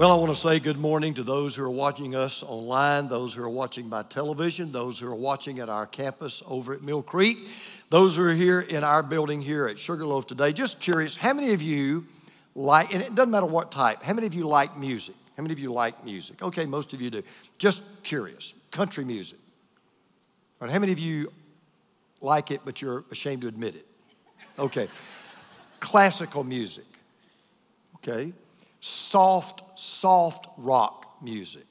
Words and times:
Well, 0.00 0.12
I 0.12 0.14
want 0.14 0.32
to 0.32 0.40
say 0.40 0.60
good 0.60 0.78
morning 0.78 1.12
to 1.12 1.22
those 1.22 1.54
who 1.54 1.62
are 1.62 1.68
watching 1.68 2.14
us 2.14 2.42
online, 2.42 3.08
those 3.08 3.34
who 3.34 3.42
are 3.42 3.50
watching 3.50 3.90
by 3.90 4.02
television, 4.02 4.72
those 4.72 4.98
who 4.98 5.06
are 5.06 5.14
watching 5.14 5.58
at 5.58 5.68
our 5.68 5.86
campus 5.86 6.42
over 6.46 6.72
at 6.72 6.80
Mill 6.80 7.02
Creek, 7.02 7.36
those 7.90 8.16
who 8.16 8.22
are 8.22 8.32
here 8.32 8.60
in 8.60 8.82
our 8.82 9.02
building 9.02 9.42
here 9.42 9.66
at 9.66 9.78
Sugarloaf 9.78 10.26
today. 10.26 10.54
Just 10.54 10.80
curious, 10.80 11.16
how 11.16 11.34
many 11.34 11.52
of 11.52 11.60
you 11.60 12.06
like, 12.54 12.94
and 12.94 13.02
it 13.02 13.14
doesn't 13.14 13.30
matter 13.30 13.44
what 13.44 13.70
type, 13.70 14.02
how 14.02 14.14
many 14.14 14.26
of 14.26 14.32
you 14.32 14.48
like 14.48 14.74
music? 14.74 15.14
How 15.36 15.42
many 15.42 15.52
of 15.52 15.58
you 15.58 15.70
like 15.70 16.02
music? 16.02 16.42
Okay, 16.42 16.64
most 16.64 16.94
of 16.94 17.02
you 17.02 17.10
do. 17.10 17.22
Just 17.58 17.82
curious, 18.02 18.54
country 18.70 19.04
music. 19.04 19.38
How 20.62 20.78
many 20.78 20.92
of 20.92 20.98
you 20.98 21.30
like 22.22 22.50
it, 22.50 22.62
but 22.64 22.80
you're 22.80 23.04
ashamed 23.10 23.42
to 23.42 23.48
admit 23.48 23.74
it? 23.74 23.86
Okay. 24.58 24.88
Classical 25.78 26.42
music. 26.42 26.86
Okay 27.96 28.32
soft, 28.80 29.78
soft 29.78 30.46
rock 30.56 31.22
music. 31.22 31.66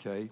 Okay? 0.00 0.28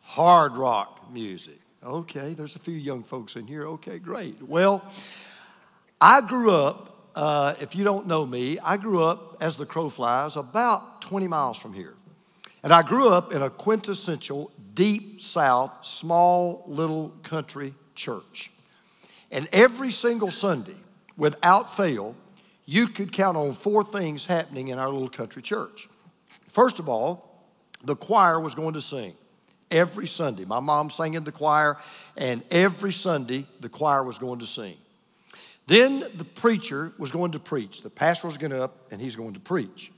Hard 0.00 0.56
rock 0.56 1.12
music. 1.12 1.58
Okay, 1.84 2.34
there's 2.34 2.56
a 2.56 2.58
few 2.58 2.74
young 2.74 3.02
folks 3.02 3.36
in 3.36 3.46
here. 3.46 3.66
Okay, 3.66 3.98
great. 3.98 4.42
Well, 4.42 4.84
I 6.00 6.20
grew 6.20 6.50
up, 6.50 7.10
uh, 7.14 7.54
if 7.60 7.76
you 7.76 7.84
don't 7.84 8.06
know 8.06 8.26
me, 8.26 8.58
I 8.58 8.76
grew 8.76 9.04
up 9.04 9.36
as 9.40 9.56
the 9.56 9.66
crow 9.66 9.88
flies 9.88 10.36
about 10.36 11.02
20 11.02 11.28
miles 11.28 11.56
from 11.56 11.72
here. 11.72 11.94
And 12.62 12.72
I 12.72 12.82
grew 12.82 13.08
up 13.08 13.32
in 13.32 13.42
a 13.42 13.50
quintessential, 13.50 14.50
deep 14.74 15.20
south, 15.20 15.84
small 15.84 16.64
little 16.66 17.14
country 17.22 17.74
church. 17.94 18.50
And 19.30 19.48
every 19.52 19.90
single 19.90 20.30
Sunday, 20.30 20.76
without 21.16 21.74
fail, 21.74 22.16
you 22.68 22.86
could 22.86 23.12
count 23.12 23.34
on 23.34 23.54
four 23.54 23.82
things 23.82 24.26
happening 24.26 24.68
in 24.68 24.78
our 24.78 24.90
little 24.90 25.08
country 25.08 25.40
church. 25.40 25.88
First 26.48 26.78
of 26.78 26.86
all, 26.86 27.42
the 27.82 27.96
choir 27.96 28.38
was 28.38 28.54
going 28.54 28.74
to 28.74 28.80
sing 28.82 29.14
every 29.70 30.06
Sunday. 30.06 30.44
My 30.44 30.60
mom 30.60 30.90
sang 30.90 31.14
in 31.14 31.24
the 31.24 31.32
choir, 31.32 31.78
and 32.14 32.42
every 32.50 32.92
Sunday 32.92 33.46
the 33.60 33.70
choir 33.70 34.04
was 34.04 34.18
going 34.18 34.40
to 34.40 34.46
sing. 34.46 34.76
Then 35.66 36.04
the 36.14 36.26
preacher 36.26 36.92
was 36.98 37.10
going 37.10 37.32
to 37.32 37.38
preach. 37.38 37.80
The 37.80 37.88
pastor 37.88 38.26
was 38.26 38.36
going 38.36 38.50
to 38.50 38.64
up, 38.64 38.92
and 38.92 39.00
he's 39.00 39.16
going 39.16 39.32
to 39.32 39.40
preach. 39.40 39.90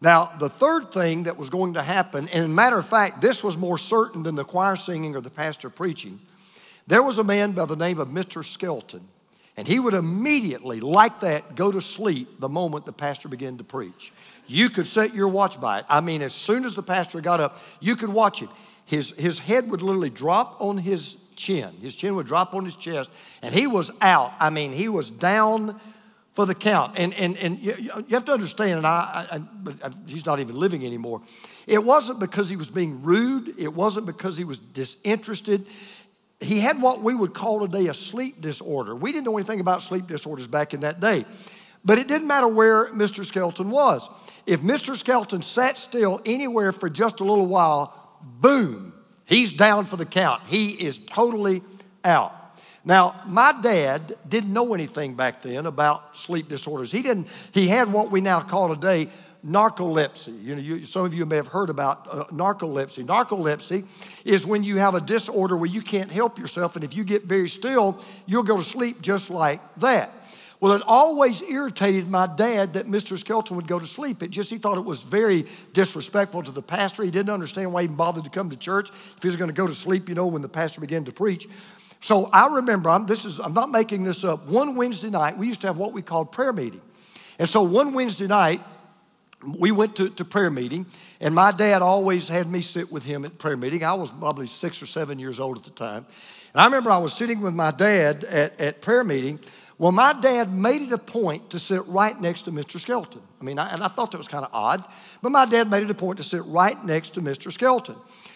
Now, 0.00 0.32
the 0.38 0.48
third 0.48 0.92
thing 0.92 1.24
that 1.24 1.36
was 1.36 1.50
going 1.50 1.74
to 1.74 1.82
happen, 1.82 2.26
and 2.32 2.56
matter 2.56 2.78
of 2.78 2.86
fact, 2.86 3.20
this 3.20 3.44
was 3.44 3.58
more 3.58 3.76
certain 3.76 4.22
than 4.22 4.34
the 4.34 4.44
choir 4.44 4.76
singing 4.76 5.14
or 5.14 5.20
the 5.20 5.28
pastor 5.28 5.68
preaching, 5.68 6.18
there 6.86 7.02
was 7.02 7.18
a 7.18 7.24
man 7.24 7.52
by 7.52 7.66
the 7.66 7.76
name 7.76 7.98
of 7.98 8.08
Mr. 8.08 8.42
Skelton 8.42 9.06
and 9.58 9.66
he 9.66 9.80
would 9.80 9.92
immediately, 9.92 10.78
like 10.78 11.18
that, 11.18 11.56
go 11.56 11.72
to 11.72 11.80
sleep 11.80 12.38
the 12.38 12.48
moment 12.48 12.86
the 12.86 12.92
pastor 12.92 13.28
began 13.28 13.58
to 13.58 13.64
preach. 13.64 14.12
You 14.46 14.70
could 14.70 14.86
set 14.86 15.16
your 15.16 15.26
watch 15.26 15.60
by 15.60 15.80
it. 15.80 15.84
I 15.88 16.00
mean, 16.00 16.22
as 16.22 16.32
soon 16.32 16.64
as 16.64 16.76
the 16.76 16.82
pastor 16.82 17.20
got 17.20 17.40
up, 17.40 17.60
you 17.80 17.96
could 17.96 18.08
watch 18.08 18.38
him. 18.38 18.50
His, 18.84 19.10
his 19.18 19.40
head 19.40 19.68
would 19.68 19.82
literally 19.82 20.10
drop 20.10 20.60
on 20.60 20.78
his 20.78 21.16
chin. 21.34 21.70
His 21.82 21.96
chin 21.96 22.14
would 22.14 22.26
drop 22.26 22.54
on 22.54 22.64
his 22.64 22.76
chest, 22.76 23.10
and 23.42 23.52
he 23.52 23.66
was 23.66 23.90
out. 24.00 24.32
I 24.38 24.50
mean, 24.50 24.72
he 24.72 24.88
was 24.88 25.10
down 25.10 25.80
for 26.34 26.46
the 26.46 26.54
count. 26.54 26.96
And, 26.96 27.12
and, 27.14 27.36
and 27.38 27.58
you, 27.58 27.74
you 27.80 28.14
have 28.14 28.26
to 28.26 28.32
understand, 28.32 28.78
and 28.78 28.86
I, 28.86 29.26
I, 29.28 29.38
but 29.38 29.92
he's 30.06 30.24
not 30.24 30.38
even 30.38 30.56
living 30.56 30.86
anymore. 30.86 31.20
It 31.66 31.82
wasn't 31.82 32.20
because 32.20 32.48
he 32.48 32.54
was 32.54 32.70
being 32.70 33.02
rude, 33.02 33.58
it 33.58 33.74
wasn't 33.74 34.06
because 34.06 34.36
he 34.36 34.44
was 34.44 34.58
disinterested 34.58 35.66
he 36.40 36.60
had 36.60 36.80
what 36.80 37.02
we 37.02 37.14
would 37.14 37.34
call 37.34 37.60
today 37.66 37.88
a 37.88 37.94
sleep 37.94 38.40
disorder. 38.40 38.94
We 38.94 39.12
didn't 39.12 39.24
know 39.24 39.36
anything 39.36 39.60
about 39.60 39.82
sleep 39.82 40.06
disorders 40.06 40.46
back 40.46 40.72
in 40.72 40.80
that 40.80 41.00
day. 41.00 41.24
But 41.84 41.98
it 41.98 42.08
didn't 42.08 42.26
matter 42.26 42.48
where 42.48 42.86
Mr. 42.92 43.24
Skelton 43.24 43.70
was. 43.70 44.08
If 44.46 44.60
Mr. 44.60 44.96
Skelton 44.96 45.42
sat 45.42 45.78
still 45.78 46.20
anywhere 46.24 46.72
for 46.72 46.88
just 46.88 47.20
a 47.20 47.24
little 47.24 47.46
while, 47.46 47.94
boom, 48.40 48.92
he's 49.26 49.52
down 49.52 49.84
for 49.84 49.96
the 49.96 50.06
count. 50.06 50.42
He 50.46 50.70
is 50.70 50.98
totally 50.98 51.62
out. 52.04 52.34
Now, 52.84 53.20
my 53.26 53.52
dad 53.62 54.16
didn't 54.28 54.52
know 54.52 54.74
anything 54.74 55.14
back 55.14 55.42
then 55.42 55.66
about 55.66 56.16
sleep 56.16 56.48
disorders. 56.48 56.90
He 56.90 57.02
didn't, 57.02 57.28
he 57.52 57.68
had 57.68 57.92
what 57.92 58.10
we 58.10 58.20
now 58.20 58.40
call 58.40 58.74
today 58.74 59.08
narcolepsy. 59.48 60.42
You 60.42 60.54
know, 60.54 60.60
you, 60.60 60.84
some 60.84 61.04
of 61.04 61.14
you 61.14 61.24
may 61.26 61.36
have 61.36 61.48
heard 61.48 61.70
about 61.70 62.06
uh, 62.10 62.24
narcolepsy. 62.26 63.04
Narcolepsy 63.04 63.86
is 64.24 64.46
when 64.46 64.62
you 64.62 64.76
have 64.76 64.94
a 64.94 65.00
disorder 65.00 65.56
where 65.56 65.70
you 65.70 65.82
can't 65.82 66.10
help 66.10 66.38
yourself, 66.38 66.76
and 66.76 66.84
if 66.84 66.94
you 66.94 67.04
get 67.04 67.24
very 67.24 67.48
still, 67.48 67.98
you'll 68.26 68.42
go 68.42 68.58
to 68.58 68.62
sleep 68.62 69.00
just 69.00 69.30
like 69.30 69.60
that. 69.76 70.12
Well, 70.60 70.72
it 70.72 70.82
always 70.86 71.40
irritated 71.42 72.08
my 72.08 72.26
dad 72.26 72.74
that 72.74 72.86
Mr. 72.86 73.16
Skelton 73.16 73.54
would 73.56 73.68
go 73.68 73.78
to 73.78 73.86
sleep. 73.86 74.24
It 74.24 74.30
just, 74.30 74.50
he 74.50 74.58
thought 74.58 74.76
it 74.76 74.84
was 74.84 75.04
very 75.04 75.46
disrespectful 75.72 76.42
to 76.42 76.50
the 76.50 76.62
pastor. 76.62 77.04
He 77.04 77.12
didn't 77.12 77.30
understand 77.30 77.72
why 77.72 77.82
he 77.82 77.84
even 77.84 77.94
bothered 77.94 78.24
to 78.24 78.30
come 78.30 78.50
to 78.50 78.56
church 78.56 78.90
if 78.90 79.22
he 79.22 79.28
was 79.28 79.36
going 79.36 79.50
to 79.50 79.54
go 79.54 79.68
to 79.68 79.74
sleep, 79.74 80.08
you 80.08 80.16
know, 80.16 80.26
when 80.26 80.42
the 80.42 80.48
pastor 80.48 80.80
began 80.80 81.04
to 81.04 81.12
preach. 81.12 81.48
So 82.00 82.26
I 82.26 82.52
remember, 82.56 82.90
I'm, 82.90 83.06
this 83.06 83.24
is, 83.24 83.38
I'm 83.38 83.54
not 83.54 83.70
making 83.70 84.02
this 84.02 84.24
up. 84.24 84.46
One 84.46 84.74
Wednesday 84.74 85.10
night, 85.10 85.38
we 85.38 85.46
used 85.46 85.60
to 85.60 85.68
have 85.68 85.78
what 85.78 85.92
we 85.92 86.02
called 86.02 86.32
prayer 86.32 86.52
meeting. 86.52 86.80
And 87.38 87.48
so 87.48 87.62
one 87.62 87.92
Wednesday 87.92 88.26
night, 88.26 88.60
we 89.44 89.70
went 89.70 89.96
to, 89.96 90.08
to 90.10 90.24
prayer 90.24 90.50
meeting, 90.50 90.86
and 91.20 91.34
my 91.34 91.52
dad 91.52 91.80
always 91.82 92.28
had 92.28 92.48
me 92.50 92.60
sit 92.60 92.90
with 92.90 93.04
him 93.04 93.24
at 93.24 93.38
prayer 93.38 93.56
meeting. 93.56 93.84
I 93.84 93.94
was 93.94 94.10
probably 94.10 94.46
six 94.46 94.82
or 94.82 94.86
seven 94.86 95.18
years 95.18 95.38
old 95.38 95.58
at 95.58 95.64
the 95.64 95.70
time. 95.70 96.06
And 96.54 96.60
I 96.60 96.64
remember 96.64 96.90
I 96.90 96.98
was 96.98 97.12
sitting 97.12 97.40
with 97.40 97.54
my 97.54 97.70
dad 97.70 98.24
at, 98.24 98.60
at 98.60 98.80
prayer 98.80 99.04
meeting. 99.04 99.38
Well, 99.78 99.92
my 99.92 100.12
dad 100.12 100.52
made 100.52 100.82
it 100.82 100.92
a 100.92 100.98
point 100.98 101.50
to 101.50 101.60
sit 101.60 101.86
right 101.86 102.20
next 102.20 102.42
to 102.42 102.52
Mr. 102.52 102.80
Skelton. 102.80 103.22
I 103.40 103.44
mean, 103.44 103.60
I, 103.60 103.72
and 103.72 103.82
I 103.82 103.86
thought 103.86 104.10
that 104.10 104.18
was 104.18 104.26
kind 104.26 104.44
of 104.44 104.50
odd, 104.52 104.84
but 105.22 105.30
my 105.30 105.46
dad 105.46 105.70
made 105.70 105.84
it 105.84 105.90
a 105.90 105.94
point 105.94 106.18
to 106.18 106.24
sit 106.24 106.44
right 106.46 106.82
next 106.84 107.10
to 107.10 107.20
Mr. 107.20 107.52
Skelton. 107.52 107.94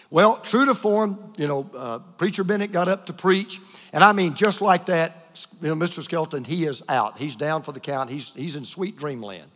Well, 0.09 0.37
true 0.37 0.65
to 0.65 0.75
form, 0.75 1.33
you 1.37 1.47
know, 1.47 1.69
uh, 1.75 1.99
Preacher 2.17 2.45
Bennett 2.45 2.71
got 2.71 2.87
up 2.87 3.07
to 3.07 3.13
preach, 3.13 3.59
and 3.91 4.03
I 4.03 4.13
mean, 4.13 4.35
just 4.35 4.61
like 4.61 4.85
that, 4.85 5.17
you 5.61 5.67
know, 5.67 5.75
Mr. 5.75 6.01
Skelton, 6.01 6.45
he 6.45 6.65
is 6.65 6.81
out. 6.87 7.17
He's 7.17 7.35
down 7.35 7.63
for 7.63 7.73
the 7.73 7.79
count. 7.79 8.09
He's, 8.09 8.29
he's 8.35 8.55
in 8.55 8.63
sweet 8.63 8.95
dreamland. 8.95 9.49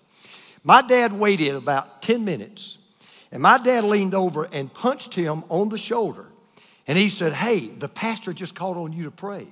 My 0.68 0.82
dad 0.82 1.14
waited 1.14 1.56
about 1.56 2.02
10 2.02 2.26
minutes, 2.26 2.78
and 3.32 3.42
my 3.42 3.58
dad 3.58 3.86
leaned 3.86 4.14
over 4.14 4.50
and 4.52 4.72
punched 4.74 5.14
him 5.14 5.46
on 5.48 5.70
the 5.70 5.78
shoulder. 5.78 6.26
And 6.88 6.98
he 6.98 7.08
said, 7.08 7.32
Hey, 7.32 7.68
the 7.68 7.88
pastor 7.88 8.34
just 8.34 8.54
called 8.54 8.76
on 8.76 8.92
you 8.92 9.04
to 9.06 9.12
pray. 9.12 9.48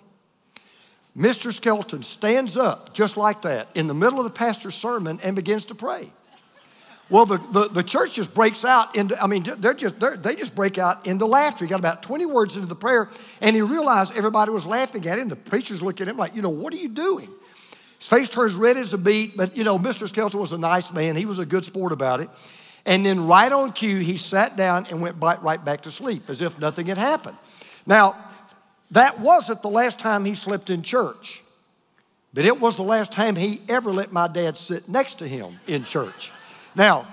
Mr. 1.17 1.53
Skelton 1.53 2.03
stands 2.03 2.57
up 2.57 2.93
just 2.93 3.15
like 3.15 3.43
that 3.43 3.69
in 3.75 3.87
the 3.87 3.93
middle 3.93 4.19
of 4.19 4.25
the 4.25 4.29
pastor's 4.29 4.75
sermon 4.75 5.17
and 5.23 5.37
begins 5.37 5.63
to 5.65 5.75
pray. 5.75 6.11
Well, 7.09 7.25
the, 7.25 7.37
the, 7.37 7.69
the 7.69 7.83
church 7.83 8.15
just 8.15 8.35
breaks 8.35 8.65
out 8.65 8.97
into, 8.97 9.17
I 9.23 9.27
mean, 9.27 9.43
they're 9.59 9.73
just, 9.73 9.97
they're, 10.01 10.17
they 10.17 10.35
just 10.35 10.53
break 10.53 10.77
out 10.77 11.07
into 11.07 11.25
laughter. 11.25 11.63
He 11.63 11.69
got 11.69 11.79
about 11.79 12.03
20 12.03 12.25
words 12.25 12.57
into 12.57 12.67
the 12.67 12.75
prayer, 12.75 13.07
and 13.39 13.55
he 13.55 13.61
realized 13.61 14.17
everybody 14.17 14.51
was 14.51 14.65
laughing 14.65 15.07
at 15.07 15.17
him. 15.17 15.29
The 15.29 15.37
preachers 15.37 15.81
looked 15.81 16.01
at 16.01 16.09
him 16.09 16.17
like, 16.17 16.35
you 16.35 16.41
know, 16.41 16.49
what 16.49 16.73
are 16.73 16.77
you 16.77 16.89
doing? 16.89 17.29
His 18.05 18.09
face 18.11 18.29
turns 18.29 18.53
red 18.53 18.77
as 18.77 18.93
a 18.93 18.99
beet, 18.99 19.35
but 19.35 19.57
you 19.57 19.63
know, 19.63 19.79
Mr. 19.79 20.07
Skelton 20.07 20.39
was 20.39 20.53
a 20.53 20.59
nice 20.59 20.93
man. 20.93 21.16
He 21.16 21.25
was 21.25 21.39
a 21.39 21.45
good 21.45 21.66
sport 21.66 21.91
about 21.91 22.21
it. 22.21 22.29
And 22.85 23.03
then, 23.03 23.25
right 23.25 23.51
on 23.51 23.71
cue, 23.71 23.97
he 23.97 24.16
sat 24.16 24.55
down 24.55 24.85
and 24.91 25.01
went 25.01 25.16
right 25.19 25.66
back 25.66 25.81
to 25.81 25.91
sleep 25.91 26.29
as 26.29 26.39
if 26.39 26.59
nothing 26.59 26.85
had 26.85 26.99
happened. 26.99 27.35
Now, 27.88 28.16
that 28.91 29.19
wasn't 29.19 29.63
the 29.63 29.69
last 29.69 29.97
time 29.97 30.23
he 30.23 30.35
slept 30.35 30.69
in 30.69 30.83
church, 30.83 31.41
but 32.31 32.45
it 32.45 32.61
was 32.61 32.75
the 32.75 32.83
last 32.83 33.11
time 33.11 33.35
he 33.35 33.59
ever 33.67 33.91
let 33.91 34.11
my 34.11 34.27
dad 34.27 34.55
sit 34.55 34.87
next 34.87 35.16
to 35.16 35.27
him 35.27 35.59
in 35.66 35.83
church. 35.83 36.31
Now, 36.75 37.07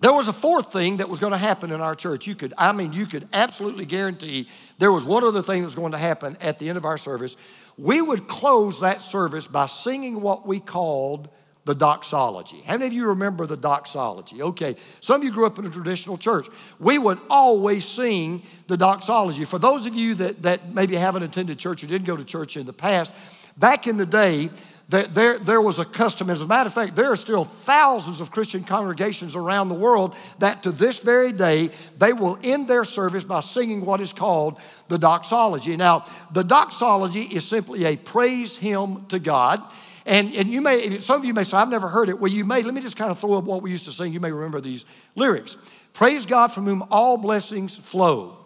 there 0.00 0.14
was 0.14 0.28
a 0.28 0.32
fourth 0.32 0.72
thing 0.72 0.98
that 0.98 1.10
was 1.10 1.20
going 1.20 1.32
to 1.32 1.38
happen 1.38 1.70
in 1.70 1.82
our 1.82 1.94
church. 1.94 2.26
You 2.26 2.34
could, 2.34 2.54
I 2.56 2.72
mean, 2.72 2.94
you 2.94 3.04
could 3.04 3.28
absolutely 3.34 3.84
guarantee 3.84 4.48
there 4.78 4.92
was 4.92 5.04
one 5.04 5.22
other 5.22 5.42
thing 5.42 5.60
that 5.60 5.66
was 5.66 5.74
going 5.74 5.92
to 5.92 5.98
happen 5.98 6.38
at 6.40 6.58
the 6.58 6.70
end 6.70 6.78
of 6.78 6.86
our 6.86 6.96
service 6.96 7.36
we 7.78 8.02
would 8.02 8.26
close 8.26 8.80
that 8.80 9.00
service 9.00 9.46
by 9.46 9.66
singing 9.66 10.20
what 10.20 10.46
we 10.46 10.58
called 10.58 11.28
the 11.64 11.74
doxology. 11.74 12.62
How 12.64 12.72
many 12.72 12.86
of 12.86 12.92
you 12.94 13.06
remember 13.08 13.46
the 13.46 13.56
doxology? 13.56 14.42
Okay, 14.42 14.74
some 15.00 15.20
of 15.20 15.24
you 15.24 15.30
grew 15.30 15.46
up 15.46 15.58
in 15.58 15.66
a 15.66 15.70
traditional 15.70 16.16
church. 16.16 16.48
We 16.80 16.98
would 16.98 17.20
always 17.28 17.84
sing 17.84 18.42
the 18.68 18.76
doxology. 18.76 19.44
For 19.44 19.58
those 19.58 19.86
of 19.86 19.94
you 19.94 20.14
that, 20.14 20.42
that 20.42 20.74
maybe 20.74 20.96
haven't 20.96 21.24
attended 21.24 21.58
church 21.58 21.84
or 21.84 21.86
didn't 21.86 22.06
go 22.06 22.16
to 22.16 22.24
church 22.24 22.56
in 22.56 22.64
the 22.64 22.72
past, 22.72 23.12
back 23.58 23.86
in 23.86 23.96
the 23.96 24.06
day, 24.06 24.50
there, 24.88 25.38
there 25.38 25.60
was 25.60 25.78
a 25.78 25.84
custom. 25.84 26.30
As 26.30 26.40
a 26.40 26.46
matter 26.46 26.66
of 26.66 26.72
fact, 26.72 26.96
there 26.96 27.12
are 27.12 27.16
still 27.16 27.44
thousands 27.44 28.22
of 28.22 28.30
Christian 28.30 28.64
congregations 28.64 29.36
around 29.36 29.68
the 29.68 29.74
world 29.74 30.16
that 30.38 30.62
to 30.62 30.72
this 30.72 31.00
very 31.00 31.30
day, 31.30 31.70
they 31.98 32.14
will 32.14 32.38
end 32.42 32.68
their 32.68 32.84
service 32.84 33.22
by 33.22 33.40
singing 33.40 33.84
what 33.84 34.00
is 34.00 34.14
called 34.14 34.58
the 34.88 34.98
doxology. 34.98 35.76
Now, 35.76 36.06
the 36.32 36.42
doxology 36.42 37.20
is 37.20 37.46
simply 37.46 37.84
a 37.84 37.96
praise 37.96 38.56
hymn 38.56 39.04
to 39.08 39.18
God. 39.18 39.62
And, 40.06 40.34
and 40.34 40.50
you 40.50 40.62
may, 40.62 41.00
some 41.00 41.20
of 41.20 41.26
you 41.26 41.34
may 41.34 41.44
say, 41.44 41.58
I've 41.58 41.68
never 41.68 41.88
heard 41.88 42.08
it. 42.08 42.18
Well, 42.18 42.32
you 42.32 42.46
may, 42.46 42.62
let 42.62 42.72
me 42.72 42.80
just 42.80 42.96
kind 42.96 43.10
of 43.10 43.18
throw 43.18 43.34
up 43.34 43.44
what 43.44 43.60
we 43.60 43.70
used 43.70 43.84
to 43.84 43.92
sing. 43.92 44.14
You 44.14 44.20
may 44.20 44.32
remember 44.32 44.58
these 44.58 44.86
lyrics. 45.14 45.58
Praise 45.92 46.24
God 46.24 46.46
from 46.46 46.64
whom 46.64 46.82
all 46.90 47.18
blessings 47.18 47.76
flow. 47.76 48.38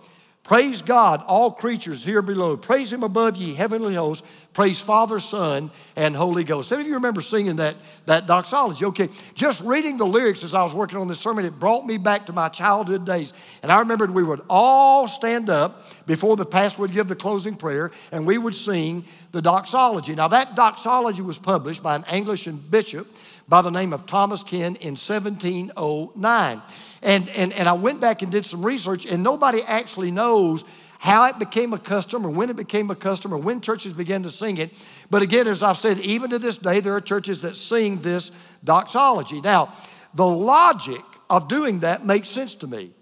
Praise 0.42 0.82
God, 0.82 1.22
all 1.28 1.52
creatures 1.52 2.04
here 2.04 2.20
below. 2.20 2.56
Praise 2.56 2.92
Him 2.92 3.04
above 3.04 3.36
ye 3.36 3.54
heavenly 3.54 3.94
hosts. 3.94 4.26
Praise 4.52 4.82
Father, 4.82 5.18
Son, 5.18 5.70
and 5.96 6.14
Holy 6.14 6.44
Ghost. 6.44 6.68
Some 6.68 6.80
of 6.80 6.86
you 6.86 6.94
remember 6.94 7.22
singing 7.22 7.56
that, 7.56 7.74
that 8.04 8.26
doxology. 8.26 8.84
Okay, 8.84 9.08
just 9.34 9.62
reading 9.62 9.96
the 9.96 10.06
lyrics 10.06 10.44
as 10.44 10.54
I 10.54 10.62
was 10.62 10.74
working 10.74 10.98
on 10.98 11.08
this 11.08 11.20
sermon, 11.20 11.46
it 11.46 11.58
brought 11.58 11.86
me 11.86 11.96
back 11.96 12.26
to 12.26 12.34
my 12.34 12.50
childhood 12.50 13.06
days. 13.06 13.32
And 13.62 13.72
I 13.72 13.78
remembered 13.78 14.10
we 14.10 14.22
would 14.22 14.42
all 14.50 15.08
stand 15.08 15.48
up 15.48 16.06
before 16.06 16.36
the 16.36 16.44
pastor 16.44 16.82
would 16.82 16.92
give 16.92 17.08
the 17.08 17.16
closing 17.16 17.56
prayer, 17.56 17.92
and 18.10 18.26
we 18.26 18.36
would 18.36 18.54
sing 18.54 19.04
the 19.30 19.40
doxology. 19.40 20.14
Now, 20.14 20.28
that 20.28 20.54
doxology 20.54 21.22
was 21.22 21.38
published 21.38 21.82
by 21.82 21.96
an 21.96 22.04
Anglican 22.08 22.56
bishop 22.56 23.06
by 23.48 23.62
the 23.62 23.70
name 23.70 23.94
of 23.94 24.04
Thomas 24.04 24.42
Ken 24.42 24.76
in 24.76 24.96
1709. 24.96 26.62
And, 27.02 27.28
and, 27.30 27.52
and 27.54 27.68
I 27.68 27.72
went 27.72 28.00
back 28.00 28.20
and 28.20 28.30
did 28.30 28.44
some 28.44 28.64
research, 28.64 29.06
and 29.06 29.22
nobody 29.22 29.62
actually 29.62 30.10
knows 30.10 30.64
how 31.02 31.24
it 31.24 31.36
became 31.36 31.72
a 31.72 31.78
custom 31.80 32.24
or 32.24 32.30
when 32.30 32.48
it 32.48 32.54
became 32.54 32.88
a 32.88 32.94
custom 32.94 33.34
or 33.34 33.36
when 33.36 33.60
churches 33.60 33.92
began 33.92 34.22
to 34.22 34.30
sing 34.30 34.56
it. 34.58 34.70
But 35.10 35.20
again, 35.20 35.48
as 35.48 35.60
I've 35.60 35.76
said, 35.76 35.98
even 35.98 36.30
to 36.30 36.38
this 36.38 36.58
day, 36.58 36.78
there 36.78 36.94
are 36.94 37.00
churches 37.00 37.40
that 37.40 37.56
sing 37.56 38.00
this 38.02 38.30
doxology. 38.62 39.40
Now, 39.40 39.74
the 40.14 40.24
logic 40.24 41.02
of 41.28 41.48
doing 41.48 41.80
that 41.80 42.06
makes 42.06 42.28
sense 42.28 42.54
to 42.54 42.68
me. 42.68 42.92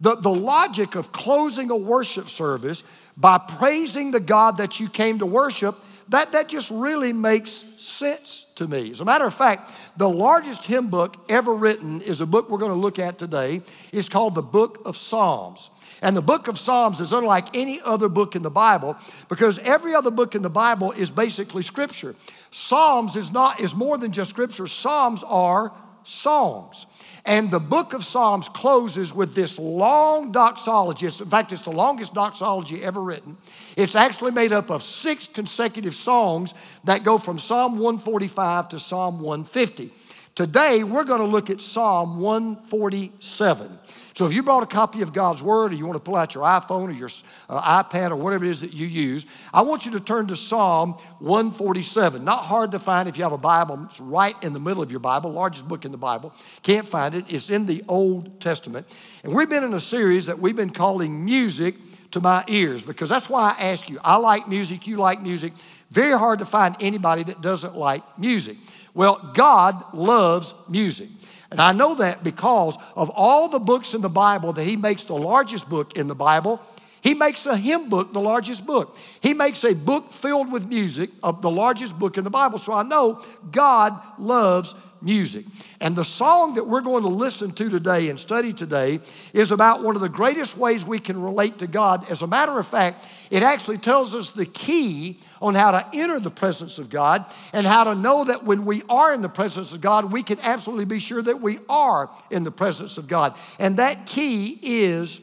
The, 0.00 0.14
the 0.14 0.32
logic 0.32 0.94
of 0.94 1.10
closing 1.10 1.72
a 1.72 1.76
worship 1.76 2.28
service 2.28 2.84
by 3.16 3.38
praising 3.38 4.12
the 4.12 4.20
God 4.20 4.58
that 4.58 4.78
you 4.78 4.88
came 4.88 5.18
to 5.18 5.26
worship, 5.26 5.74
that, 6.10 6.30
that 6.32 6.48
just 6.48 6.70
really 6.70 7.12
makes 7.12 7.50
sense 7.78 8.46
to 8.54 8.68
me. 8.68 8.92
As 8.92 9.00
a 9.00 9.04
matter 9.04 9.24
of 9.24 9.34
fact, 9.34 9.72
the 9.96 10.08
largest 10.08 10.66
hymn 10.66 10.86
book 10.86 11.16
ever 11.28 11.52
written 11.52 12.00
is 12.02 12.20
a 12.20 12.26
book 12.26 12.48
we're 12.48 12.58
going 12.58 12.70
to 12.70 12.78
look 12.78 13.00
at 13.00 13.18
today. 13.18 13.62
It's 13.92 14.08
called 14.08 14.36
the 14.36 14.42
Book 14.42 14.82
of 14.84 14.96
Psalms. 14.96 15.70
And 16.04 16.14
the 16.14 16.22
book 16.22 16.48
of 16.48 16.58
Psalms 16.58 17.00
is 17.00 17.14
unlike 17.14 17.56
any 17.56 17.80
other 17.80 18.10
book 18.10 18.36
in 18.36 18.42
the 18.42 18.50
Bible 18.50 18.94
because 19.30 19.58
every 19.60 19.94
other 19.94 20.10
book 20.10 20.34
in 20.34 20.42
the 20.42 20.50
Bible 20.50 20.92
is 20.92 21.08
basically 21.08 21.62
scripture. 21.62 22.14
Psalms 22.50 23.16
is 23.16 23.32
not 23.32 23.58
is 23.58 23.74
more 23.74 23.96
than 23.96 24.12
just 24.12 24.28
scripture. 24.28 24.66
Psalms 24.66 25.24
are 25.24 25.72
songs. 26.02 26.84
And 27.24 27.50
the 27.50 27.58
book 27.58 27.94
of 27.94 28.04
Psalms 28.04 28.50
closes 28.50 29.14
with 29.14 29.34
this 29.34 29.58
long 29.58 30.30
doxology. 30.30 31.06
In 31.06 31.12
fact, 31.12 31.54
it's 31.54 31.62
the 31.62 31.70
longest 31.70 32.12
doxology 32.12 32.84
ever 32.84 33.02
written. 33.02 33.38
It's 33.74 33.96
actually 33.96 34.32
made 34.32 34.52
up 34.52 34.70
of 34.70 34.82
six 34.82 35.26
consecutive 35.26 35.94
songs 35.94 36.52
that 36.84 37.02
go 37.02 37.16
from 37.16 37.38
Psalm 37.38 37.78
145 37.78 38.68
to 38.68 38.78
Psalm 38.78 39.20
150. 39.20 39.90
Today, 40.34 40.84
we're 40.84 41.04
going 41.04 41.20
to 41.20 41.26
look 41.26 41.48
at 41.48 41.62
Psalm 41.62 42.20
147. 42.20 43.78
So, 44.14 44.26
if 44.26 44.32
you 44.32 44.44
brought 44.44 44.62
a 44.62 44.66
copy 44.66 45.02
of 45.02 45.12
God's 45.12 45.42
Word 45.42 45.72
or 45.72 45.74
you 45.74 45.84
want 45.86 45.96
to 45.96 46.00
pull 46.00 46.14
out 46.14 46.36
your 46.36 46.44
iPhone 46.44 46.88
or 46.88 46.92
your 46.92 47.10
uh, 47.48 47.82
iPad 47.82 48.12
or 48.12 48.16
whatever 48.16 48.44
it 48.44 48.50
is 48.50 48.60
that 48.60 48.72
you 48.72 48.86
use, 48.86 49.26
I 49.52 49.62
want 49.62 49.86
you 49.86 49.92
to 49.92 50.00
turn 50.00 50.28
to 50.28 50.36
Psalm 50.36 50.92
147. 51.18 52.24
Not 52.24 52.44
hard 52.44 52.70
to 52.72 52.78
find 52.78 53.08
if 53.08 53.18
you 53.18 53.24
have 53.24 53.32
a 53.32 53.38
Bible, 53.38 53.86
it's 53.90 53.98
right 53.98 54.36
in 54.44 54.52
the 54.52 54.60
middle 54.60 54.84
of 54.84 54.92
your 54.92 55.00
Bible, 55.00 55.32
largest 55.32 55.66
book 55.66 55.84
in 55.84 55.90
the 55.90 55.98
Bible. 55.98 56.32
Can't 56.62 56.86
find 56.86 57.16
it, 57.16 57.24
it's 57.28 57.50
in 57.50 57.66
the 57.66 57.82
Old 57.88 58.40
Testament. 58.40 58.86
And 59.24 59.34
we've 59.34 59.50
been 59.50 59.64
in 59.64 59.74
a 59.74 59.80
series 59.80 60.26
that 60.26 60.38
we've 60.38 60.54
been 60.54 60.70
calling 60.70 61.24
Music 61.24 61.74
to 62.12 62.20
My 62.20 62.44
Ears 62.46 62.84
because 62.84 63.08
that's 63.08 63.28
why 63.28 63.56
I 63.58 63.70
ask 63.70 63.90
you. 63.90 63.98
I 64.04 64.16
like 64.18 64.46
music, 64.46 64.86
you 64.86 64.96
like 64.96 65.20
music. 65.20 65.54
Very 65.90 66.16
hard 66.16 66.38
to 66.38 66.46
find 66.46 66.76
anybody 66.78 67.24
that 67.24 67.40
doesn't 67.40 67.74
like 67.74 68.02
music. 68.16 68.58
Well, 68.94 69.32
God 69.34 69.92
loves 69.92 70.54
music. 70.68 71.08
And 71.54 71.60
I 71.60 71.70
know 71.70 71.94
that 71.94 72.24
because 72.24 72.76
of 72.96 73.10
all 73.10 73.48
the 73.48 73.60
books 73.60 73.94
in 73.94 74.00
the 74.00 74.08
Bible 74.08 74.52
that 74.54 74.64
he 74.64 74.74
makes 74.74 75.04
the 75.04 75.14
largest 75.14 75.68
book 75.68 75.96
in 75.96 76.08
the 76.08 76.14
Bible, 76.16 76.60
he 77.00 77.14
makes 77.14 77.46
a 77.46 77.56
hymn 77.56 77.88
book 77.88 78.12
the 78.12 78.20
largest 78.20 78.66
book. 78.66 78.96
He 79.20 79.34
makes 79.34 79.62
a 79.62 79.72
book 79.72 80.10
filled 80.10 80.50
with 80.50 80.66
music 80.66 81.10
of 81.22 81.42
the 81.42 81.50
largest 81.50 81.96
book 81.96 82.18
in 82.18 82.24
the 82.24 82.30
Bible. 82.30 82.58
So 82.58 82.72
I 82.72 82.82
know 82.82 83.22
God 83.52 83.96
loves 84.18 84.74
music. 85.04 85.44
And 85.80 85.94
the 85.94 86.04
song 86.04 86.54
that 86.54 86.66
we're 86.66 86.80
going 86.80 87.02
to 87.02 87.08
listen 87.08 87.52
to 87.52 87.68
today 87.68 88.08
and 88.08 88.18
study 88.18 88.52
today 88.52 89.00
is 89.32 89.50
about 89.50 89.82
one 89.82 89.94
of 89.94 90.00
the 90.00 90.08
greatest 90.08 90.56
ways 90.56 90.84
we 90.84 90.98
can 90.98 91.20
relate 91.20 91.58
to 91.58 91.66
God. 91.66 92.10
As 92.10 92.22
a 92.22 92.26
matter 92.26 92.58
of 92.58 92.66
fact, 92.66 93.04
it 93.30 93.42
actually 93.42 93.78
tells 93.78 94.14
us 94.14 94.30
the 94.30 94.46
key 94.46 95.18
on 95.42 95.54
how 95.54 95.72
to 95.72 95.86
enter 95.94 96.18
the 96.18 96.30
presence 96.30 96.78
of 96.78 96.88
God 96.90 97.24
and 97.52 97.66
how 97.66 97.84
to 97.84 97.94
know 97.94 98.24
that 98.24 98.44
when 98.44 98.64
we 98.64 98.82
are 98.88 99.12
in 99.12 99.22
the 99.22 99.28
presence 99.28 99.72
of 99.72 99.80
God, 99.80 100.10
we 100.10 100.22
can 100.22 100.38
absolutely 100.40 100.86
be 100.86 100.98
sure 100.98 101.22
that 101.22 101.40
we 101.40 101.58
are 101.68 102.10
in 102.30 102.44
the 102.44 102.50
presence 102.50 102.98
of 102.98 103.06
God. 103.06 103.36
And 103.58 103.76
that 103.76 104.06
key 104.06 104.58
is 104.62 105.20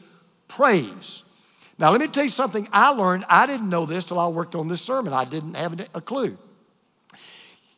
praise. 0.48 1.22
Now, 1.78 1.90
let 1.90 2.00
me 2.00 2.06
tell 2.06 2.24
you 2.24 2.30
something 2.30 2.68
I 2.72 2.90
learned. 2.90 3.24
I 3.28 3.46
didn't 3.46 3.68
know 3.68 3.86
this 3.86 4.04
till 4.04 4.18
I 4.18 4.28
worked 4.28 4.54
on 4.54 4.68
this 4.68 4.82
sermon, 4.82 5.12
I 5.12 5.24
didn't 5.24 5.54
have 5.54 5.80
a 5.94 6.00
clue. 6.00 6.38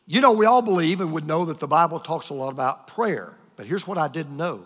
You 0.07 0.21
know, 0.21 0.31
we 0.31 0.45
all 0.45 0.61
believe 0.61 1.01
and 1.01 1.11
would 1.13 1.25
know 1.25 1.45
that 1.45 1.59
the 1.59 1.67
Bible 1.67 1.99
talks 1.99 2.29
a 2.29 2.33
lot 2.33 2.49
about 2.49 2.87
prayer, 2.87 3.33
but 3.55 3.65
here's 3.65 3.87
what 3.87 3.97
I 3.97 4.07
didn't 4.07 4.37
know. 4.37 4.65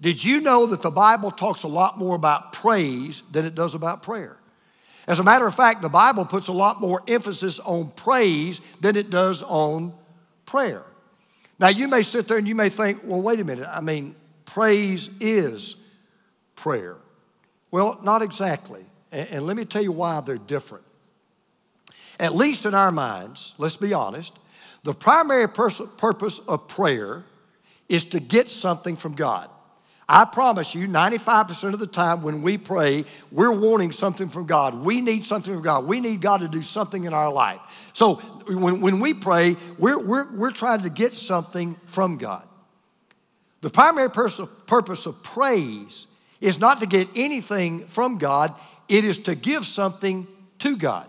Did 0.00 0.22
you 0.22 0.40
know 0.40 0.66
that 0.66 0.82
the 0.82 0.90
Bible 0.90 1.30
talks 1.30 1.62
a 1.62 1.68
lot 1.68 1.96
more 1.96 2.14
about 2.14 2.52
praise 2.52 3.22
than 3.32 3.46
it 3.46 3.54
does 3.54 3.74
about 3.74 4.02
prayer? 4.02 4.36
As 5.06 5.18
a 5.18 5.24
matter 5.24 5.46
of 5.46 5.54
fact, 5.54 5.82
the 5.82 5.88
Bible 5.88 6.24
puts 6.24 6.48
a 6.48 6.52
lot 6.52 6.80
more 6.80 7.02
emphasis 7.08 7.60
on 7.60 7.90
praise 7.92 8.60
than 8.80 8.96
it 8.96 9.08
does 9.08 9.42
on 9.42 9.94
prayer. 10.44 10.82
Now, 11.58 11.68
you 11.68 11.88
may 11.88 12.02
sit 12.02 12.28
there 12.28 12.36
and 12.36 12.46
you 12.46 12.54
may 12.54 12.68
think, 12.68 13.00
well, 13.04 13.22
wait 13.22 13.40
a 13.40 13.44
minute. 13.44 13.68
I 13.70 13.80
mean, 13.80 14.14
praise 14.44 15.08
is 15.20 15.76
prayer. 16.54 16.96
Well, 17.70 17.98
not 18.02 18.20
exactly. 18.20 18.84
And, 19.12 19.46
let 19.46 19.56
me 19.56 19.64
tell 19.64 19.82
you 19.82 19.92
why 19.92 20.20
they're 20.20 20.36
different. 20.36 20.84
At 22.18 22.34
least 22.34 22.66
in 22.66 22.74
our 22.74 22.92
minds, 22.92 23.54
let's 23.58 23.76
be 23.76 23.94
honest, 23.94 24.36
the 24.86 24.94
primary 24.94 25.48
pers- 25.48 25.82
purpose 25.98 26.38
of 26.38 26.68
prayer 26.68 27.24
is 27.88 28.04
to 28.04 28.20
get 28.20 28.48
something 28.48 28.94
from 28.94 29.16
God. 29.16 29.50
I 30.08 30.24
promise 30.24 30.76
you, 30.76 30.86
95% 30.86 31.74
of 31.74 31.80
the 31.80 31.88
time 31.88 32.22
when 32.22 32.40
we 32.40 32.56
pray, 32.56 33.04
we're 33.32 33.50
wanting 33.50 33.90
something 33.90 34.28
from 34.28 34.46
God. 34.46 34.76
We 34.76 35.00
need 35.00 35.24
something 35.24 35.52
from 35.52 35.64
God. 35.64 35.86
We 35.86 35.98
need 35.98 36.20
God 36.20 36.42
to 36.42 36.48
do 36.48 36.62
something 36.62 37.02
in 37.02 37.12
our 37.12 37.32
life. 37.32 37.90
So 37.94 38.14
when, 38.46 38.80
when 38.80 39.00
we 39.00 39.12
pray, 39.12 39.56
we're, 39.76 40.00
we're, 40.00 40.32
we're 40.32 40.52
trying 40.52 40.82
to 40.82 40.90
get 40.90 41.14
something 41.14 41.74
from 41.82 42.16
God. 42.16 42.46
The 43.62 43.70
primary 43.70 44.08
pers- 44.08 44.40
purpose 44.68 45.04
of 45.06 45.20
praise 45.24 46.06
is 46.40 46.60
not 46.60 46.78
to 46.80 46.86
get 46.86 47.08
anything 47.16 47.86
from 47.86 48.18
God, 48.18 48.54
it 48.88 49.04
is 49.04 49.18
to 49.18 49.34
give 49.34 49.66
something 49.66 50.28
to 50.60 50.76
God. 50.76 51.08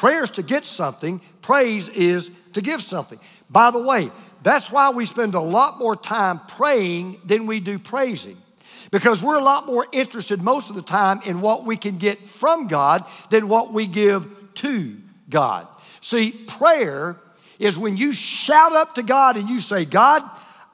Prayer 0.00 0.22
is 0.22 0.30
to 0.30 0.42
get 0.42 0.64
something, 0.64 1.20
praise 1.42 1.90
is 1.90 2.30
to 2.54 2.62
give 2.62 2.80
something. 2.80 3.18
By 3.50 3.70
the 3.70 3.82
way, 3.82 4.10
that's 4.42 4.72
why 4.72 4.88
we 4.88 5.04
spend 5.04 5.34
a 5.34 5.40
lot 5.40 5.78
more 5.78 5.94
time 5.94 6.40
praying 6.48 7.20
than 7.26 7.44
we 7.44 7.60
do 7.60 7.78
praising. 7.78 8.38
Because 8.90 9.22
we're 9.22 9.36
a 9.36 9.44
lot 9.44 9.66
more 9.66 9.86
interested 9.92 10.40
most 10.40 10.70
of 10.70 10.76
the 10.76 10.80
time 10.80 11.20
in 11.26 11.42
what 11.42 11.66
we 11.66 11.76
can 11.76 11.98
get 11.98 12.18
from 12.26 12.66
God 12.66 13.04
than 13.28 13.46
what 13.46 13.74
we 13.74 13.86
give 13.86 14.26
to 14.54 14.96
God. 15.28 15.68
See, 16.00 16.30
prayer 16.30 17.18
is 17.58 17.76
when 17.76 17.98
you 17.98 18.14
shout 18.14 18.72
up 18.72 18.94
to 18.94 19.02
God 19.02 19.36
and 19.36 19.50
you 19.50 19.60
say, 19.60 19.84
God, 19.84 20.22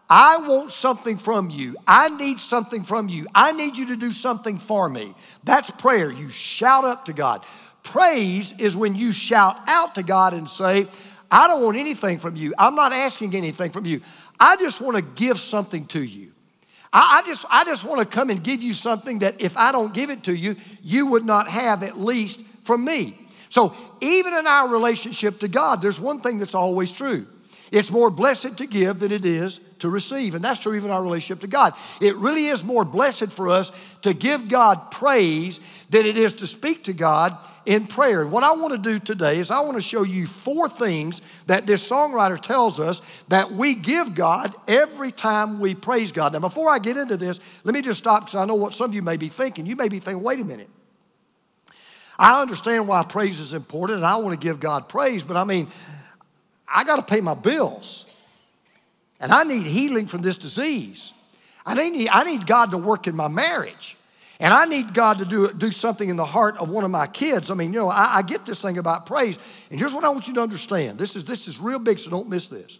I 0.08 0.36
want 0.36 0.70
something 0.70 1.18
from 1.18 1.50
you. 1.50 1.74
I 1.84 2.10
need 2.10 2.38
something 2.38 2.84
from 2.84 3.08
you. 3.08 3.26
I 3.34 3.50
need 3.50 3.76
you 3.76 3.86
to 3.86 3.96
do 3.96 4.12
something 4.12 4.58
for 4.58 4.88
me. 4.88 5.16
That's 5.42 5.68
prayer. 5.72 6.12
You 6.12 6.30
shout 6.30 6.84
up 6.84 7.06
to 7.06 7.12
God. 7.12 7.44
Praise 7.86 8.52
is 8.58 8.76
when 8.76 8.96
you 8.96 9.12
shout 9.12 9.56
out 9.68 9.94
to 9.94 10.02
God 10.02 10.34
and 10.34 10.48
say, 10.48 10.88
I 11.30 11.46
don't 11.46 11.62
want 11.62 11.76
anything 11.76 12.18
from 12.18 12.34
you. 12.34 12.52
I'm 12.58 12.74
not 12.74 12.92
asking 12.92 13.36
anything 13.36 13.70
from 13.70 13.86
you. 13.86 14.00
I 14.40 14.56
just 14.56 14.80
want 14.80 14.96
to 14.96 15.02
give 15.02 15.38
something 15.38 15.86
to 15.86 16.02
you. 16.02 16.32
I, 16.92 17.22
I 17.22 17.28
just, 17.28 17.46
I 17.48 17.64
just 17.64 17.84
want 17.84 18.00
to 18.00 18.06
come 18.06 18.30
and 18.30 18.42
give 18.42 18.60
you 18.60 18.72
something 18.72 19.20
that 19.20 19.40
if 19.40 19.56
I 19.56 19.70
don't 19.70 19.94
give 19.94 20.10
it 20.10 20.24
to 20.24 20.36
you, 20.36 20.56
you 20.82 21.06
would 21.06 21.24
not 21.24 21.46
have 21.46 21.84
at 21.84 21.96
least 21.96 22.40
from 22.64 22.84
me. 22.84 23.16
So 23.50 23.72
even 24.00 24.34
in 24.34 24.48
our 24.48 24.68
relationship 24.68 25.38
to 25.38 25.48
God, 25.48 25.80
there's 25.80 26.00
one 26.00 26.20
thing 26.20 26.38
that's 26.38 26.56
always 26.56 26.90
true. 26.90 27.26
It's 27.72 27.90
more 27.90 28.10
blessed 28.10 28.58
to 28.58 28.66
give 28.66 29.00
than 29.00 29.12
it 29.12 29.24
is 29.24 29.58
to 29.80 29.90
receive. 29.90 30.34
And 30.34 30.44
that's 30.44 30.60
true 30.60 30.74
even 30.74 30.90
in 30.90 30.96
our 30.96 31.02
relationship 31.02 31.40
to 31.40 31.46
God. 31.46 31.74
It 32.00 32.16
really 32.16 32.46
is 32.46 32.62
more 32.62 32.84
blessed 32.84 33.28
for 33.32 33.50
us 33.50 33.72
to 34.02 34.14
give 34.14 34.48
God 34.48 34.90
praise 34.90 35.60
than 35.90 36.06
it 36.06 36.16
is 36.16 36.34
to 36.34 36.46
speak 36.46 36.84
to 36.84 36.92
God 36.92 37.36
in 37.66 37.86
prayer. 37.86 38.26
What 38.26 38.44
I 38.44 38.52
want 38.52 38.72
to 38.72 38.78
do 38.78 38.98
today 38.98 39.38
is 39.38 39.50
I 39.50 39.60
want 39.60 39.76
to 39.76 39.82
show 39.82 40.04
you 40.04 40.26
four 40.26 40.68
things 40.68 41.20
that 41.46 41.66
this 41.66 41.86
songwriter 41.86 42.40
tells 42.40 42.78
us 42.78 43.02
that 43.28 43.52
we 43.52 43.74
give 43.74 44.14
God 44.14 44.54
every 44.68 45.10
time 45.10 45.58
we 45.58 45.74
praise 45.74 46.12
God. 46.12 46.32
Now, 46.32 46.38
before 46.38 46.70
I 46.70 46.78
get 46.78 46.96
into 46.96 47.16
this, 47.16 47.40
let 47.64 47.74
me 47.74 47.82
just 47.82 47.98
stop 47.98 48.22
because 48.22 48.36
I 48.36 48.44
know 48.44 48.54
what 48.54 48.74
some 48.74 48.90
of 48.90 48.94
you 48.94 49.02
may 49.02 49.16
be 49.16 49.28
thinking. 49.28 49.66
You 49.66 49.76
may 49.76 49.88
be 49.88 49.98
thinking, 49.98 50.22
wait 50.22 50.40
a 50.40 50.44
minute. 50.44 50.70
I 52.18 52.40
understand 52.40 52.88
why 52.88 53.02
praise 53.02 53.40
is 53.40 53.52
important 53.52 53.98
and 53.98 54.06
I 54.06 54.16
want 54.16 54.40
to 54.40 54.42
give 54.42 54.58
God 54.58 54.88
praise, 54.88 55.22
but 55.22 55.36
I 55.36 55.44
mean, 55.44 55.68
I 56.68 56.84
got 56.84 56.96
to 56.96 57.02
pay 57.02 57.20
my 57.20 57.34
bills. 57.34 58.04
And 59.20 59.32
I 59.32 59.44
need 59.44 59.64
healing 59.64 60.06
from 60.06 60.22
this 60.22 60.36
disease. 60.36 61.12
I 61.64 61.74
need, 61.74 62.08
I 62.08 62.24
need 62.24 62.46
God 62.46 62.70
to 62.72 62.78
work 62.78 63.06
in 63.06 63.16
my 63.16 63.28
marriage. 63.28 63.96
and 64.38 64.52
I 64.52 64.66
need 64.66 64.92
God 64.92 65.18
to 65.18 65.24
do, 65.24 65.52
do 65.52 65.70
something 65.70 66.08
in 66.08 66.16
the 66.16 66.24
heart 66.24 66.58
of 66.58 66.68
one 66.68 66.84
of 66.84 66.90
my 66.90 67.06
kids. 67.06 67.50
I 67.50 67.54
mean, 67.54 67.72
you 67.72 67.80
know, 67.80 67.88
I, 67.88 68.16
I 68.16 68.22
get 68.22 68.44
this 68.44 68.60
thing 68.60 68.78
about 68.78 69.06
praise. 69.06 69.38
And 69.70 69.78
here's 69.78 69.94
what 69.94 70.04
I 70.04 70.10
want 70.10 70.28
you 70.28 70.34
to 70.34 70.42
understand 70.42 70.98
this 70.98 71.16
is, 71.16 71.24
this 71.24 71.48
is 71.48 71.58
real 71.58 71.78
big, 71.78 71.98
so 71.98 72.10
don't 72.10 72.28
miss 72.28 72.46
this. 72.46 72.78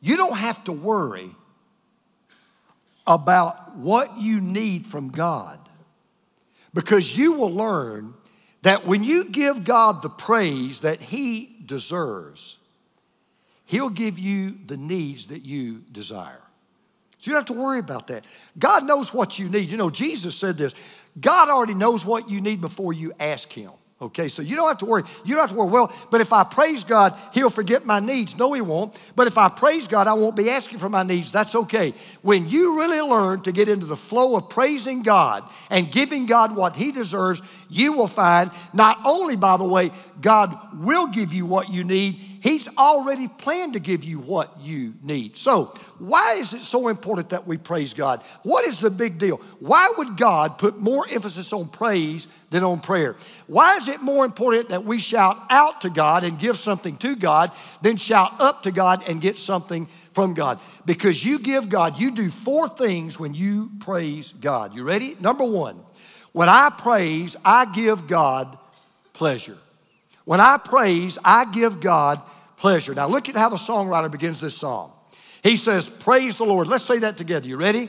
You 0.00 0.16
don't 0.16 0.36
have 0.36 0.62
to 0.64 0.72
worry 0.72 1.30
about 3.06 3.76
what 3.76 4.18
you 4.18 4.40
need 4.40 4.86
from 4.86 5.08
God 5.08 5.58
because 6.74 7.16
you 7.16 7.32
will 7.32 7.50
learn 7.50 8.14
that 8.62 8.86
when 8.86 9.02
you 9.02 9.24
give 9.24 9.64
God 9.64 10.02
the 10.02 10.10
praise 10.10 10.80
that 10.80 11.00
He 11.00 11.57
deserves, 11.68 12.56
He'll 13.64 13.90
give 13.90 14.18
you 14.18 14.56
the 14.66 14.76
needs 14.76 15.26
that 15.28 15.42
you 15.42 15.84
desire. 15.92 16.40
So 17.20 17.30
you 17.30 17.32
don't 17.34 17.46
have 17.46 17.56
to 17.56 17.60
worry 17.60 17.78
about 17.78 18.06
that. 18.08 18.24
God 18.58 18.84
knows 18.84 19.12
what 19.12 19.38
you 19.38 19.48
need. 19.48 19.70
You 19.70 19.76
know, 19.76 19.90
Jesus 19.90 20.34
said 20.34 20.56
this 20.56 20.74
God 21.20 21.48
already 21.48 21.74
knows 21.74 22.04
what 22.04 22.30
you 22.30 22.40
need 22.40 22.60
before 22.60 22.92
you 22.92 23.12
ask 23.20 23.52
Him. 23.52 23.72
Okay, 24.00 24.28
so 24.28 24.42
you 24.42 24.54
don't 24.54 24.68
have 24.68 24.78
to 24.78 24.84
worry. 24.84 25.02
You 25.24 25.34
don't 25.34 25.42
have 25.42 25.50
to 25.50 25.56
worry, 25.56 25.70
well, 25.70 25.92
but 26.12 26.20
if 26.20 26.32
I 26.32 26.44
praise 26.44 26.84
God, 26.84 27.18
He'll 27.32 27.50
forget 27.50 27.84
my 27.84 27.98
needs. 27.98 28.38
No, 28.38 28.52
He 28.52 28.60
won't. 28.60 28.96
But 29.16 29.26
if 29.26 29.36
I 29.36 29.48
praise 29.48 29.88
God, 29.88 30.06
I 30.06 30.12
won't 30.12 30.36
be 30.36 30.50
asking 30.50 30.78
for 30.78 30.88
my 30.88 31.02
needs. 31.02 31.32
That's 31.32 31.56
okay. 31.56 31.92
When 32.22 32.48
you 32.48 32.78
really 32.78 33.00
learn 33.00 33.40
to 33.40 33.50
get 33.50 33.68
into 33.68 33.86
the 33.86 33.96
flow 33.96 34.36
of 34.36 34.48
praising 34.50 35.02
God 35.02 35.42
and 35.68 35.90
giving 35.90 36.26
God 36.26 36.54
what 36.54 36.76
He 36.76 36.92
deserves, 36.92 37.42
you 37.68 37.92
will 37.92 38.06
find 38.06 38.52
not 38.72 39.00
only, 39.04 39.34
by 39.34 39.56
the 39.56 39.64
way, 39.64 39.90
God 40.20 40.56
will 40.78 41.08
give 41.08 41.32
you 41.34 41.44
what 41.44 41.68
you 41.68 41.82
need, 41.82 42.20
He's 42.40 42.68
already 42.76 43.26
planned 43.26 43.72
to 43.72 43.80
give 43.80 44.04
you 44.04 44.18
what 44.20 44.60
you 44.60 44.94
need. 45.02 45.36
So, 45.36 45.74
why 45.98 46.34
is 46.38 46.52
it 46.52 46.62
so 46.62 46.88
important 46.88 47.30
that 47.30 47.46
we 47.46 47.58
praise 47.58 47.94
God? 47.94 48.22
What 48.42 48.66
is 48.66 48.78
the 48.78 48.90
big 48.90 49.18
deal? 49.18 49.40
Why 49.58 49.92
would 49.96 50.16
God 50.16 50.58
put 50.58 50.78
more 50.78 51.06
emphasis 51.10 51.52
on 51.52 51.68
praise 51.68 52.28
than 52.50 52.62
on 52.62 52.80
prayer? 52.80 53.16
Why 53.48 53.76
is 53.76 53.88
it 53.88 54.02
more 54.02 54.24
important 54.24 54.68
that 54.68 54.84
we 54.84 54.98
shout 54.98 55.36
out 55.50 55.80
to 55.80 55.90
God 55.90 56.22
and 56.22 56.38
give 56.38 56.56
something 56.56 56.96
to 56.98 57.16
God 57.16 57.50
than 57.82 57.96
shout 57.96 58.40
up 58.40 58.62
to 58.62 58.70
God 58.70 59.08
and 59.08 59.20
get 59.20 59.36
something 59.36 59.86
from 60.12 60.34
God? 60.34 60.60
Because 60.86 61.24
you 61.24 61.40
give 61.40 61.68
God, 61.68 61.98
you 61.98 62.12
do 62.12 62.30
four 62.30 62.68
things 62.68 63.18
when 63.18 63.34
you 63.34 63.70
praise 63.80 64.32
God. 64.32 64.74
You 64.76 64.84
ready? 64.84 65.16
Number 65.18 65.44
one, 65.44 65.80
when 66.32 66.48
I 66.48 66.70
praise, 66.70 67.34
I 67.44 67.64
give 67.64 68.06
God 68.06 68.56
pleasure. 69.12 69.58
When 70.28 70.40
I 70.40 70.58
praise, 70.58 71.16
I 71.24 71.46
give 71.46 71.80
God 71.80 72.20
pleasure. 72.58 72.94
Now, 72.94 73.08
look 73.08 73.30
at 73.30 73.34
how 73.34 73.48
the 73.48 73.56
songwriter 73.56 74.10
begins 74.10 74.42
this 74.42 74.54
song. 74.54 74.92
He 75.42 75.56
says, 75.56 75.88
Praise 75.88 76.36
the 76.36 76.44
Lord. 76.44 76.68
Let's 76.68 76.84
say 76.84 76.98
that 76.98 77.16
together. 77.16 77.48
You 77.48 77.56
ready? 77.56 77.88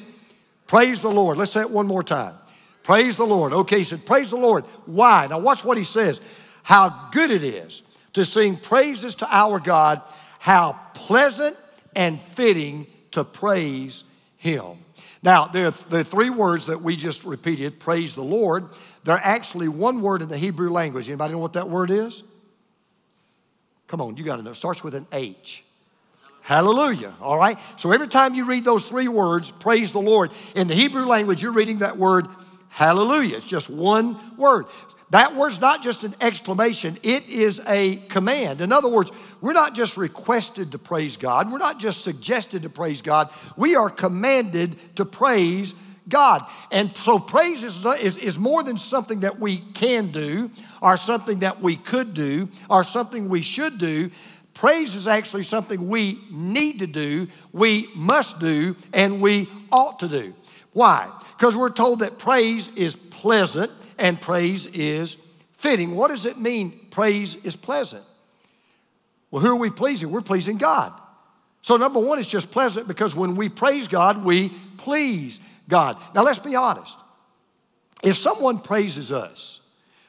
Praise 0.65 1.01
the 1.01 1.12
Lord. 1.12 1.38
Let's 1.38 1.51
say 1.51 1.60
it 1.60 1.69
one 1.69 1.86
more 1.86 2.01
time. 2.01 2.36
Praise 2.81 3.17
the 3.17 3.25
Lord. 3.25 3.51
Okay, 3.51 3.79
he 3.79 3.84
said, 3.84 4.05
Praise 4.05 4.29
the 4.29 4.38
Lord. 4.38 4.63
Why? 4.86 5.27
Now, 5.29 5.39
watch 5.39 5.65
what 5.65 5.77
he 5.77 5.84
says. 5.84 6.22
How 6.63 7.10
good 7.12 7.29
it 7.29 7.43
is 7.43 7.81
to 8.13 8.24
sing 8.24 8.55
praises 8.55 9.15
to 9.15 9.27
our 9.29 9.60
God, 9.60 10.01
how 10.39 10.79
pleasant 10.93 11.58
and 11.93 12.22
fitting 12.22 12.88
to 13.12 13.25
praise 13.25 14.05
him. 14.39 14.77
Now, 15.22 15.46
there 15.48 15.67
are, 15.67 15.72
there 15.72 16.00
are 16.00 16.03
three 16.03 16.29
words 16.29 16.67
that 16.67 16.81
we 16.81 16.96
just 16.96 17.25
repeated 17.25 17.79
praise 17.79 18.15
the 18.15 18.24
Lord. 18.24 18.69
They're 19.03 19.19
actually 19.22 19.67
one 19.67 20.01
word 20.01 20.22
in 20.22 20.29
the 20.29 20.38
Hebrew 20.38 20.72
language. 20.72 21.08
Anybody 21.10 21.34
know 21.34 21.39
what 21.39 21.53
that 21.53 21.69
word 21.69 21.91
is? 21.91 22.24
Come 23.88 24.01
on, 24.01 24.17
you 24.17 24.24
got 24.24 24.38
to 24.38 24.43
know. 24.43 24.51
It 24.51 24.55
starts 24.55 24.84
with 24.84 24.96
an 24.96 25.05
H. 25.12 25.63
Hallelujah. 26.41 27.13
All 27.22 27.38
right? 27.38 27.58
So 27.75 27.91
every 27.91 28.08
time 28.08 28.34
you 28.34 28.46
read 28.46 28.63
those 28.63 28.86
three 28.86 29.08
words, 29.08 29.51
praise 29.51 29.91
the 29.91 30.00
Lord, 30.00 30.31
in 30.55 30.67
the 30.67 30.75
Hebrew 30.75 31.05
language, 31.05 31.43
you're 31.43 31.51
reading 31.51 31.79
that 31.79 31.98
word 31.98 32.27
hallelujah. 32.69 33.38
It's 33.38 33.46
just 33.46 33.69
one 33.69 34.17
word. 34.38 34.67
That 35.12 35.36
word's 35.36 35.60
not 35.60 35.82
just 35.82 36.04
an 36.04 36.13
exclamation, 36.22 36.98
it 37.01 37.28
is 37.28 37.62
a 37.68 37.96
command. 38.10 38.62
In 38.62 38.72
other 38.72 38.89
words, 38.89 39.12
we're 39.42 39.54
not 39.54 39.74
just 39.74 39.98
requested 39.98 40.72
to 40.74 40.78
praise 40.78 41.18
God, 41.18 41.51
we're 41.51 41.58
not 41.58 41.80
just 41.80 42.01
suggested 42.01 42.63
to 42.63 42.70
praise 42.70 43.01
God, 43.01 43.30
we 43.58 43.75
are 43.75 43.89
commanded 43.89 44.75
to 44.98 45.06
praise 45.06 45.74
God. 46.08 46.46
And 46.72 46.96
so 46.98 47.20
praise 47.20 47.63
is, 47.63 47.86
is, 47.86 48.18
is, 48.18 48.38
more 48.38 48.63
than 48.63 48.78
something 48.78 49.22
that 49.22 49.39
we 49.39 49.58
can 49.58 50.12
do, 50.12 50.51
or 50.82 50.98
something 50.98 51.39
that 51.39 51.62
we 51.62 51.75
could 51.75 52.13
do, 52.13 52.50
or 52.70 52.84
something 52.84 53.30
we 53.30 53.42
should 53.42 53.78
do. 53.78 54.12
Praise 54.54 54.94
is 54.96 55.08
actually 55.08 55.44
something 55.44 55.88
we 55.88 56.20
need 56.32 56.80
to 56.80 56.88
do, 56.88 57.28
we 57.54 57.89
must 57.96 58.39
do, 58.39 58.75
and 58.94 59.22
we 59.22 59.48
ought 59.72 60.00
to 60.00 60.08
do. 60.08 60.34
Why? 60.74 61.10
Because 61.38 61.56
we're 61.56 61.70
told 61.70 62.00
that 62.00 62.18
praise 62.18 62.68
is 62.75 62.96
pleasant 62.96 63.72
and 64.00 64.20
praise 64.20 64.65
is 64.68 65.18
fitting. 65.53 65.96
What 65.96 66.10
does 66.10 66.25
it 66.25 66.39
mean, 66.39 66.88
praise 66.89 67.36
is 67.36 67.56
pleasant? 67.56 68.03
Well, 69.32 69.41
who 69.41 69.51
are 69.51 69.56
we 69.56 69.70
pleasing? 69.70 70.12
We're 70.12 70.22
pleasing 70.22 70.58
God. 70.58 70.94
So, 71.62 71.77
number 71.77 72.00
one, 72.00 72.20
it's 72.20 72.27
just 72.27 72.51
pleasant 72.51 72.88
because 72.88 73.15
when 73.15 73.36
we 73.36 73.50
praise 73.50 73.88
God, 73.88 74.24
we 74.24 74.50
please 74.77 75.39
God. 75.68 75.98
Now, 76.15 76.24
let's 76.24 76.39
be 76.39 76.56
honest. 76.56 76.98
If 78.01 78.15
someone 78.15 78.60
praises 78.60 79.12
us, 79.12 79.60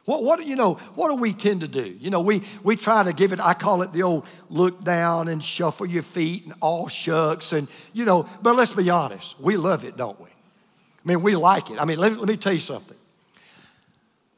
what, 0.04 0.22
what, 0.22 0.44
you 0.46 0.56
know, 0.56 0.74
what 0.94 1.08
do 1.08 1.16
we 1.16 1.32
tend 1.34 1.60
to 1.60 1.68
do? 1.68 1.96
You 2.00 2.10
know, 2.10 2.20
we, 2.20 2.42
we 2.62 2.76
try 2.76 3.02
to 3.02 3.12
give 3.12 3.32
it, 3.32 3.40
I 3.40 3.54
call 3.54 3.82
it 3.82 3.92
the 3.92 4.04
old 4.04 4.28
look 4.48 4.82
down 4.84 5.28
and 5.28 5.42
shuffle 5.42 5.86
your 5.86 6.02
feet 6.02 6.44
and 6.44 6.54
all 6.60 6.88
shucks. 6.88 7.52
And, 7.52 7.68
you 7.92 8.04
know, 8.04 8.28
but 8.42 8.56
let's 8.56 8.72
be 8.72 8.88
honest. 8.90 9.38
We 9.40 9.56
love 9.56 9.84
it, 9.84 9.96
don't 9.96 10.18
we? 10.20 10.28
I 10.28 11.08
mean, 11.08 11.22
we 11.22 11.34
like 11.34 11.70
it. 11.70 11.78
I 11.80 11.84
mean, 11.84 11.98
let, 11.98 12.16
let 12.16 12.28
me 12.28 12.36
tell 12.36 12.52
you 12.52 12.58
something. 12.58 12.96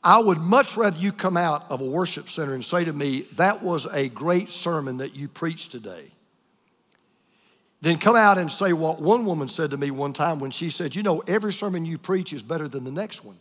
I 0.05 0.19
would 0.19 0.39
much 0.39 0.77
rather 0.77 0.99
you 0.99 1.13
come 1.13 1.37
out 1.37 1.65
of 1.71 1.81
a 1.81 1.85
worship 1.85 2.29
center 2.29 2.55
and 2.55 2.65
say 2.65 2.85
to 2.85 2.93
me, 2.93 3.27
That 3.37 3.63
was 3.63 3.87
a 3.87 4.09
great 4.09 4.51
sermon 4.51 4.97
that 4.99 5.15
you 5.15 5.29
preached 5.29 5.71
today, 5.71 6.11
than 7.81 7.99
come 7.99 8.17
out 8.17 8.39
and 8.39 8.51
say 8.51 8.73
what 8.73 9.01
one 9.01 9.25
woman 9.25 9.49
said 9.49 9.71
to 9.71 9.77
me 9.77 9.91
one 9.91 10.13
time 10.13 10.41
when 10.41 10.51
she 10.51 10.71
said, 10.71 10.97
You 10.97 11.03
know, 11.03 11.21
every 11.21 11.53
sermon 11.53 11.87
you 11.87 11.99
preach 11.99 12.33
is 12.33 12.43
better 12.43 12.67
than 12.67 12.85
the 12.85 12.91
next 12.91 13.25
one. 13.25 13.37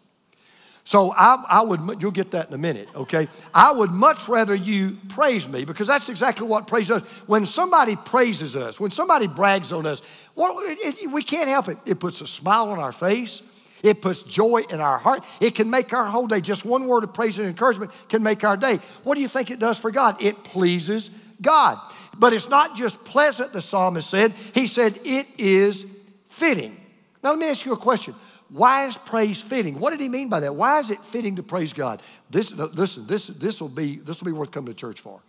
So 0.84 1.14
I, 1.16 1.44
I, 1.48 1.62
would, 1.62 2.02
you'll 2.02 2.12
get 2.12 2.32
that 2.32 2.48
in 2.48 2.54
a 2.56 2.58
minute, 2.58 2.90
okay? 2.96 3.28
I 3.54 3.72
would 3.72 3.92
much 3.92 4.28
rather 4.28 4.56
you 4.56 4.98
praise 5.10 5.48
me 5.48 5.64
because 5.64 5.88
that's 5.88 6.10
exactly 6.10 6.48
what 6.48 6.66
praise 6.66 6.88
does. 6.88 7.04
When 7.28 7.46
somebody 7.46 7.96
praises 7.96 8.56
us, 8.56 8.80
when 8.80 8.90
somebody 8.90 9.28
brags 9.28 9.72
on 9.72 9.86
us, 9.86 10.02
well, 10.34 10.58
it, 10.60 11.04
it, 11.04 11.12
we 11.12 11.22
can't 11.22 11.50
help 11.50 11.68
it. 11.68 11.78
It 11.86 12.00
puts 12.00 12.22
a 12.22 12.28
smile 12.28 12.70
on 12.70 12.80
our 12.80 12.92
face. 12.92 13.44
It 13.84 14.02
puts 14.02 14.24
joy 14.24 14.64
in 14.70 14.80
our 14.80 14.98
heart. 14.98 15.24
It 15.40 15.56
can 15.56 15.70
make 15.70 15.94
our 15.94 16.06
whole 16.06 16.28
day. 16.28 16.42
Just 16.42 16.66
one 16.66 16.88
word 16.88 17.04
of 17.04 17.14
praise 17.14 17.40
and 17.40 17.48
encouragement 17.48 17.92
can 18.10 18.24
make 18.24 18.44
our 18.44 18.58
day. 18.58 18.80
What 19.04 19.16
do 19.16 19.22
you 19.22 19.28
think 19.28 19.52
it 19.52 19.60
does 19.60 19.78
for 19.80 19.92
God? 19.92 20.22
It 20.22 20.44
pleases 20.44 21.10
God. 21.42 21.80
But 22.18 22.34
it's 22.34 22.50
not 22.50 22.76
just 22.76 23.04
pleasant, 23.06 23.54
the 23.54 23.62
psalmist 23.62 24.10
said. 24.10 24.34
He 24.54 24.68
said 24.68 25.00
it 25.04 25.28
is 25.38 25.86
fitting. 26.28 26.78
Now, 27.24 27.32
let 27.32 27.40
me 27.40 27.50
ask 27.50 27.66
you 27.66 27.74
a 27.74 27.78
question. 27.78 28.14
Why 28.50 28.86
is 28.86 28.98
praise 28.98 29.42
fitting? 29.42 29.80
What 29.80 29.92
did 29.92 30.02
he 30.02 30.10
mean 30.10 30.28
by 30.28 30.42
that? 30.42 30.56
Why 30.56 30.80
is 30.80 30.92
it 30.92 31.00
fitting 31.00 31.38
to 31.38 31.44
praise 31.44 31.72
God? 31.72 32.02
This, 32.30 32.52
listen, 32.52 33.08
this, 33.08 33.28
this, 33.28 33.62
will 33.62 33.70
be, 33.70 33.96
this 33.98 34.22
will 34.22 34.26
be 34.26 34.38
worth 34.38 34.52
coming 34.52 34.74
to 34.74 34.78
church 34.78 35.00
for. 35.00 35.22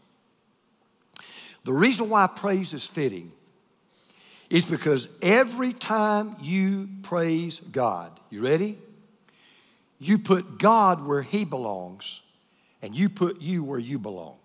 The 1.65 1.73
reason 1.73 2.09
why 2.09 2.27
praise 2.27 2.73
is 2.73 2.85
fitting 2.85 3.31
is 4.53 4.67
because 4.67 5.09
every 5.23 5.73
time 5.73 6.37
you 6.43 6.87
praise 7.03 7.59
God, 7.59 8.13
you 8.29 8.43
ready? 8.43 8.79
You 9.99 10.19
put 10.19 10.59
God 10.59 11.07
where 11.07 11.23
He 11.23 11.47
belongs, 11.47 12.21
and 12.83 12.95
you 12.95 13.09
put 13.09 13.41
you 13.41 13.65
where 13.65 13.79
you 13.79 13.99
belong. 13.99 14.37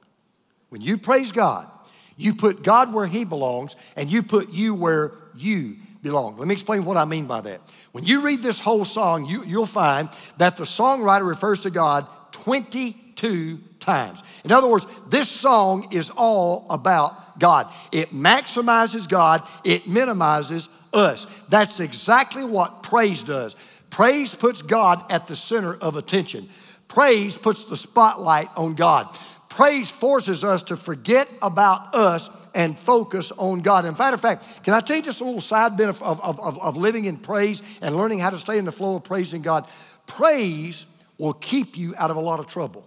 When 0.70 0.80
you 0.80 0.98
praise 0.98 1.34
God, 1.34 1.70
you 2.16 2.34
put 2.34 2.64
God 2.64 2.94
where 2.94 3.06
He 3.06 3.26
belongs, 3.26 3.76
and 3.98 4.10
you 4.10 4.24
put 4.24 4.52
you 4.52 4.74
where 4.74 5.12
you 5.36 5.76
belong. 6.02 6.38
Let 6.38 6.48
me 6.48 6.54
explain 6.54 6.86
what 6.86 6.96
I 6.96 7.04
mean 7.04 7.26
by 7.26 7.42
that. 7.42 7.60
When 7.92 8.06
you 8.06 8.22
read 8.22 8.42
this 8.42 8.62
whole 8.62 8.86
song, 8.86 9.26
you, 9.26 9.44
you'll 9.44 9.66
find 9.66 10.08
that 10.38 10.56
the 10.56 10.64
songwriter 10.64 11.28
refers 11.28 11.60
to 11.62 11.70
God 11.70 12.08
22 12.32 13.60
times. 13.82 14.24
In 14.46 14.54
other 14.54 14.70
words, 14.70 14.88
this 15.10 15.28
song 15.28 15.90
is 15.92 16.12
all 16.12 16.66
about 16.70 17.27
God. 17.40 17.72
It 17.92 18.12
maximizes 18.12 19.08
God, 19.08 19.48
it 19.64 19.88
minimizes 19.88 20.70
us. 20.94 21.28
That's 21.50 21.80
exactly 21.80 22.44
what 22.44 22.84
praise 22.84 23.24
does. 23.24 23.56
Praise 23.90 24.36
puts 24.36 24.62
God 24.62 25.12
at 25.12 25.28
the 25.28 25.36
center 25.36 25.76
of 25.76 25.96
attention. 25.96 26.50
Praise 26.88 27.38
puts 27.38 27.66
the 27.66 27.78
spotlight 27.78 28.50
on 28.56 28.76
God. 28.76 29.08
Praise 29.50 29.90
forces 29.90 30.44
us 30.44 30.62
to 30.64 30.78
forget 30.78 31.28
about 31.42 31.96
us 31.96 32.30
and 32.54 32.78
focus 32.78 33.32
on 33.32 33.62
God. 33.62 33.86
In 33.86 33.96
fact, 33.96 34.14
in 34.14 34.20
fact, 34.20 34.64
can 34.64 34.74
I 34.74 34.82
tell 34.82 34.98
you 34.98 35.02
just 35.02 35.22
a 35.22 35.24
little 35.24 35.42
side 35.42 35.78
benefit 35.78 36.04
of, 36.04 36.22
of, 36.22 36.40
of, 36.40 36.60
of 36.62 36.78
living 36.78 37.06
in 37.06 37.18
praise 37.18 37.62
and 37.82 37.96
learning 37.96 38.20
how 38.20 38.30
to 38.30 38.38
stay 38.38 38.58
in 38.58 38.66
the 38.66 38.72
flow 38.72 38.98
of 38.98 39.04
praising 39.04 39.42
God? 39.42 39.68
Praise 40.06 40.86
will 41.18 41.34
keep 41.34 41.78
you 41.78 41.94
out 41.98 42.12
of 42.12 42.18
a 42.18 42.22
lot 42.22 42.40
of 42.40 42.48
trouble. 42.48 42.86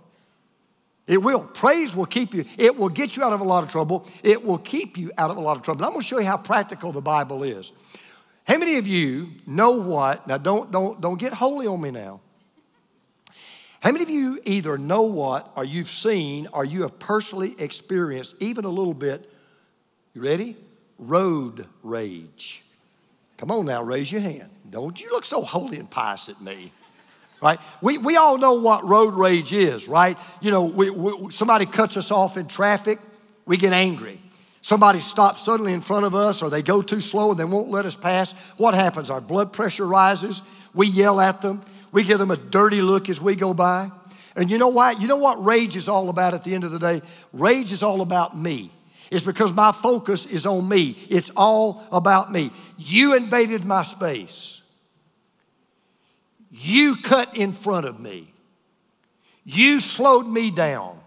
It 1.11 1.21
will. 1.21 1.41
Praise 1.41 1.97
will 1.97 2.07
keep 2.07 2.35
you. 2.35 2.45
It 2.57 2.77
will 2.77 2.89
get 2.89 3.17
you 3.17 3.25
out 3.25 3.33
of 3.33 3.41
a 3.41 3.45
lot 3.45 3.65
of 3.65 3.69
trouble. 3.69 4.07
It 4.23 4.45
will 4.45 4.59
keep 4.59 4.97
you 4.97 5.11
out 5.19 5.29
of 5.29 5.39
a 5.39 5.41
lot 5.41 5.57
of 5.57 5.65
trouble. 5.65 5.85
I'm 5.85 5.91
going 5.91 6.03
to 6.03 6.07
show 6.07 6.21
you 6.21 6.25
how 6.25 6.37
practical 6.37 6.93
the 6.93 7.01
Bible 7.01 7.43
is. 7.43 7.73
How 8.47 8.57
many 8.59 8.77
of 8.77 8.87
you 8.87 9.31
know 9.45 9.73
what? 9.73 10.29
Now, 10.29 10.39
don't, 10.39 10.71
don't, 10.71 11.01
don't 11.01 11.19
get 11.19 11.33
holy 11.33 11.67
on 11.67 11.81
me 11.81 11.91
now. 11.91 12.21
How 13.83 13.91
many 13.91 14.05
of 14.05 14.11
you 14.11 14.39
either 14.45 14.79
know 14.79 15.03
what, 15.03 15.51
or 15.57 15.65
you've 15.65 15.89
seen, 15.89 16.47
or 16.53 16.65
you 16.65 16.83
have 16.83 17.01
personally 17.01 17.57
experienced, 17.59 18.37
even 18.39 18.65
a 18.65 18.69
little 18.69 18.95
bit, 18.95 19.29
you 20.15 20.23
ready? 20.23 20.57
Road 20.97 21.67
rage. 21.83 22.63
Come 23.37 23.51
on 23.51 23.67
now, 23.67 23.83
raise 23.83 24.13
your 24.13 24.21
hand. 24.21 24.51
Don't 24.71 25.01
you 25.01 25.11
look 25.11 25.25
so 25.25 25.43
holy 25.43 25.79
and 25.79 25.91
pious 25.91 26.29
at 26.29 26.41
me. 26.41 26.71
Right? 27.43 27.59
We, 27.81 27.97
we 27.97 28.17
all 28.17 28.37
know 28.37 28.55
what 28.55 28.85
road 28.85 29.15
rage 29.15 29.53
is, 29.53 29.89
right? 29.89 30.19
You 30.43 30.51
know, 30.51 30.65
we, 30.65 30.91
we, 30.91 31.31
somebody 31.31 31.65
cuts 31.65 31.97
us 31.97 32.11
off 32.11 32.37
in 32.37 32.49
traffic, 32.49 32.99
we 33.47 33.57
get 33.57 33.73
angry. 33.73 34.21
Somebody 34.63 35.01
stops 35.01 35.41
suddenly 35.41 35.73
in 35.73 35.81
front 35.81 36.05
of 36.05 36.15
us, 36.15 36.43
or 36.43 36.51
they 36.51 36.63
go 36.63 36.83
too 36.83 37.01
slow 37.01 37.31
and 37.31 37.41
they 37.41 37.45
won't 37.45 37.71
let 37.71 37.87
us 37.87 37.97
pass. 37.97 38.33
What 38.59 38.75
happens? 38.75 39.09
Our 39.09 39.21
blood 39.21 39.55
pressure 39.55 39.87
rises. 39.87 40.43
We 40.75 40.87
yell 40.87 41.19
at 41.19 41.41
them. 41.41 41.63
We 41.93 42.05
give 42.05 42.19
them 42.19 42.31
a 42.31 42.37
dirty 42.37 42.83
look 42.83 43.09
as 43.09 43.21
we 43.21 43.37
go 43.37 43.55
by. 43.55 43.91
And 44.37 44.51
you 44.51 44.59
know 44.59 44.69
what? 44.69 45.01
You 45.01 45.09
know 45.09 45.17
what 45.17 45.43
rage 45.43 45.77
is 45.77 45.89
all 45.89 46.09
about 46.09 46.35
at 46.35 46.45
the 46.45 46.55
end 46.55 46.65
of 46.65 46.73
the 46.73 46.79
day? 46.79 47.03
Rage 47.33 47.73
is 47.73 47.83
all 47.83 48.03
about 48.03 48.37
me. 48.37 48.71
It's 49.11 49.25
because 49.25 49.53
my 49.53 49.73
focus 49.73 50.27
is 50.27 50.47
on 50.47 50.69
me. 50.69 50.97
It's 51.09 51.31
all 51.37 51.83
about 51.91 52.31
me. 52.31 52.53
You 52.79 53.17
invaded 53.17 53.65
my 53.65 53.83
space. 53.83 54.60
You 56.51 56.97
cut 56.97 57.37
in 57.37 57.53
front 57.53 57.87
of 57.87 58.01
me. 58.01 58.33
You 59.45 59.81
slowed 59.81 60.27
me 60.27 60.51
down. 60.51 60.99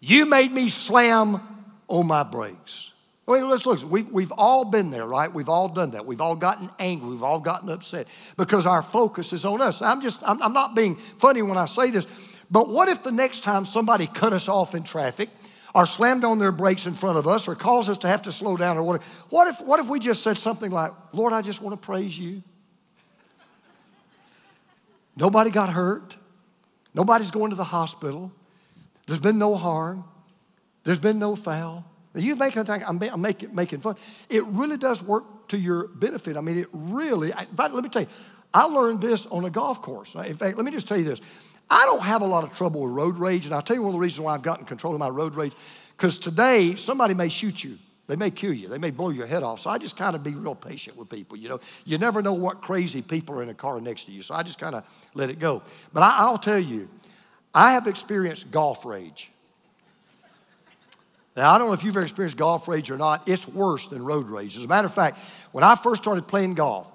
You 0.00 0.26
made 0.26 0.52
me 0.52 0.68
slam 0.68 1.40
on 1.88 2.06
my 2.06 2.22
brakes. 2.22 2.92
Wait, 3.26 3.42
let's 3.42 3.66
look. 3.66 3.82
We've, 3.90 4.08
we've 4.10 4.32
all 4.32 4.64
been 4.64 4.90
there, 4.90 5.06
right? 5.06 5.32
We've 5.32 5.48
all 5.48 5.68
done 5.68 5.90
that. 5.92 6.06
We've 6.06 6.20
all 6.20 6.36
gotten 6.36 6.70
angry. 6.78 7.10
We've 7.10 7.24
all 7.24 7.40
gotten 7.40 7.68
upset 7.68 8.06
because 8.36 8.66
our 8.66 8.82
focus 8.82 9.32
is 9.32 9.44
on 9.44 9.60
us. 9.60 9.82
I'm 9.82 10.00
just, 10.00 10.20
I'm, 10.22 10.40
I'm 10.40 10.52
not 10.52 10.76
being 10.76 10.94
funny 10.94 11.42
when 11.42 11.58
I 11.58 11.64
say 11.64 11.90
this, 11.90 12.06
but 12.50 12.68
what 12.68 12.88
if 12.88 13.02
the 13.02 13.10
next 13.10 13.42
time 13.42 13.64
somebody 13.64 14.06
cut 14.06 14.32
us 14.32 14.48
off 14.48 14.76
in 14.76 14.84
traffic 14.84 15.28
or 15.74 15.86
slammed 15.86 16.24
on 16.24 16.38
their 16.38 16.52
brakes 16.52 16.86
in 16.86 16.94
front 16.94 17.18
of 17.18 17.26
us 17.26 17.48
or 17.48 17.56
caused 17.56 17.90
us 17.90 17.98
to 17.98 18.08
have 18.08 18.22
to 18.22 18.32
slow 18.32 18.56
down 18.56 18.78
or 18.78 18.84
whatever? 18.84 19.04
What 19.30 19.48
if, 19.48 19.60
what 19.60 19.80
if 19.80 19.88
we 19.88 19.98
just 19.98 20.22
said 20.22 20.38
something 20.38 20.70
like, 20.70 20.92
Lord, 21.12 21.32
I 21.32 21.42
just 21.42 21.60
want 21.60 21.80
to 21.80 21.84
praise 21.84 22.16
you? 22.16 22.42
Nobody 25.16 25.50
got 25.50 25.70
hurt. 25.70 26.16
Nobody's 26.94 27.30
going 27.30 27.50
to 27.50 27.56
the 27.56 27.64
hospital. 27.64 28.32
There's 29.06 29.20
been 29.20 29.38
no 29.38 29.54
harm. 29.54 30.04
There's 30.84 30.98
been 30.98 31.18
no 31.18 31.36
foul. 31.36 31.84
You 32.14 32.36
make 32.36 32.54
think 32.54 32.68
I'm, 32.68 33.02
I'm 33.02 33.20
making, 33.20 33.54
making 33.54 33.80
fun. 33.80 33.96
It 34.30 34.44
really 34.44 34.78
does 34.78 35.02
work 35.02 35.48
to 35.48 35.58
your 35.58 35.88
benefit. 35.88 36.36
I 36.36 36.40
mean, 36.40 36.58
it 36.58 36.68
really, 36.72 37.32
I, 37.34 37.46
but 37.54 37.74
let 37.74 37.84
me 37.84 37.90
tell 37.90 38.02
you, 38.02 38.08
I 38.54 38.64
learned 38.64 39.02
this 39.02 39.26
on 39.26 39.44
a 39.44 39.50
golf 39.50 39.82
course. 39.82 40.14
In 40.14 40.34
fact, 40.34 40.56
let 40.56 40.64
me 40.64 40.72
just 40.72 40.88
tell 40.88 40.96
you 40.96 41.04
this. 41.04 41.20
I 41.68 41.84
don't 41.84 42.02
have 42.02 42.22
a 42.22 42.26
lot 42.26 42.44
of 42.44 42.54
trouble 42.54 42.82
with 42.82 42.92
road 42.92 43.18
rage, 43.18 43.44
and 43.44 43.54
I'll 43.54 43.60
tell 43.60 43.76
you 43.76 43.82
one 43.82 43.90
of 43.90 43.94
the 43.94 43.98
reasons 43.98 44.20
why 44.20 44.34
I've 44.34 44.42
gotten 44.42 44.64
control 44.64 44.94
of 44.94 45.00
my 45.00 45.08
road 45.08 45.34
rage. 45.34 45.52
Because 45.96 46.16
today, 46.16 46.74
somebody 46.76 47.12
may 47.12 47.28
shoot 47.28 47.62
you. 47.62 47.76
They 48.06 48.16
may 48.16 48.30
kill 48.30 48.52
you. 48.52 48.68
They 48.68 48.78
may 48.78 48.90
blow 48.90 49.10
your 49.10 49.26
head 49.26 49.42
off. 49.42 49.60
So 49.60 49.70
I 49.70 49.78
just 49.78 49.96
kind 49.96 50.14
of 50.14 50.22
be 50.22 50.32
real 50.32 50.54
patient 50.54 50.96
with 50.96 51.08
people. 51.08 51.36
You 51.36 51.48
know, 51.48 51.60
you 51.84 51.98
never 51.98 52.22
know 52.22 52.34
what 52.34 52.62
crazy 52.62 53.02
people 53.02 53.38
are 53.38 53.42
in 53.42 53.48
a 53.48 53.54
car 53.54 53.80
next 53.80 54.04
to 54.04 54.12
you. 54.12 54.22
So 54.22 54.34
I 54.34 54.42
just 54.42 54.60
kind 54.60 54.74
of 54.74 54.84
let 55.14 55.28
it 55.28 55.38
go. 55.38 55.62
But 55.92 56.02
I, 56.02 56.16
I'll 56.18 56.38
tell 56.38 56.58
you, 56.58 56.88
I 57.52 57.72
have 57.72 57.86
experienced 57.86 58.50
golf 58.50 58.84
rage. 58.84 59.30
Now, 61.36 61.52
I 61.52 61.58
don't 61.58 61.68
know 61.68 61.74
if 61.74 61.84
you've 61.84 61.96
ever 61.96 62.04
experienced 62.04 62.36
golf 62.36 62.68
rage 62.68 62.90
or 62.90 62.96
not. 62.96 63.28
It's 63.28 63.46
worse 63.46 63.88
than 63.88 64.04
road 64.04 64.28
rage. 64.28 64.56
As 64.56 64.64
a 64.64 64.68
matter 64.68 64.86
of 64.86 64.94
fact, 64.94 65.18
when 65.52 65.64
I 65.64 65.74
first 65.74 66.02
started 66.02 66.26
playing 66.26 66.54
golf, 66.54 66.90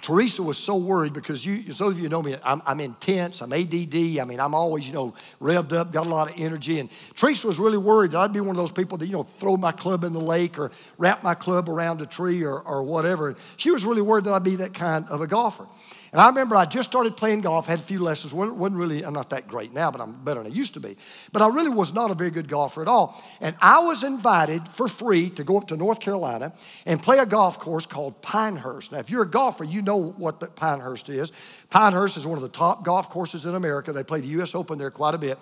Teresa 0.00 0.42
was 0.42 0.58
so 0.58 0.76
worried 0.76 1.12
because 1.12 1.44
you, 1.44 1.62
those 1.62 1.94
of 1.94 1.98
you 1.98 2.08
know 2.08 2.22
me, 2.22 2.36
I'm, 2.44 2.62
I'm, 2.64 2.80
intense, 2.80 3.42
I'm 3.42 3.52
ADD. 3.52 3.94
I 4.20 4.24
mean, 4.24 4.38
I'm 4.38 4.54
always, 4.54 4.86
you 4.86 4.94
know, 4.94 5.14
revved 5.40 5.72
up, 5.72 5.92
got 5.92 6.06
a 6.06 6.08
lot 6.08 6.30
of 6.30 6.40
energy. 6.40 6.78
And 6.78 6.88
Teresa 7.16 7.48
was 7.48 7.58
really 7.58 7.78
worried 7.78 8.12
that 8.12 8.18
I'd 8.18 8.32
be 8.32 8.40
one 8.40 8.50
of 8.50 8.56
those 8.56 8.70
people 8.70 8.96
that, 8.98 9.06
you 9.06 9.12
know, 9.12 9.24
throw 9.24 9.56
my 9.56 9.72
club 9.72 10.04
in 10.04 10.12
the 10.12 10.20
lake 10.20 10.58
or 10.58 10.70
wrap 10.98 11.24
my 11.24 11.34
club 11.34 11.68
around 11.68 12.00
a 12.00 12.06
tree 12.06 12.44
or, 12.44 12.60
or 12.60 12.82
whatever. 12.84 13.34
She 13.56 13.70
was 13.70 13.84
really 13.84 14.02
worried 14.02 14.24
that 14.24 14.32
I'd 14.32 14.44
be 14.44 14.56
that 14.56 14.72
kind 14.72 15.04
of 15.08 15.20
a 15.20 15.26
golfer. 15.26 15.66
And 16.12 16.20
I 16.20 16.28
remember 16.28 16.56
I 16.56 16.64
just 16.64 16.88
started 16.88 17.16
playing 17.16 17.42
golf, 17.42 17.66
had 17.66 17.80
a 17.80 17.82
few 17.82 17.98
lessons. 17.98 18.32
wasn't 18.32 18.78
really, 18.78 19.04
I'm 19.04 19.12
not 19.12 19.30
that 19.30 19.46
great 19.46 19.72
now, 19.72 19.90
but 19.90 20.00
I'm 20.00 20.24
better 20.24 20.42
than 20.42 20.52
I 20.52 20.54
used 20.54 20.74
to 20.74 20.80
be. 20.80 20.96
But 21.32 21.42
I 21.42 21.48
really 21.48 21.68
was 21.68 21.92
not 21.92 22.10
a 22.10 22.14
very 22.14 22.30
good 22.30 22.48
golfer 22.48 22.82
at 22.82 22.88
all. 22.88 23.22
And 23.40 23.56
I 23.60 23.80
was 23.80 24.04
invited 24.04 24.66
for 24.68 24.88
free 24.88 25.30
to 25.30 25.44
go 25.44 25.58
up 25.58 25.68
to 25.68 25.76
North 25.76 26.00
Carolina 26.00 26.52
and 26.86 27.02
play 27.02 27.18
a 27.18 27.26
golf 27.26 27.58
course 27.58 27.86
called 27.86 28.22
Pinehurst. 28.22 28.92
Now, 28.92 28.98
if 28.98 29.10
you're 29.10 29.22
a 29.22 29.30
golfer, 29.30 29.64
you 29.64 29.82
know 29.82 29.96
what 29.96 30.40
the 30.40 30.46
Pinehurst 30.46 31.08
is. 31.08 31.32
Pinehurst 31.70 32.16
is 32.16 32.26
one 32.26 32.38
of 32.38 32.42
the 32.42 32.48
top 32.48 32.84
golf 32.84 33.10
courses 33.10 33.44
in 33.44 33.54
America. 33.54 33.92
They 33.92 34.04
play 34.04 34.20
the 34.20 34.28
U.S. 34.28 34.54
Open 34.54 34.78
there 34.78 34.90
quite 34.90 35.14
a 35.14 35.18
bit. 35.18 35.38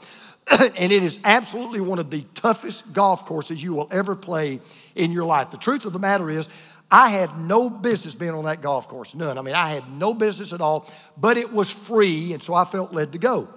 and 0.48 0.92
it 0.92 1.02
is 1.02 1.18
absolutely 1.24 1.80
one 1.80 1.98
of 1.98 2.10
the 2.10 2.24
toughest 2.34 2.92
golf 2.92 3.26
courses 3.26 3.62
you 3.62 3.74
will 3.74 3.88
ever 3.90 4.14
play 4.14 4.60
in 4.94 5.10
your 5.10 5.24
life. 5.24 5.50
The 5.50 5.56
truth 5.56 5.84
of 5.84 5.92
the 5.92 5.98
matter 5.98 6.30
is, 6.30 6.48
I 6.90 7.08
had 7.08 7.36
no 7.38 7.68
business 7.68 8.14
being 8.14 8.32
on 8.32 8.44
that 8.44 8.62
golf 8.62 8.88
course, 8.88 9.14
none. 9.14 9.38
I 9.38 9.42
mean, 9.42 9.54
I 9.54 9.70
had 9.70 9.90
no 9.90 10.14
business 10.14 10.52
at 10.52 10.60
all, 10.60 10.88
but 11.16 11.36
it 11.36 11.52
was 11.52 11.70
free, 11.70 12.32
and 12.32 12.42
so 12.42 12.54
I 12.54 12.64
felt 12.64 12.92
led 12.92 13.12
to 13.12 13.18
go. 13.18 13.48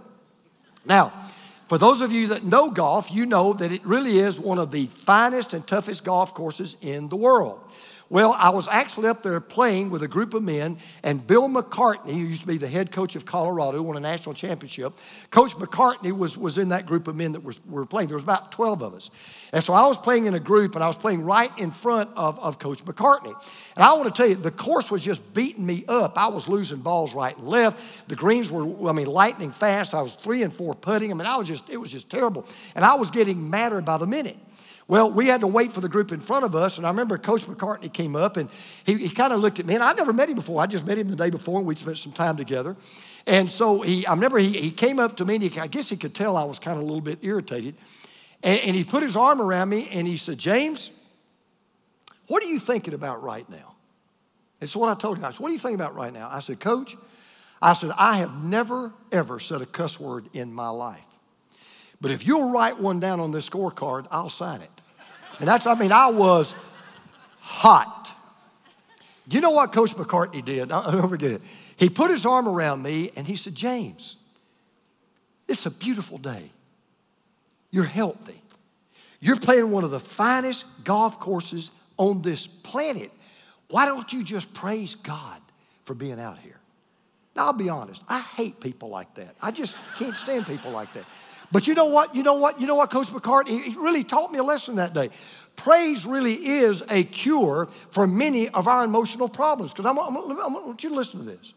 Now, 0.86 1.14
for 1.68 1.78
those 1.78 2.02
of 2.02 2.12
you 2.12 2.28
that 2.28 2.44
know 2.44 2.72
golf, 2.72 3.12
you 3.12 3.28
know 3.28 3.54
that 3.54 3.72
it 3.72 3.86
really 3.86 4.18
is 4.18 4.40
one 4.40 4.58
of 4.58 4.72
the 4.72 4.88
finest 4.88 5.54
and 5.54 5.66
toughest 5.66 6.04
golf 6.04 6.34
courses 6.34 6.76
in 6.82 7.10
the 7.10 7.16
world. 7.16 7.62
Well, 8.12 8.36
I 8.38 8.50
was 8.50 8.68
actually 8.68 9.08
up 9.08 9.22
there 9.22 9.40
playing 9.40 9.92
with 9.92 10.02
a 10.02 10.08
group 10.08 10.34
of 10.34 10.42
men, 10.42 10.78
and 11.04 11.26
Bill 11.26 11.48
McCartney, 11.48 12.12
who 12.14 12.18
used 12.18 12.42
to 12.42 12.48
be 12.48 12.58
the 12.58 12.68
head 12.68 12.92
coach 12.92 13.16
of 13.16 13.24
Colorado, 13.24 13.80
won 13.84 13.98
a 13.98 14.00
national 14.00 14.34
championship, 14.34 14.94
Coach 15.30 15.52
McCartney 15.52 16.12
was, 16.12 16.36
was 16.36 16.58
in 16.58 16.70
that 16.70 16.88
group 16.88 17.08
of 17.08 17.16
men 17.16 17.34
that 17.34 17.44
were, 17.44 17.54
were 17.68 17.86
playing. 17.86 18.08
There 18.08 18.18
was 18.18 18.24
about 18.24 18.52
12 18.52 18.82
of 18.82 18.96
us. 18.96 19.12
And 19.54 19.64
so 19.64 19.74
I 19.74 19.86
was 19.86 19.98
playing 19.98 20.26
in 20.26 20.34
a 20.34 20.40
group, 20.40 20.74
and 20.74 20.84
I 20.84 20.88
was 20.88 20.96
playing 20.96 21.22
right 21.22 21.52
in 21.60 21.70
front 21.70 22.10
of, 22.16 22.40
of 22.40 22.58
Coach 22.58 22.84
McCartney. 22.84 23.36
And 23.76 23.84
I 23.84 23.94
want 23.94 24.14
to 24.14 24.20
tell 24.20 24.28
you, 24.28 24.36
the 24.36 24.50
course 24.50 24.90
was 24.90 25.04
just 25.04 25.34
beating 25.36 25.66
me 25.66 25.86
up. 25.88 26.18
I 26.18 26.28
was 26.30 26.48
losing 26.48 26.80
balls 26.80 27.14
right 27.14 27.38
and 27.38 27.48
left. 27.48 28.08
The 28.10 28.16
greens 28.16 28.50
were, 28.50 28.90
I 28.90 28.92
mean, 28.92 29.08
lightning 29.08 29.52
fast. 29.52 29.94
I 29.94 30.02
was 30.02 30.16
three 30.16 30.42
and 30.42 30.52
four 30.52 30.74
putting. 30.74 31.12
I 31.12 31.14
mean, 31.14 31.28
I 31.28 31.38
was 31.38 31.48
just, 31.48 31.70
it 31.70 31.78
was 31.78 31.92
just 31.92 32.10
terrible. 32.10 32.48
And 32.76 32.84
I 32.84 32.96
was 32.96 33.12
getting 33.12 33.52
madder 33.52 33.82
by 33.82 34.00
the 34.00 34.08
minute. 34.08 34.38
Well, 34.90 35.12
we 35.12 35.28
had 35.28 35.42
to 35.42 35.48
wait 35.48 35.72
for 35.72 35.82
the 35.82 35.88
group 35.88 36.12
in 36.12 36.20
front 36.20 36.46
of 36.46 36.56
us, 36.56 36.80
and 36.80 36.88
I 36.88 36.90
remember 36.90 37.20
Coach 37.20 37.44
McCartney 37.44 37.94
came 37.94 38.16
up 38.16 38.38
and 38.38 38.50
he, 38.84 38.96
he 38.96 39.10
kind 39.10 39.32
of 39.32 39.40
looked 39.40 39.60
at 39.60 39.68
me, 39.68 39.76
and 39.76 39.84
I'd 39.84 39.96
never 39.96 40.12
met 40.12 40.30
him 40.30 40.36
before. 40.36 40.60
I 40.64 40.66
just 40.66 40.84
met 40.84 40.98
him 40.98 41.08
the 41.08 41.16
day 41.16 41.30
before, 41.30 41.60
and 41.60 41.68
we 41.68 41.76
spent 41.76 42.00
some 42.00 42.12
time 42.12 42.38
together. 42.38 42.76
And 43.28 43.52
so 43.52 43.82
he, 43.82 44.08
I 44.08 44.14
remember 44.14 44.40
he, 44.40 44.50
he 44.50 44.72
came 44.72 44.98
up 44.98 45.18
to 45.18 45.26
me, 45.26 45.36
and 45.36 45.44
he, 45.44 45.60
I 45.60 45.68
guess 45.68 45.90
he 45.90 45.96
could 45.96 46.16
tell 46.16 46.36
I 46.36 46.44
was 46.44 46.58
kind 46.58 46.76
of 46.76 46.82
a 46.82 46.88
little 46.88 47.02
bit 47.02 47.20
irritated. 47.22 47.76
And, 48.42 48.60
and 48.62 48.76
he 48.76 48.84
put 48.84 49.04
his 49.04 49.16
arm 49.16 49.42
around 49.42 49.70
me, 49.70 49.88
and 49.92 50.08
he 50.08 50.18
said, 50.18 50.40
James, 50.40 50.90
what 52.26 52.44
are 52.44 52.48
you 52.48 52.60
thinking 52.60 52.96
about 52.96 53.22
right 53.22 53.48
now? 53.48 53.76
It's 54.60 54.76
what 54.76 54.90
I 54.90 55.00
told 55.00 55.20
him. 55.20 55.24
I 55.24 55.30
said, 55.30 55.40
What 55.40 55.50
are 55.50 55.54
you 55.54 55.60
thinking 55.60 55.80
about 55.80 55.94
right 55.94 56.12
now? 56.12 56.28
I 56.32 56.40
said, 56.40 56.60
Coach, 56.60 56.98
I 57.62 57.74
said, 57.74 57.92
I 57.96 58.18
have 58.18 58.44
never, 58.44 58.92
ever 59.12 59.40
said 59.40 59.62
a 59.62 59.68
cuss 59.68 60.00
word 60.00 60.26
in 60.34 60.52
my 60.52 60.70
life. 60.70 61.06
But 62.02 62.10
if 62.10 62.26
you'll 62.26 62.52
write 62.52 62.80
one 62.80 63.00
down 63.00 63.20
on 63.20 63.32
this 63.32 63.48
scorecard, 63.48 64.08
I'll 64.10 64.30
sign 64.30 64.62
it. 64.62 64.79
And 65.40 65.48
that's, 65.48 65.66
I 65.66 65.76
mean, 65.76 65.92
I 65.92 66.08
was 66.08 66.56
hot. 67.40 68.14
You 69.30 69.42
know 69.42 69.52
what 69.52 69.74
Coach 69.74 69.96
McCartney 69.96 70.44
did? 70.44 70.72
I'll 70.72 70.92
never 70.92 71.08
forget 71.08 71.32
it. 71.32 71.42
He 71.78 71.90
put 71.90 72.12
his 72.12 72.26
arm 72.26 72.48
around 72.48 72.82
me 72.82 73.12
and 73.16 73.26
he 73.26 73.36
said, 73.36 73.56
James, 73.56 74.18
it's 75.48 75.66
a 75.66 75.72
beautiful 75.72 76.18
day. 76.18 76.52
You're 77.72 77.86
healthy. 77.86 78.42
You're 79.20 79.36
playing 79.36 79.72
one 79.72 79.84
of 79.84 79.92
the 79.92 80.00
finest 80.00 80.66
golf 80.84 81.20
courses 81.20 81.72
on 81.98 82.22
this 82.22 82.48
planet. 82.48 83.12
Why 83.70 83.86
don't 83.86 84.12
you 84.12 84.24
just 84.24 84.54
praise 84.54 84.96
God 84.96 85.42
for 85.84 85.94
being 85.94 86.20
out 86.20 86.40
here? 86.40 86.56
Now, 87.36 87.48
I'll 87.48 87.54
be 87.54 87.70
honest, 87.70 88.02
I 88.08 88.20
hate 88.20 88.60
people 88.60 88.90
like 88.90 89.14
that. 89.16 89.36
I 89.42 89.52
just 89.52 89.78
can't 89.98 90.16
stand 90.16 90.48
people 90.48 90.72
like 90.72 90.92
that. 90.94 91.06
But 91.52 91.68
you 91.68 91.74
know 91.74 91.86
what? 91.86 92.16
You 92.16 92.24
know 92.24 92.36
what? 92.36 92.62
You 92.62 92.68
know 92.68 92.76
what, 92.76 92.92
Coach 92.92 93.08
McCartney? 93.08 93.64
He 93.64 93.76
really 93.76 94.04
taught 94.04 94.32
me 94.32 94.40
a 94.40 94.44
lesson 94.44 94.76
that 94.76 94.94
day. 94.94 95.10
Praise 95.56 96.06
really 96.06 96.34
is 96.34 96.84
a 96.90 97.04
cure 97.04 97.68
for 97.90 98.06
many 98.08 98.50
of 98.50 98.68
our 98.68 98.84
emotional 98.84 99.28
problems. 99.28 99.74
Because 99.74 99.86
I 99.86 99.92
want 99.92 100.84
you 100.84 100.90
to 100.90 100.96
listen 100.96 101.20
to 101.20 101.26
this. 101.26 101.54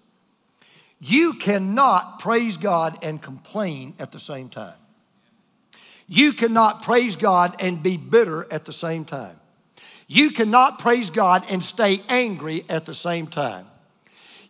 You 0.98 1.34
cannot 1.34 2.20
praise 2.20 2.56
God 2.56 2.96
and 3.02 3.20
complain 3.20 3.94
at 3.98 4.12
the 4.12 4.18
same 4.18 4.48
time. 4.48 4.74
You 6.08 6.32
cannot 6.32 6.82
praise 6.82 7.16
God 7.16 7.56
and 7.60 7.82
be 7.82 7.96
bitter 7.96 8.50
at 8.52 8.64
the 8.64 8.72
same 8.72 9.04
time. 9.04 9.36
You 10.08 10.30
cannot 10.30 10.78
praise 10.78 11.10
God 11.10 11.44
and 11.48 11.62
stay 11.62 12.02
angry 12.08 12.64
at 12.68 12.86
the 12.86 12.94
same 12.94 13.26
time. 13.26 13.66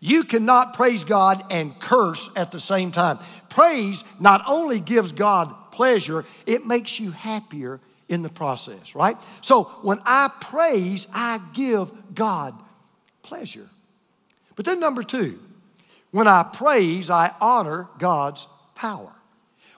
You 0.04 0.24
cannot 0.24 0.74
praise 0.74 1.04
God 1.04 1.44
and 1.48 1.78
curse 1.78 2.28
at 2.34 2.50
the 2.50 2.58
same 2.58 2.90
time. 2.90 3.20
Praise 3.50 4.02
not 4.18 4.42
only 4.48 4.80
gives 4.80 5.12
God 5.12 5.54
pleasure, 5.70 6.24
it 6.44 6.66
makes 6.66 6.98
you 6.98 7.12
happier 7.12 7.78
in 8.08 8.22
the 8.22 8.28
process, 8.28 8.96
right? 8.96 9.16
So 9.42 9.62
when 9.82 10.00
I 10.04 10.28
praise, 10.40 11.06
I 11.14 11.40
give 11.54 11.92
God 12.16 12.52
pleasure. 13.22 13.68
But 14.56 14.64
then, 14.64 14.80
number 14.80 15.04
two, 15.04 15.38
when 16.10 16.26
I 16.26 16.42
praise, 16.52 17.08
I 17.08 17.30
honor 17.40 17.86
God's 18.00 18.48
power. 18.74 19.12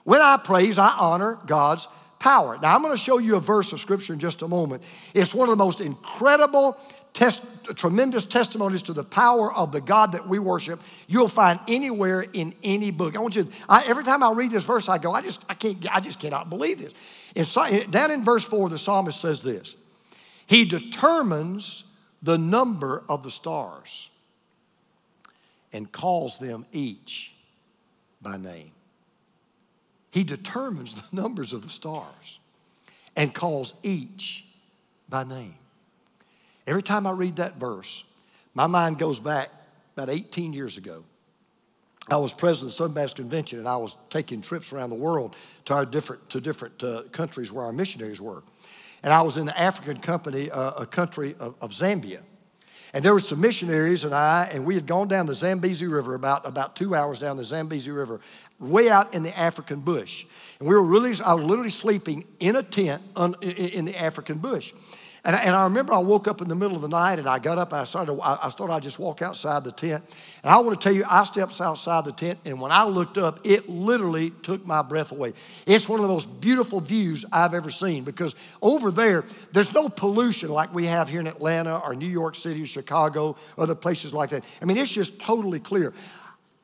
When 0.05 0.21
I 0.21 0.37
praise, 0.37 0.79
I 0.79 0.89
honor 0.89 1.37
God's 1.45 1.87
power. 2.17 2.57
Now, 2.59 2.73
I'm 2.73 2.81
going 2.81 2.91
to 2.91 2.97
show 2.97 3.19
you 3.19 3.35
a 3.35 3.39
verse 3.39 3.71
of 3.73 3.79
scripture 3.79 4.11
in 4.11 4.17
just 4.17 4.41
a 4.41 4.47
moment. 4.47 4.81
It's 5.13 5.35
one 5.35 5.47
of 5.47 5.51
the 5.51 5.63
most 5.63 5.79
incredible, 5.79 6.75
test, 7.15 7.41
tremendous 7.75 8.25
testimonies 8.25 8.83
to 8.83 8.93
the 8.93 9.03
power 9.03 9.51
of 9.51 9.71
the 9.71 9.81
God 9.81 10.11
that 10.11 10.27
we 10.27 10.37
worship 10.37 10.81
you'll 11.07 11.27
find 11.27 11.59
anywhere 11.67 12.25
in 12.33 12.53
any 12.61 12.91
book. 12.91 13.15
I 13.15 13.19
want 13.19 13.35
you, 13.35 13.47
I, 13.67 13.83
every 13.87 14.03
time 14.03 14.21
I 14.21 14.31
read 14.31 14.51
this 14.51 14.65
verse, 14.65 14.87
I 14.87 14.99
go, 14.99 15.11
I 15.13 15.21
just, 15.21 15.43
I 15.49 15.55
can't, 15.55 15.95
I 15.95 15.99
just 16.01 16.19
cannot 16.19 16.49
believe 16.49 16.79
this. 16.79 17.53
Down 17.89 18.11
in 18.11 18.23
verse 18.23 18.45
four, 18.45 18.69
the 18.69 18.77
psalmist 18.77 19.19
says 19.19 19.41
this 19.41 19.75
He 20.45 20.65
determines 20.65 21.85
the 22.21 22.37
number 22.37 23.03
of 23.09 23.23
the 23.23 23.31
stars 23.31 24.09
and 25.73 25.91
calls 25.91 26.37
them 26.37 26.65
each 26.71 27.33
by 28.21 28.37
name. 28.37 28.71
He 30.11 30.23
determines 30.23 30.93
the 30.93 31.03
numbers 31.11 31.53
of 31.53 31.63
the 31.63 31.69
stars 31.69 32.39
and 33.15 33.33
calls 33.33 33.73
each 33.83 34.45
by 35.07 35.23
name. 35.23 35.55
Every 36.67 36.83
time 36.83 37.05
I 37.05 37.11
read 37.11 37.37
that 37.37 37.57
verse, 37.57 38.03
my 38.53 38.67
mind 38.67 38.97
goes 38.97 39.19
back 39.19 39.49
about 39.95 40.09
18 40.09 40.53
years 40.53 40.77
ago. 40.77 41.03
I 42.09 42.17
was 42.17 42.33
president 42.33 42.71
of 42.71 42.73
the 42.73 42.77
Southern 42.77 42.93
Baptist 42.93 43.15
Convention, 43.15 43.59
and 43.59 43.67
I 43.67 43.77
was 43.77 43.97
taking 44.09 44.41
trips 44.41 44.71
around 44.71 44.91
the 44.91 44.95
world 44.95 45.35
to 45.65 45.73
our 45.73 45.85
different 45.85 46.29
to 46.29 46.39
different 46.39 46.83
uh, 46.83 47.03
countries 47.11 47.51
where 47.51 47.65
our 47.65 47.71
missionaries 47.71 48.21
were. 48.21 48.43
And 49.01 49.11
I 49.11 49.21
was 49.21 49.37
in 49.37 49.45
the 49.45 49.59
African 49.59 49.99
company, 49.99 50.51
uh, 50.51 50.71
a 50.71 50.85
country 50.85 51.35
of, 51.39 51.55
of 51.61 51.71
Zambia. 51.71 52.19
And 52.93 53.03
there 53.03 53.13
were 53.13 53.19
some 53.19 53.41
missionaries 53.41 54.05
and 54.05 54.15
I, 54.15 54.49
and 54.53 54.65
we 54.65 54.73
had 54.73 54.87
gone 54.87 55.09
down 55.09 55.25
the 55.25 55.35
Zambezi 55.35 55.85
River, 55.85 56.15
about, 56.15 56.47
about 56.47 56.77
two 56.77 56.95
hours 56.95 57.19
down 57.19 57.35
the 57.35 57.43
Zambezi 57.43 57.91
River, 57.91 58.21
way 58.57 58.89
out 58.89 59.13
in 59.13 59.21
the 59.21 59.37
African 59.37 59.81
bush. 59.81 60.25
And 60.59 60.67
we 60.69 60.73
were 60.73 60.81
really, 60.81 61.11
I 61.23 61.33
was 61.33 61.43
literally 61.43 61.69
sleeping 61.69 62.23
in 62.39 62.55
a 62.55 62.63
tent 62.63 63.01
in 63.41 63.83
the 63.83 63.99
African 63.99 64.37
bush. 64.37 64.73
And 65.25 65.35
I, 65.35 65.39
and 65.39 65.55
I 65.55 65.63
remember 65.63 65.91
I 65.91 65.97
woke 65.97 66.27
up 66.27 66.41
in 66.41 66.47
the 66.47 66.53
middle 66.53 66.75
of 66.75 66.83
the 66.83 66.87
night 66.87 67.17
and 67.17 67.27
I 67.27 67.39
got 67.39 67.57
up 67.57 67.71
and 67.71 67.81
I 67.81 67.83
started, 67.83 68.13
I, 68.21 68.37
I 68.43 68.49
thought 68.49 68.69
I'd 68.69 68.83
just 68.83 68.99
walk 68.99 69.23
outside 69.23 69.63
the 69.63 69.71
tent. 69.71 70.03
And 70.43 70.51
I 70.51 70.59
want 70.59 70.79
to 70.79 70.83
tell 70.83 70.95
you, 70.95 71.03
I 71.09 71.23
stepped 71.23 71.59
outside 71.59 72.05
the 72.05 72.11
tent 72.11 72.37
and 72.45 72.61
when 72.61 72.71
I 72.71 72.85
looked 72.85 73.17
up, 73.17 73.39
it 73.43 73.67
literally 73.67 74.29
took 74.43 74.65
my 74.67 74.83
breath 74.83 75.11
away. 75.11 75.33
It's 75.65 75.89
one 75.89 75.99
of 75.99 76.03
the 76.03 76.13
most 76.13 76.39
beautiful 76.39 76.79
views 76.79 77.25
I've 77.31 77.55
ever 77.55 77.71
seen 77.71 78.03
because 78.03 78.35
over 78.61 78.91
there, 78.91 79.25
there's 79.51 79.73
no 79.73 79.89
pollution 79.89 80.49
like 80.49 80.73
we 80.75 80.85
have 80.85 81.09
here 81.09 81.21
in 81.21 81.27
Atlanta 81.27 81.79
or 81.79 81.95
New 81.95 82.05
York 82.05 82.35
City 82.35 82.61
or 82.61 82.67
Chicago, 82.67 83.35
or 83.57 83.63
other 83.63 83.75
places 83.75 84.13
like 84.13 84.29
that. 84.29 84.45
I 84.61 84.65
mean, 84.65 84.77
it's 84.77 84.93
just 84.93 85.19
totally 85.19 85.59
clear. 85.59 85.91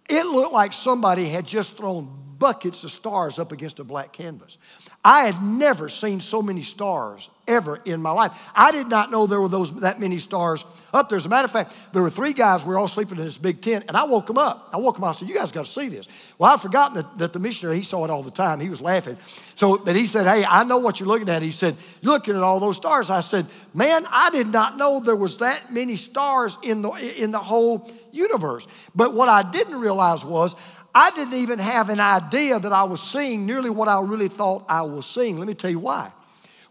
It 0.08 0.26
looked 0.28 0.54
like 0.54 0.74
somebody 0.74 1.26
had 1.26 1.48
just 1.48 1.78
thrown 1.78 2.31
buckets 2.42 2.84
of 2.84 2.90
stars 2.90 3.38
up 3.38 3.52
against 3.52 3.80
a 3.80 3.84
black 3.84 4.12
canvas. 4.12 4.58
I 5.06 5.26
had 5.26 5.44
never 5.44 5.88
seen 5.90 6.20
so 6.20 6.42
many 6.42 6.64
stars 6.64 7.30
ever 7.48 7.80
in 7.86 8.02
my 8.02 8.12
life. 8.12 8.50
I 8.56 8.72
did 8.72 8.88
not 8.88 9.12
know 9.12 9.28
there 9.28 9.40
were 9.40 9.48
those 9.48 9.72
that 9.82 10.00
many 10.00 10.18
stars 10.18 10.66
up 10.92 11.08
there. 11.08 11.18
As 11.18 11.28
a 11.28 11.30
matter 11.30 11.46
of 11.46 11.52
fact, 11.52 11.76
there 11.94 12.02
were 12.02 12.10
three 12.10 12.34
guys. 12.34 12.64
We 12.64 12.70
were 12.70 12.80
all 12.80 12.88
sleeping 12.88 13.20
in 13.20 13.26
this 13.26 13.38
big 13.38 13.62
tent, 13.62 13.86
and 13.88 13.96
I 13.96 14.06
woke 14.06 14.26
them 14.26 14.40
up. 14.40 14.70
I 14.74 14.78
woke 14.78 14.96
them 14.96 15.04
up. 15.04 15.12
I 15.12 15.20
said, 15.20 15.30
"You 15.30 15.36
guys 15.36 15.52
got 15.52 15.66
to 15.66 15.72
see 15.72 15.88
this." 15.88 16.08
Well, 16.40 16.52
I'd 16.52 16.60
forgotten 16.60 16.96
that, 16.96 17.18
that 17.20 17.34
the 17.34 17.40
missionary 17.40 17.78
he 17.78 17.84
saw 17.84 18.04
it 18.06 18.10
all 18.10 18.24
the 18.24 18.32
time. 18.32 18.60
He 18.60 18.70
was 18.70 18.82
laughing. 18.82 19.18
So, 19.54 19.78
but 19.78 19.96
he 19.96 20.08
said, 20.08 20.26
"Hey, 20.26 20.44
I 20.44 20.64
know 20.64 20.80
what 20.80 21.00
you're 21.00 21.08
looking 21.08 21.30
at." 21.30 21.44
He 21.44 21.52
said, 21.52 21.76
"You're 22.02 22.14
looking 22.14 22.36
at 22.36 22.42
all 22.42 22.60
those 22.60 22.78
stars." 22.78 23.12
I 23.12 23.22
said, 23.22 23.46
"Man, 23.76 24.08
I 24.10 24.32
did 24.32 24.48
not 24.48 24.78
know 24.78 25.00
there 25.00 25.16
was 25.16 25.38
that 25.38 25.72
many 25.72 25.96
stars 25.96 26.58
in 26.64 26.82
the 26.82 26.92
in 27.22 27.30
the 27.30 27.40
whole 27.40 27.88
universe." 28.12 28.68
But 28.96 29.14
what 29.14 29.30
I 29.30 29.44
didn't 29.44 29.80
realize 29.80 30.26
was 30.26 30.56
I 30.94 31.12
didn't 31.12 31.36
even 31.36 31.60
have 31.60 31.90
an 31.90 32.00
idea 32.00 32.60
that 32.60 32.72
I 32.72 32.84
was 32.84 33.02
seeing 33.02 33.46
nearly 33.46 33.70
what 33.70 33.88
I 33.88 34.02
really 34.02 34.28
thought 34.28 34.66
I 34.68 34.82
was 34.82 35.06
seeing. 35.06 35.38
Let 35.38 35.48
me 35.48 35.54
tell 35.54 35.72
you 35.72 35.80
why. 35.80 36.12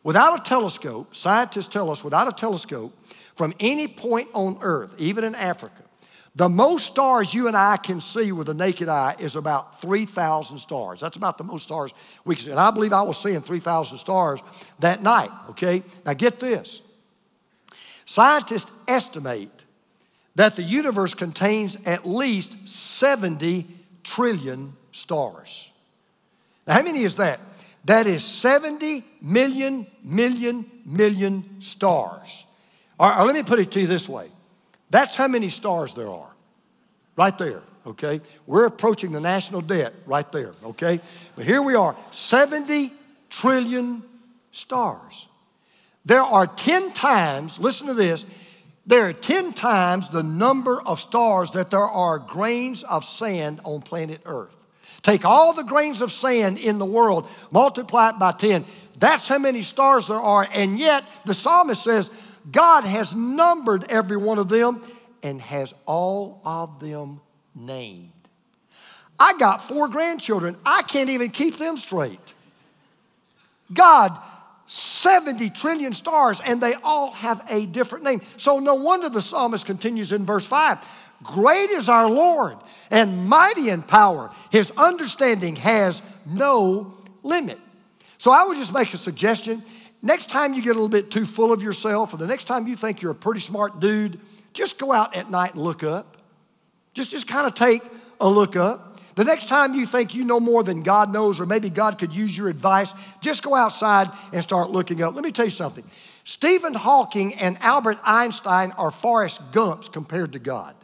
Without 0.02 0.38
a 0.38 0.42
telescope, 0.42 1.14
scientists 1.14 1.68
tell 1.68 1.90
us 1.90 2.02
without 2.02 2.28
a 2.28 2.32
telescope, 2.32 2.96
from 3.34 3.54
any 3.60 3.88
point 3.88 4.28
on 4.34 4.58
earth, 4.60 4.94
even 4.98 5.24
in 5.24 5.34
Africa, 5.34 5.82
the 6.36 6.48
most 6.48 6.86
stars 6.86 7.34
you 7.34 7.48
and 7.48 7.56
I 7.56 7.76
can 7.76 8.00
see 8.00 8.32
with 8.32 8.46
the 8.46 8.54
naked 8.54 8.88
eye 8.88 9.16
is 9.18 9.36
about 9.36 9.80
3,000 9.80 10.58
stars. 10.58 11.00
That's 11.00 11.16
about 11.16 11.38
the 11.38 11.44
most 11.44 11.64
stars 11.64 11.92
we 12.24 12.36
can 12.36 12.44
see. 12.44 12.50
And 12.50 12.60
I 12.60 12.70
believe 12.70 12.92
I 12.92 13.02
was 13.02 13.18
seeing 13.18 13.40
3,000 13.40 13.98
stars 13.98 14.40
that 14.78 15.02
night, 15.02 15.30
okay? 15.50 15.82
Now 16.06 16.14
get 16.14 16.38
this. 16.38 16.82
Scientists 18.04 18.72
estimate 18.86 19.64
that 20.36 20.56
the 20.56 20.62
universe 20.62 21.14
contains 21.14 21.76
at 21.86 22.06
least 22.06 22.68
70 22.68 23.66
trillion 24.02 24.74
stars. 24.92 25.70
Now, 26.66 26.74
how 26.74 26.82
many 26.82 27.02
is 27.02 27.16
that? 27.16 27.40
That 27.84 28.06
is 28.06 28.24
70 28.24 29.04
million, 29.22 29.86
million, 30.02 30.70
million 30.84 31.60
stars. 31.60 32.44
All 32.98 33.08
right, 33.08 33.22
let 33.24 33.34
me 33.34 33.42
put 33.42 33.58
it 33.58 33.70
to 33.72 33.80
you 33.80 33.86
this 33.86 34.08
way 34.08 34.28
that's 34.90 35.14
how 35.14 35.28
many 35.28 35.48
stars 35.48 35.94
there 35.94 36.10
are. 36.10 36.30
Right 37.16 37.36
there, 37.38 37.62
okay? 37.86 38.20
We're 38.46 38.66
approaching 38.66 39.12
the 39.12 39.20
national 39.20 39.60
debt 39.60 39.94
right 40.04 40.30
there, 40.32 40.52
okay? 40.64 41.00
But 41.36 41.44
here 41.44 41.62
we 41.62 41.74
are 41.74 41.96
70 42.10 42.92
trillion 43.30 44.02
stars. 44.50 45.28
There 46.04 46.22
are 46.22 46.46
10 46.46 46.92
times, 46.92 47.60
listen 47.60 47.86
to 47.86 47.94
this, 47.94 48.24
there 48.86 49.06
are 49.06 49.12
10 49.12 49.52
times 49.52 50.08
the 50.08 50.22
number 50.22 50.80
of 50.82 51.00
stars 51.00 51.52
that 51.52 51.70
there 51.70 51.80
are 51.80 52.18
grains 52.18 52.82
of 52.82 53.04
sand 53.04 53.60
on 53.64 53.82
planet 53.82 54.20
Earth. 54.24 54.56
Take 55.02 55.24
all 55.24 55.52
the 55.52 55.62
grains 55.62 56.02
of 56.02 56.12
sand 56.12 56.58
in 56.58 56.78
the 56.78 56.84
world, 56.84 57.28
multiply 57.50 58.10
it 58.10 58.18
by 58.18 58.32
10. 58.32 58.64
That's 58.98 59.26
how 59.26 59.38
many 59.38 59.62
stars 59.62 60.06
there 60.06 60.16
are. 60.16 60.46
And 60.52 60.78
yet, 60.78 61.04
the 61.24 61.34
psalmist 61.34 61.82
says, 61.82 62.10
God 62.50 62.84
has 62.84 63.14
numbered 63.14 63.90
every 63.90 64.16
one 64.16 64.38
of 64.38 64.48
them 64.48 64.82
and 65.22 65.40
has 65.40 65.72
all 65.86 66.40
of 66.44 66.80
them 66.80 67.20
named. 67.54 68.12
I 69.18 69.34
got 69.38 69.62
four 69.62 69.88
grandchildren. 69.88 70.56
I 70.64 70.82
can't 70.82 71.10
even 71.10 71.30
keep 71.30 71.56
them 71.58 71.76
straight. 71.76 72.18
God 73.72 74.16
70 74.72 75.50
trillion 75.50 75.92
stars, 75.92 76.40
and 76.46 76.60
they 76.60 76.74
all 76.74 77.10
have 77.10 77.44
a 77.50 77.66
different 77.66 78.04
name. 78.04 78.20
So, 78.36 78.60
no 78.60 78.76
wonder 78.76 79.08
the 79.08 79.20
psalmist 79.20 79.66
continues 79.66 80.12
in 80.12 80.24
verse 80.24 80.46
5 80.46 80.86
Great 81.24 81.70
is 81.70 81.88
our 81.88 82.08
Lord 82.08 82.56
and 82.88 83.28
mighty 83.28 83.68
in 83.70 83.82
power. 83.82 84.30
His 84.52 84.70
understanding 84.76 85.56
has 85.56 86.02
no 86.24 86.94
limit. 87.24 87.58
So, 88.18 88.30
I 88.30 88.44
would 88.44 88.56
just 88.58 88.72
make 88.72 88.94
a 88.94 88.96
suggestion. 88.96 89.64
Next 90.02 90.30
time 90.30 90.54
you 90.54 90.62
get 90.62 90.70
a 90.70 90.74
little 90.74 90.88
bit 90.88 91.10
too 91.10 91.26
full 91.26 91.52
of 91.52 91.64
yourself, 91.64 92.14
or 92.14 92.18
the 92.18 92.28
next 92.28 92.44
time 92.44 92.68
you 92.68 92.76
think 92.76 93.02
you're 93.02 93.10
a 93.10 93.16
pretty 93.16 93.40
smart 93.40 93.80
dude, 93.80 94.20
just 94.52 94.78
go 94.78 94.92
out 94.92 95.16
at 95.16 95.28
night 95.28 95.54
and 95.54 95.64
look 95.64 95.82
up. 95.82 96.16
Just, 96.94 97.10
just 97.10 97.26
kind 97.26 97.44
of 97.44 97.56
take 97.56 97.82
a 98.20 98.28
look 98.28 98.54
up. 98.54 98.89
The 99.14 99.24
next 99.24 99.48
time 99.48 99.74
you 99.74 99.86
think 99.86 100.14
you 100.14 100.24
know 100.24 100.40
more 100.40 100.62
than 100.62 100.82
God 100.82 101.12
knows, 101.12 101.40
or 101.40 101.46
maybe 101.46 101.68
God 101.68 101.98
could 101.98 102.14
use 102.14 102.36
your 102.36 102.48
advice, 102.48 102.94
just 103.20 103.42
go 103.42 103.54
outside 103.54 104.08
and 104.32 104.42
start 104.42 104.70
looking 104.70 105.02
up. 105.02 105.14
Let 105.14 105.24
me 105.24 105.32
tell 105.32 105.46
you 105.46 105.50
something 105.50 105.84
Stephen 106.24 106.74
Hawking 106.74 107.34
and 107.34 107.58
Albert 107.60 107.98
Einstein 108.04 108.72
are 108.72 108.90
Forrest 108.90 109.40
Gumps 109.52 109.88
compared 109.88 110.32
to 110.32 110.38
God. 110.38 110.74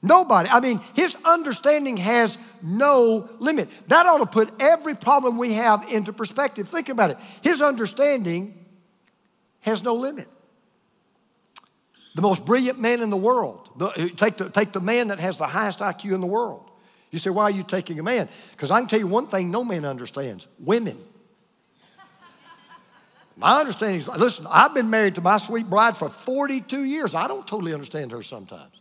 Nobody. 0.00 0.50
I 0.50 0.60
mean, 0.60 0.80
his 0.94 1.16
understanding 1.24 1.96
has 1.96 2.36
no 2.62 3.28
limit. 3.38 3.70
That 3.88 4.04
ought 4.04 4.18
to 4.18 4.26
put 4.26 4.50
every 4.60 4.94
problem 4.94 5.38
we 5.38 5.54
have 5.54 5.90
into 5.90 6.12
perspective. 6.12 6.68
Think 6.68 6.90
about 6.90 7.10
it. 7.10 7.16
His 7.42 7.62
understanding 7.62 8.54
has 9.60 9.82
no 9.82 9.94
limit. 9.94 10.28
The 12.14 12.22
most 12.22 12.44
brilliant 12.44 12.78
man 12.78 13.00
in 13.00 13.08
the 13.08 13.16
world, 13.16 13.70
the, 13.76 14.12
take, 14.14 14.36
the, 14.36 14.50
take 14.50 14.72
the 14.72 14.80
man 14.80 15.08
that 15.08 15.18
has 15.20 15.38
the 15.38 15.46
highest 15.46 15.78
IQ 15.78 16.14
in 16.14 16.20
the 16.20 16.26
world. 16.26 16.70
You 17.14 17.20
say, 17.20 17.30
why 17.30 17.44
are 17.44 17.50
you 17.50 17.62
taking 17.62 18.00
a 18.00 18.02
man? 18.02 18.28
Because 18.50 18.72
I 18.72 18.80
can 18.80 18.88
tell 18.88 18.98
you 18.98 19.06
one 19.06 19.28
thing 19.28 19.48
no 19.48 19.62
man 19.62 19.84
understands 19.84 20.48
women. 20.58 20.98
My 23.36 23.60
understanding 23.60 23.98
is 23.98 24.08
listen, 24.08 24.48
I've 24.50 24.74
been 24.74 24.90
married 24.90 25.14
to 25.14 25.20
my 25.20 25.38
sweet 25.38 25.70
bride 25.70 25.96
for 25.96 26.08
42 26.08 26.82
years. 26.82 27.14
I 27.14 27.28
don't 27.28 27.46
totally 27.46 27.72
understand 27.72 28.10
her 28.10 28.22
sometimes. 28.24 28.80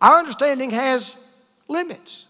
Our 0.00 0.18
understanding 0.18 0.70
has 0.70 1.16
limits, 1.68 2.26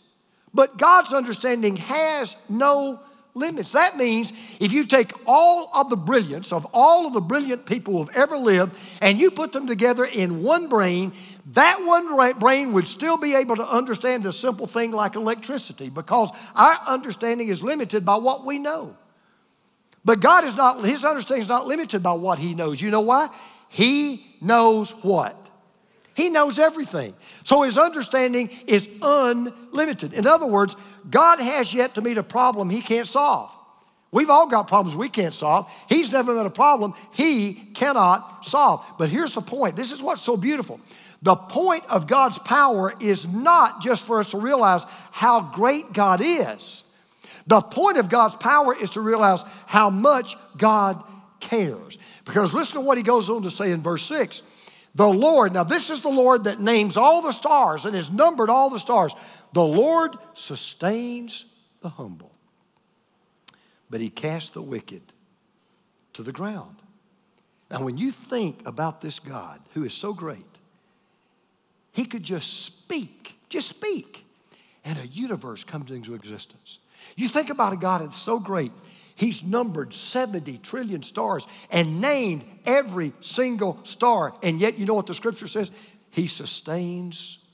but 0.52 0.76
God's 0.76 1.14
understanding 1.14 1.76
has 1.76 2.36
no 2.50 3.00
limits. 3.34 3.72
That 3.72 3.96
means 3.96 4.32
if 4.60 4.72
you 4.72 4.84
take 4.84 5.12
all 5.26 5.70
of 5.74 5.88
the 5.88 5.96
brilliance 5.96 6.52
of 6.52 6.66
all 6.74 7.06
of 7.06 7.14
the 7.14 7.20
brilliant 7.20 7.64
people 7.64 7.94
who 7.94 8.00
have 8.00 8.16
ever 8.16 8.36
lived 8.36 8.76
and 9.00 9.18
you 9.18 9.30
put 9.30 9.52
them 9.52 9.66
together 9.66 10.04
in 10.04 10.42
one 10.42 10.68
brain, 10.68 11.12
that 11.52 11.82
one 11.84 12.38
brain 12.38 12.72
would 12.74 12.86
still 12.86 13.16
be 13.16 13.34
able 13.34 13.56
to 13.56 13.66
understand 13.66 14.24
a 14.26 14.32
simple 14.32 14.66
thing 14.66 14.92
like 14.92 15.16
electricity 15.16 15.88
because 15.88 16.30
our 16.54 16.78
understanding 16.86 17.48
is 17.48 17.62
limited 17.62 18.04
by 18.04 18.16
what 18.16 18.44
we 18.44 18.58
know. 18.58 18.96
But 20.04 20.20
God 20.20 20.44
is 20.44 20.54
not, 20.56 20.84
his 20.84 21.04
understanding 21.04 21.42
is 21.42 21.48
not 21.48 21.66
limited 21.66 22.02
by 22.02 22.12
what 22.12 22.38
he 22.38 22.54
knows. 22.54 22.80
You 22.80 22.90
know 22.90 23.00
why? 23.00 23.28
He 23.68 24.26
knows 24.40 24.92
what? 25.02 25.36
He 26.14 26.30
knows 26.30 26.58
everything. 26.58 27.14
So 27.44 27.62
his 27.62 27.78
understanding 27.78 28.50
is 28.66 28.88
unlimited. 29.00 30.14
In 30.14 30.26
other 30.26 30.46
words, 30.46 30.76
God 31.08 31.38
has 31.38 31.72
yet 31.72 31.94
to 31.94 32.00
meet 32.00 32.18
a 32.18 32.22
problem 32.22 32.68
he 32.68 32.82
can't 32.82 33.06
solve. 33.06 33.54
We've 34.10 34.30
all 34.30 34.48
got 34.48 34.68
problems 34.68 34.96
we 34.96 35.10
can't 35.10 35.34
solve. 35.34 35.70
He's 35.88 36.10
never 36.10 36.34
met 36.34 36.46
a 36.46 36.50
problem 36.50 36.94
he 37.12 37.52
cannot 37.52 38.44
solve. 38.44 38.84
But 38.98 39.10
here's 39.10 39.32
the 39.32 39.42
point 39.42 39.76
this 39.76 39.92
is 39.92 40.02
what's 40.02 40.22
so 40.22 40.36
beautiful. 40.36 40.80
The 41.22 41.36
point 41.36 41.84
of 41.90 42.06
God's 42.06 42.38
power 42.38 42.94
is 43.00 43.26
not 43.26 43.82
just 43.82 44.06
for 44.06 44.20
us 44.20 44.30
to 44.30 44.38
realize 44.38 44.84
how 45.10 45.40
great 45.40 45.92
God 45.92 46.20
is. 46.22 46.84
The 47.46 47.60
point 47.60 47.96
of 47.96 48.08
God's 48.08 48.36
power 48.36 48.76
is 48.76 48.90
to 48.90 49.00
realize 49.00 49.42
how 49.66 49.90
much 49.90 50.36
God 50.56 51.02
cares. 51.40 51.98
Because 52.24 52.54
listen 52.54 52.74
to 52.74 52.80
what 52.82 52.98
he 52.98 53.02
goes 53.02 53.30
on 53.30 53.42
to 53.42 53.50
say 53.50 53.72
in 53.72 53.80
verse 53.80 54.02
6. 54.02 54.42
The 54.94 55.08
Lord, 55.08 55.52
now 55.52 55.64
this 55.64 55.90
is 55.90 56.00
the 56.00 56.08
Lord 56.08 56.44
that 56.44 56.60
names 56.60 56.96
all 56.96 57.22
the 57.22 57.32
stars 57.32 57.84
and 57.84 57.94
has 57.94 58.10
numbered 58.10 58.50
all 58.50 58.70
the 58.70 58.78
stars. 58.78 59.14
The 59.52 59.64
Lord 59.64 60.16
sustains 60.34 61.46
the 61.80 61.88
humble, 61.88 62.32
but 63.88 64.00
he 64.00 64.10
casts 64.10 64.50
the 64.50 64.62
wicked 64.62 65.02
to 66.14 66.22
the 66.22 66.32
ground. 66.32 66.76
Now, 67.70 67.82
when 67.82 67.96
you 67.96 68.10
think 68.10 68.66
about 68.66 69.00
this 69.00 69.20
God 69.20 69.60
who 69.74 69.84
is 69.84 69.94
so 69.94 70.12
great, 70.12 70.57
he 71.92 72.04
could 72.04 72.22
just 72.22 72.64
speak, 72.64 73.34
just 73.48 73.68
speak, 73.68 74.24
and 74.84 74.98
a 74.98 75.06
universe 75.06 75.64
comes 75.64 75.90
into 75.90 76.14
existence. 76.14 76.78
You 77.16 77.28
think 77.28 77.50
about 77.50 77.72
a 77.72 77.76
God 77.76 78.02
that's 78.02 78.16
so 78.16 78.38
great, 78.38 78.72
He's 79.18 79.42
numbered 79.42 79.92
70 79.92 80.58
trillion 80.58 81.02
stars 81.02 81.44
and 81.72 82.00
named 82.00 82.44
every 82.64 83.12
single 83.20 83.80
star. 83.82 84.32
And 84.44 84.60
yet, 84.60 84.78
you 84.78 84.86
know 84.86 84.94
what 84.94 85.08
the 85.08 85.14
scripture 85.14 85.48
says? 85.48 85.72
He 86.12 86.28
sustains 86.28 87.44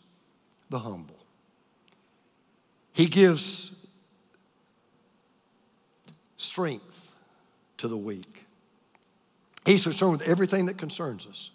the 0.69 0.79
humble. 0.79 1.17
He 2.93 3.07
gives 3.07 3.75
strength 6.37 7.17
to 7.79 7.89
the 7.89 7.97
weak. 7.97 8.45
He's 9.65 9.85
concerned 9.85 10.13
with 10.13 10.29
everything 10.29 10.67
that 10.67 10.77
concerns 10.77 11.27
us. 11.27 11.51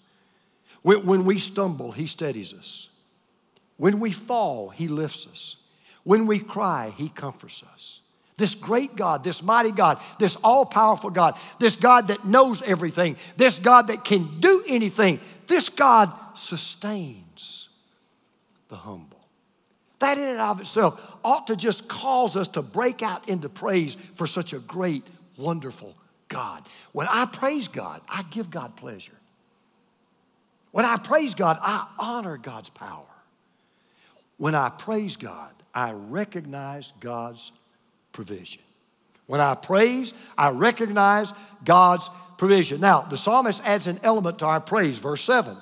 When, 0.81 1.05
when 1.05 1.25
we 1.25 1.37
stumble, 1.37 1.91
He 1.91 2.07
steadies 2.07 2.53
us. 2.53 2.89
When 3.77 3.99
we 3.99 4.11
fall, 4.11 4.69
He 4.69 4.87
lifts 4.87 5.27
us. 5.27 5.55
When 6.03 6.27
we 6.27 6.39
cry, 6.39 6.93
He 6.95 7.09
comforts 7.09 7.63
us. 7.63 8.01
This 8.37 8.55
great 8.55 8.95
God, 8.95 9.25
this 9.25 9.43
mighty 9.43 9.71
God, 9.71 10.01
this 10.17 10.37
all 10.37 10.65
powerful 10.65 11.09
God, 11.09 11.37
this 11.59 11.75
God 11.75 12.07
that 12.07 12.23
knows 12.23 12.61
everything, 12.61 13.17
this 13.35 13.59
God 13.59 13.87
that 13.87 14.05
can 14.05 14.39
do 14.39 14.63
anything, 14.65 15.19
this 15.47 15.67
God 15.67 16.09
sustains 16.35 17.67
the 18.69 18.77
humble. 18.77 19.19
That 19.99 20.17
in 20.17 20.23
and 20.23 20.39
of 20.39 20.61
itself 20.61 21.17
ought 21.21 21.47
to 21.47 21.57
just 21.57 21.89
cause 21.89 22.37
us 22.37 22.47
to 22.49 22.61
break 22.61 23.03
out 23.03 23.27
into 23.27 23.49
praise 23.49 23.95
for 24.15 24.25
such 24.25 24.53
a 24.53 24.59
great, 24.59 25.03
wonderful 25.37 25.93
God. 26.29 26.63
When 26.93 27.07
I 27.09 27.25
praise 27.25 27.67
God, 27.67 27.99
I 28.07 28.23
give 28.31 28.49
God 28.49 28.77
pleasure. 28.77 29.18
When 30.71 30.85
I 30.85 30.97
praise 30.97 31.33
God, 31.33 31.57
I 31.61 31.87
honor 31.97 32.37
God's 32.37 32.69
power. 32.69 33.05
When 34.37 34.55
I 34.55 34.69
praise 34.69 35.17
God, 35.17 35.53
I 35.73 35.91
recognize 35.91 36.93
God's 36.99 37.51
provision. 38.13 38.61
When 39.27 39.41
I 39.41 39.55
praise, 39.55 40.13
I 40.37 40.49
recognize 40.49 41.33
God's 41.63 42.09
provision. 42.37 42.81
Now, 42.81 43.01
the 43.01 43.17
psalmist 43.17 43.61
adds 43.65 43.87
an 43.87 43.99
element 44.01 44.39
to 44.39 44.45
our 44.45 44.59
praise, 44.59 44.97
verse 44.97 45.21
7. 45.21 45.55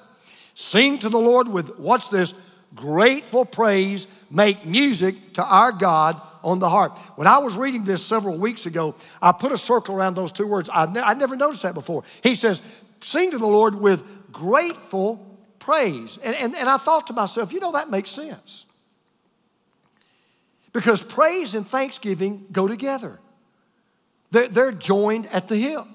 Sing 0.54 1.00
to 1.00 1.10
the 1.10 1.20
Lord 1.20 1.48
with, 1.48 1.78
what's 1.78 2.08
this? 2.08 2.34
Grateful 2.76 3.46
praise, 3.46 4.08
make 4.30 4.66
music 4.66 5.34
to 5.34 5.44
our 5.44 5.72
God 5.72 6.22
on 6.44 6.60
the 6.60 6.70
harp. 6.70 6.98
When 7.18 7.28
I 7.28 7.40
was 7.40 7.56
reading 7.56 7.84
this 7.84 8.06
several 8.06 8.38
weeks 8.38 8.66
ago, 8.66 8.96
I 9.22 9.32
put 9.32 9.52
a 9.52 9.58
circle 9.58 9.96
around 9.96 10.16
those 10.16 10.32
two 10.32 10.48
words. 10.48 10.70
I 10.72 10.86
ne- 10.86 11.20
never 11.20 11.36
noticed 11.36 11.64
that 11.64 11.74
before. 11.74 12.04
He 12.24 12.36
says, 12.36 12.62
Sing 13.02 13.32
to 13.32 13.38
the 13.38 13.48
Lord 13.48 13.76
with 13.76 14.04
grateful 14.32 15.26
praise. 15.60 16.18
And, 16.24 16.36
and, 16.36 16.56
and 16.56 16.70
I 16.70 16.78
thought 16.78 17.08
to 17.08 17.14
myself, 17.14 17.52
you 17.52 17.60
know, 17.60 17.74
that 17.74 17.90
makes 17.90 18.10
sense. 18.10 18.66
Because 20.74 21.04
praise 21.04 21.56
and 21.56 21.68
thanksgiving 21.68 22.46
go 22.52 22.68
together, 22.68 23.20
they're, 24.32 24.48
they're 24.48 24.72
joined 24.72 25.28
at 25.28 25.48
the 25.48 25.58
hip. 25.58 25.86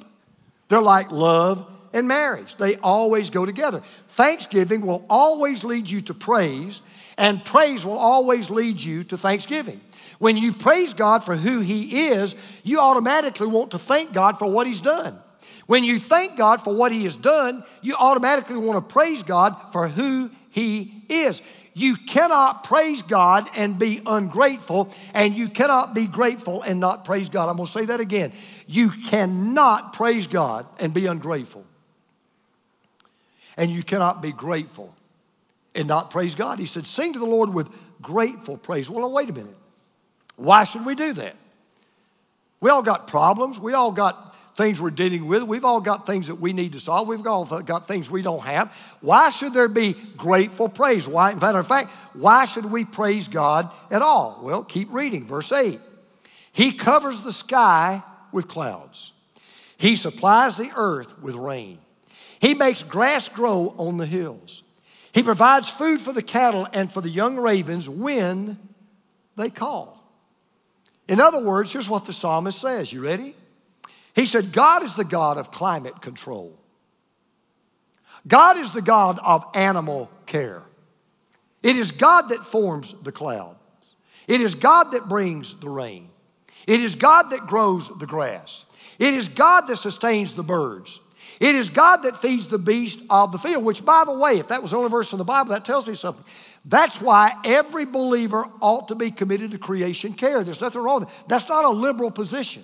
They're 0.69 0.83
like 0.83 1.11
love 1.13 1.69
and 1.93 2.09
marriage, 2.09 2.57
they 2.57 2.77
always 2.77 3.31
go 3.31 3.45
together. 3.45 3.81
Thanksgiving 4.09 4.87
will 4.87 5.05
always 5.11 5.63
lead 5.63 5.91
you 5.91 6.01
to 6.03 6.15
praise, 6.15 6.81
and 7.19 7.45
praise 7.45 7.85
will 7.85 7.99
always 7.99 8.49
lead 8.49 8.81
you 8.81 9.05
to 9.05 9.19
thanksgiving. 9.19 9.81
When 10.19 10.37
you 10.37 10.53
praise 10.53 10.95
God 10.95 11.23
for 11.23 11.37
who 11.37 11.61
He 11.61 12.09
is, 12.09 12.35
you 12.63 12.81
automatically 12.81 13.47
want 13.47 13.73
to 13.73 13.79
thank 13.79 14.13
God 14.13 14.39
for 14.39 14.51
what 14.51 14.67
He's 14.67 14.81
done. 14.81 15.19
When 15.67 15.85
you 15.85 15.99
thank 15.99 16.37
God 16.37 16.63
for 16.63 16.75
what 16.75 16.93
He 16.93 17.05
has 17.05 17.17
done, 17.17 17.65
you 17.81 17.95
automatically 17.95 18.57
want 18.57 18.77
to 18.87 18.93
praise 18.93 19.23
God 19.23 19.57
for 19.73 19.89
who 19.89 20.31
He 20.51 21.05
is. 21.09 21.43
You 21.75 21.97
cannot 21.97 22.65
praise 22.65 23.01
God 23.01 23.49
and 23.57 23.79
be 23.79 24.03
ungrateful, 24.05 24.93
and 25.15 25.35
you 25.35 25.49
cannot 25.49 25.95
be 25.95 26.07
grateful 26.07 26.63
and 26.63 26.81
not 26.81 27.05
praise 27.05 27.29
God. 27.29 27.49
I'm 27.49 27.57
going 27.57 27.67
to 27.67 27.73
say 27.73 27.87
that 27.87 28.01
again. 28.01 28.33
You 28.67 28.91
cannot 28.91 29.95
praise 29.95 30.27
God 30.27 30.67
and 30.79 30.93
be 30.93 31.07
ungrateful. 31.07 31.65
And 33.57 33.71
you 33.71 33.83
cannot 33.83 34.23
be 34.23 34.33
grateful 34.33 34.95
and 35.75 35.89
not 35.89 36.11
praise 36.11 36.35
God. 36.35 36.59
He 36.59 36.67
said, 36.67 36.87
Sing 36.87 37.13
to 37.15 37.19
the 37.19 37.27
Lord 37.27 37.53
with 37.53 37.69
grateful 38.03 38.57
praise. 38.57 38.91
Well, 38.91 39.11
wait 39.11 39.31
a 39.31 39.33
minute. 39.33 39.57
Why 40.37 40.65
should 40.65 40.85
we 40.85 40.95
do 40.95 41.13
that? 41.15 41.37
We 42.61 42.71
all 42.71 42.83
got 42.83 43.07
problems. 43.07 43.59
We 43.59 43.75
all 43.75 43.93
got 43.93 44.32
things 44.55 44.81
we're 44.81 44.91
dealing 44.91 45.27
with. 45.27 45.43
We've 45.43 45.65
all 45.65 45.81
got 45.81 46.07
things 46.07 46.29
that 46.29 46.37
we 46.37 46.53
need 46.53 46.73
to 46.73 46.81
solve. 46.81 47.09
We've 47.09 47.27
all 47.27 47.45
got 47.63 47.89
things 47.89 48.11
we 48.11 48.23
don't 48.23 48.43
have. 48.43 48.77
Why 49.01 49.31
should 49.31 49.55
there 49.55 49.69
be 49.69 49.95
grateful 50.17 50.69
praise? 50.69 51.09
Why, 51.09 51.35
matter 51.35 51.59
of 51.59 51.67
fact, 51.67 51.91
why 52.13 52.45
should 52.45 52.67
we 52.67 52.85
praise 52.85 53.29
God 53.29 53.71
at 53.91 54.03
all? 54.03 54.41
Well, 54.43 54.65
keep 54.65 54.93
reading, 54.93 55.27
verse 55.27 55.53
8. 55.53 55.81
He 56.53 56.73
covers 56.73 57.23
the 57.23 57.33
sky 57.33 58.03
with 58.31 58.49
clouds, 58.49 59.13
He 59.77 59.97
supplies 59.97 60.57
the 60.57 60.71
earth 60.75 61.19
with 61.21 61.35
rain. 61.35 61.79
He 62.41 62.55
makes 62.55 62.83
grass 62.83 63.29
grow 63.29 63.75
on 63.79 63.99
the 63.99 64.07
hills. 64.07 64.65
He 65.13 65.23
provides 65.23 65.69
food 65.69 66.01
for 66.01 66.13
the 66.13 66.23
cattle 66.23 66.67
and 66.73 66.91
for 66.91 67.01
the 67.01 67.11
young 67.11 67.37
ravens 67.37 67.89
when 67.89 68.59
they 69.37 69.51
call. 69.51 70.03
In 71.07 71.21
other 71.21 71.41
words, 71.41 71.73
here's 71.73 71.89
what 71.89 72.07
the 72.07 72.13
psalmist 72.13 72.59
says. 72.61 72.93
You 72.93 73.03
ready? 73.03 73.37
He 74.15 74.27
said, 74.27 74.53
God 74.53 74.83
is 74.83 74.95
the 74.95 75.05
God 75.05 75.39
of 75.39 75.51
climate 75.51 76.01
control. 76.03 76.59
God 78.27 78.57
is 78.57 78.73
the 78.73 78.83
God 78.83 79.19
of 79.25 79.45
animal 79.55 80.11
care. 80.27 80.63
It 81.63 81.77
is 81.77 81.91
God 81.91 82.29
that 82.29 82.45
forms 82.45 82.95
the 83.03 83.13
clouds. 83.13 83.59
It 84.29 84.41
is 84.41 84.55
God 84.55 84.93
that 84.93 85.09
brings 85.09 85.59
the 85.59 85.69
rain. 85.69 86.09
It 86.67 86.81
is 86.81 86.95
God 86.95 87.31
that 87.31 87.47
grows 87.47 87.89
the 87.99 88.07
grass. 88.07 88.65
It 88.99 89.15
is 89.15 89.29
God 89.29 89.63
that 89.63 89.77
sustains 89.77 90.35
the 90.35 90.45
birds. 90.45 91.01
It 91.41 91.57
is 91.57 91.71
God 91.71 92.03
that 92.03 92.17
feeds 92.17 92.47
the 92.47 92.59
beast 92.59 93.01
of 93.11 93.33
the 93.33 93.39
field, 93.39 93.65
which, 93.65 93.85
by 93.85 94.05
the 94.05 94.13
way, 94.13 94.39
if 94.39 94.49
that 94.49 94.63
was 94.63 94.71
the 94.71 94.77
only 94.77 94.91
verse 94.91 95.11
in 95.11 95.19
the 95.19 95.25
Bible, 95.25 95.51
that 95.51 95.65
tells 95.65 95.89
me 95.89 95.95
something. 95.95 96.25
That's 96.65 97.01
why 97.01 97.33
every 97.45 97.85
believer 97.85 98.47
ought 98.61 98.89
to 98.89 98.95
be 98.95 99.11
committed 99.11 99.51
to 99.51 99.59
creation 99.59 100.13
care. 100.13 100.45
There's 100.45 100.61
nothing 100.61 100.83
wrong 100.83 101.01
with 101.01 101.09
it. 101.09 101.25
That's 101.27 101.49
not 101.49 101.65
a 101.65 101.71
liberal 101.71 102.13
position. 102.13 102.63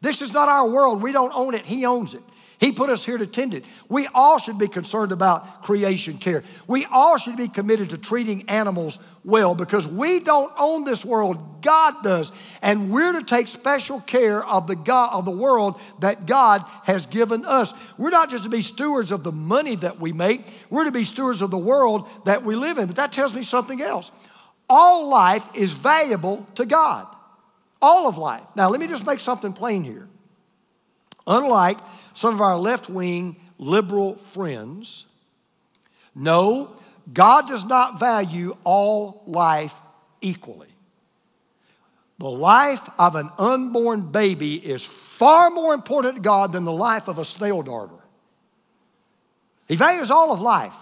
This 0.00 0.22
is 0.22 0.32
not 0.32 0.48
our 0.48 0.68
world. 0.68 1.02
We 1.02 1.12
don't 1.12 1.32
own 1.34 1.54
it, 1.54 1.66
He 1.66 1.86
owns 1.86 2.14
it. 2.14 2.22
He 2.58 2.72
put 2.72 2.90
us 2.90 3.04
here 3.04 3.16
to 3.16 3.26
tend 3.26 3.54
it. 3.54 3.64
We 3.88 4.08
all 4.08 4.38
should 4.38 4.58
be 4.58 4.66
concerned 4.66 5.12
about 5.12 5.62
creation 5.62 6.18
care. 6.18 6.42
We 6.66 6.86
all 6.86 7.16
should 7.16 7.36
be 7.36 7.46
committed 7.46 7.90
to 7.90 7.98
treating 7.98 8.48
animals 8.48 8.98
well 9.24 9.54
because 9.54 9.86
we 9.86 10.18
don't 10.18 10.52
own 10.58 10.82
this 10.82 11.04
world. 11.04 11.62
God 11.62 12.02
does. 12.02 12.32
And 12.60 12.90
we're 12.90 13.12
to 13.12 13.22
take 13.22 13.46
special 13.46 14.00
care 14.00 14.44
of 14.44 14.66
the 14.66 14.74
God 14.74 15.10
of 15.12 15.24
the 15.24 15.30
world 15.30 15.80
that 16.00 16.26
God 16.26 16.64
has 16.82 17.06
given 17.06 17.44
us. 17.44 17.72
We're 17.96 18.10
not 18.10 18.28
just 18.28 18.42
to 18.42 18.50
be 18.50 18.62
stewards 18.62 19.12
of 19.12 19.22
the 19.22 19.32
money 19.32 19.76
that 19.76 20.00
we 20.00 20.12
make, 20.12 20.44
we're 20.68 20.84
to 20.84 20.92
be 20.92 21.04
stewards 21.04 21.42
of 21.42 21.52
the 21.52 21.58
world 21.58 22.08
that 22.24 22.42
we 22.42 22.56
live 22.56 22.78
in. 22.78 22.88
But 22.88 22.96
that 22.96 23.12
tells 23.12 23.34
me 23.34 23.44
something 23.44 23.80
else. 23.80 24.10
All 24.68 25.08
life 25.08 25.48
is 25.54 25.72
valuable 25.74 26.44
to 26.56 26.66
God. 26.66 27.06
All 27.80 28.08
of 28.08 28.18
life. 28.18 28.42
Now, 28.56 28.68
let 28.68 28.80
me 28.80 28.86
just 28.86 29.06
make 29.06 29.20
something 29.20 29.52
plain 29.52 29.84
here. 29.84 30.08
Unlike 31.26 31.78
some 32.14 32.34
of 32.34 32.40
our 32.40 32.56
left 32.56 32.88
wing 32.88 33.36
liberal 33.58 34.16
friends, 34.16 35.06
no, 36.14 36.76
God 37.12 37.46
does 37.46 37.64
not 37.64 38.00
value 38.00 38.56
all 38.64 39.22
life 39.26 39.74
equally. 40.20 40.68
The 42.18 42.28
life 42.28 42.88
of 42.98 43.14
an 43.14 43.30
unborn 43.38 44.10
baby 44.10 44.56
is 44.56 44.84
far 44.84 45.50
more 45.50 45.72
important 45.72 46.16
to 46.16 46.20
God 46.20 46.52
than 46.52 46.64
the 46.64 46.72
life 46.72 47.06
of 47.06 47.18
a 47.18 47.24
snail 47.24 47.62
darter. 47.62 47.94
He 49.68 49.76
values 49.76 50.10
all 50.10 50.32
of 50.32 50.40
life. 50.40 50.74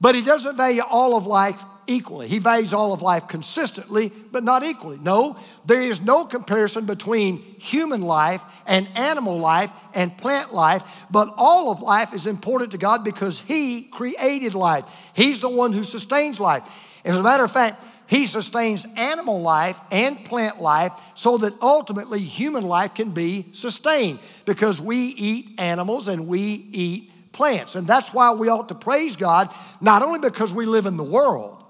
But 0.00 0.16
he 0.16 0.22
doesn't 0.22 0.56
value 0.56 0.82
all 0.82 1.16
of 1.16 1.26
life 1.26 1.62
equally. 1.86 2.28
He 2.28 2.38
values 2.38 2.72
all 2.72 2.92
of 2.92 3.02
life 3.02 3.28
consistently, 3.28 4.12
but 4.30 4.44
not 4.44 4.62
equally. 4.62 4.98
No, 4.98 5.36
there 5.64 5.82
is 5.82 6.00
no 6.00 6.24
comparison 6.24 6.86
between 6.86 7.38
human 7.58 8.02
life 8.02 8.42
and 8.66 8.88
animal 8.96 9.38
life 9.38 9.70
and 9.94 10.16
plant 10.16 10.52
life, 10.52 11.06
but 11.10 11.32
all 11.36 11.70
of 11.70 11.80
life 11.80 12.14
is 12.14 12.26
important 12.26 12.72
to 12.72 12.78
God 12.78 13.04
because 13.04 13.40
He 13.40 13.82
created 13.82 14.54
life. 14.54 14.84
He's 15.14 15.40
the 15.40 15.48
one 15.48 15.72
who 15.72 15.84
sustains 15.84 16.38
life. 16.38 17.00
As 17.04 17.16
a 17.16 17.22
matter 17.22 17.44
of 17.44 17.52
fact, 17.52 17.82
He 18.06 18.26
sustains 18.26 18.86
animal 18.96 19.40
life 19.40 19.80
and 19.90 20.24
plant 20.24 20.60
life 20.60 20.92
so 21.14 21.38
that 21.38 21.54
ultimately 21.60 22.20
human 22.20 22.64
life 22.64 22.94
can 22.94 23.10
be 23.10 23.46
sustained 23.52 24.18
because 24.44 24.80
we 24.80 24.98
eat 24.98 25.60
animals 25.60 26.08
and 26.08 26.26
we 26.26 26.40
eat 26.72 27.10
plants. 27.32 27.74
And 27.74 27.86
that's 27.86 28.12
why 28.12 28.32
we 28.32 28.48
ought 28.48 28.68
to 28.68 28.74
praise 28.74 29.16
God, 29.16 29.48
not 29.80 30.02
only 30.02 30.18
because 30.18 30.52
we 30.54 30.66
live 30.66 30.86
in 30.86 30.96
the 30.96 31.02
world, 31.02 31.61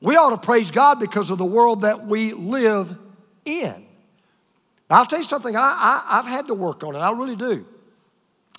we 0.00 0.16
ought 0.16 0.30
to 0.30 0.38
praise 0.38 0.70
God 0.70 0.98
because 0.98 1.30
of 1.30 1.38
the 1.38 1.44
world 1.44 1.82
that 1.82 2.06
we 2.06 2.32
live 2.32 2.96
in. 3.44 3.86
I'll 4.88 5.06
tell 5.06 5.20
you 5.20 5.24
something, 5.24 5.56
I, 5.56 5.60
I, 5.60 6.18
I've 6.18 6.26
had 6.26 6.48
to 6.48 6.54
work 6.54 6.82
on 6.82 6.96
it, 6.96 6.98
I 6.98 7.12
really 7.12 7.36
do. 7.36 7.66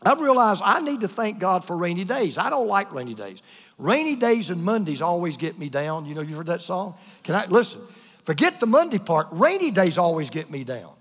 I've 0.04 0.19
realized 0.19 0.62
I 0.65 0.82
need 0.82 1.01
to 1.01 1.08
thank 1.08 1.38
God 1.38 1.63
for 1.63 1.77
rainy 1.77 2.04
days. 2.04 2.38
I 2.38 2.49
don't 2.49 2.67
like 2.67 2.91
rainy 2.91 3.13
days. 3.13 3.39
Rainy 3.77 4.15
days 4.15 4.49
and 4.49 4.63
Mondays 4.63 5.01
always 5.01 5.38
get 5.38 5.60
me 5.60 5.69
down. 5.69 6.06
You 6.06 6.15
know, 6.15 6.21
you 6.21 6.36
heard 6.36 6.47
that 6.47 6.63
song? 6.63 6.95
Can 7.23 7.36
I 7.36 7.45
listen? 7.45 7.82
Forget 8.23 8.60
the 8.60 8.65
Monday 8.65 8.97
part. 8.97 9.27
Rainy 9.32 9.69
days 9.69 9.99
always 9.99 10.32
get 10.32 10.49
me 10.49 10.63
down. 10.63 10.91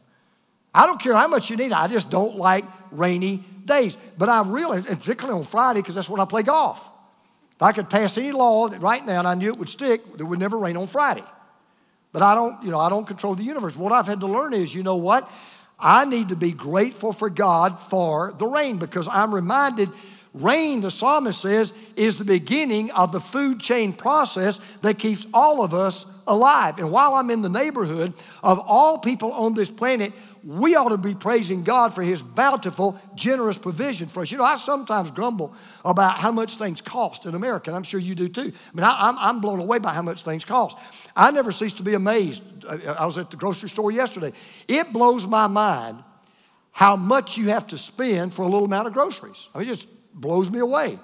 I 0.75 0.87
don't 0.87 1.01
care 1.01 1.15
how 1.15 1.29
much 1.29 1.49
you 1.49 1.57
need. 1.57 1.73
I 1.73 1.89
just 1.89 2.11
don't 2.11 2.37
like 2.37 2.65
rainy 2.91 3.43
days. 3.65 3.97
But 4.19 4.29
I've 4.29 4.49
really, 4.49 4.83
particularly 4.83 5.39
on 5.39 5.45
Friday, 5.47 5.81
because 5.81 5.95
that's 5.95 6.09
when 6.09 6.21
I 6.21 6.27
play 6.27 6.43
golf. 6.43 6.87
If 7.61 7.65
I 7.65 7.73
could 7.73 7.91
pass 7.91 8.17
any 8.17 8.33
law 8.33 8.69
that 8.69 8.81
right 8.81 9.05
now, 9.05 9.19
and 9.19 9.29
I 9.29 9.35
knew 9.35 9.51
it 9.51 9.59
would 9.59 9.69
stick, 9.69 10.01
it 10.19 10.23
would 10.23 10.39
never 10.39 10.57
rain 10.57 10.79
on 10.79 10.87
Friday. 10.87 11.23
But 12.11 12.23
I 12.23 12.35
don't, 12.35 12.63
you 12.63 12.71
know, 12.71 12.79
I 12.79 12.89
don't 12.89 13.07
control 13.07 13.35
the 13.35 13.45
universe. 13.45 13.77
What 13.77 13.93
I've 13.93 14.07
had 14.07 14.21
to 14.21 14.27
learn 14.27 14.55
is, 14.55 14.75
you 14.75 14.83
know 14.83 14.97
what? 14.97 15.31
I 15.79 16.07
need 16.07 16.31
to 16.31 16.37
be 16.37 16.53
grateful 16.53 17.13
for 17.13 17.29
God 17.29 17.79
for 17.79 18.33
the 18.39 18.47
rain 18.47 18.79
because 18.79 19.07
I'm 19.07 19.35
reminded 19.35 19.91
rain, 20.33 20.81
the 20.81 20.91
psalmist 20.91 21.43
says, 21.43 21.75
is 21.97 22.17
the 22.17 22.25
beginning 22.25 22.93
of 22.93 23.13
the 23.13 23.21
food 23.21 23.61
chain 23.61 23.93
process 23.93 24.59
that 24.81 24.99
keeps 24.99 25.27
all 25.35 25.63
of 25.63 25.75
us 25.75 26.07
alive. 26.27 26.79
And 26.79 26.91
while 26.91 27.13
I'm 27.13 27.29
in 27.29 27.43
the 27.43 27.51
neighborhood 27.51 28.15
of 28.43 28.59
all 28.59 28.97
people 28.97 29.33
on 29.33 29.53
this 29.53 29.71
planet 29.71 30.15
we 30.45 30.75
ought 30.75 30.89
to 30.89 30.99
be 30.99 31.15
praising 31.15 31.63
God 31.63 31.95
for 31.95 32.03
His 32.03 32.23
bountiful, 32.23 32.99
generous 33.15 33.59
provision 33.59 34.09
for 34.09 34.23
us. 34.23 34.31
You 34.31 34.39
know, 34.39 34.45
I 34.45 34.57
sometimes 34.57 35.11
grumble 35.11 35.55
about 35.85 36.19
how 36.19 36.33
much 36.33 36.57
things 36.57 36.81
cost 36.81 37.27
in 37.27 37.35
America, 37.35 37.71
and 37.71 37.77
I'm 37.77 37.83
sure 37.83 38.01
you 38.01 38.15
do 38.15 38.29
too. 38.29 38.53
I 38.53 38.77
mean, 38.77 38.85
I, 38.85 39.09
am 39.09 39.19
I'm 39.19 39.41
blown 39.41 39.61
away 39.61 39.79
by 39.79 39.93
how 39.93 40.03
much 40.03 40.23
things 40.23 40.45
cost. 40.45 40.77
I 41.15 41.31
never 41.31 41.53
cease 41.53 41.75
to 41.75 41.83
be 41.83 41.95
amazed. 41.95 42.43
Uh, 42.67 42.95
I 42.99 43.07
was 43.07 43.19
at 43.19 43.31
the 43.31 43.37
grocery 43.37 43.69
store 43.69 43.91
yesterday. 43.91 44.33
It 44.69 44.93
blows 44.93 45.27
my 45.27 45.47
mind 45.47 46.03
how 46.73 46.97
much 46.97 47.37
you 47.37 47.49
have 47.49 47.67
to 47.69 47.79
spend 47.79 48.33
for 48.33 48.43
a 48.43 48.49
little 48.49 48.65
amount 48.65 48.87
of 48.87 48.93
groceries. 48.93 49.49
I 49.55 49.59
mean, 49.59 49.69
it 49.69 49.73
just 49.73 49.89
blows 50.15 50.51
me 50.51 50.61
away. 50.61 50.99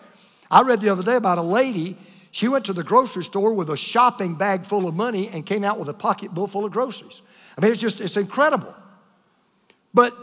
I 0.50 0.62
read 0.62 0.80
the 0.80 0.88
other 0.88 1.02
day 1.02 1.16
about 1.16 1.38
a 1.38 1.42
lady. 1.42 1.96
She 2.30 2.48
went 2.48 2.66
to 2.66 2.72
the 2.72 2.84
grocery 2.84 3.24
store 3.24 3.52
with 3.52 3.70
a 3.70 3.76
shopping 3.76 4.34
bag 4.34 4.64
full 4.64 4.86
of 4.86 4.94
money 4.94 5.28
and 5.28 5.44
came 5.44 5.64
out 5.64 5.78
with 5.78 5.88
a 5.88 5.94
pocketbook 5.94 6.50
full 6.50 6.64
of 6.64 6.72
groceries. 6.72 7.22
I 7.58 7.62
mean, 7.62 7.72
it's 7.72 7.80
just, 7.80 8.00
it's 8.00 8.16
incredible. 8.16 8.74
But 9.96 10.14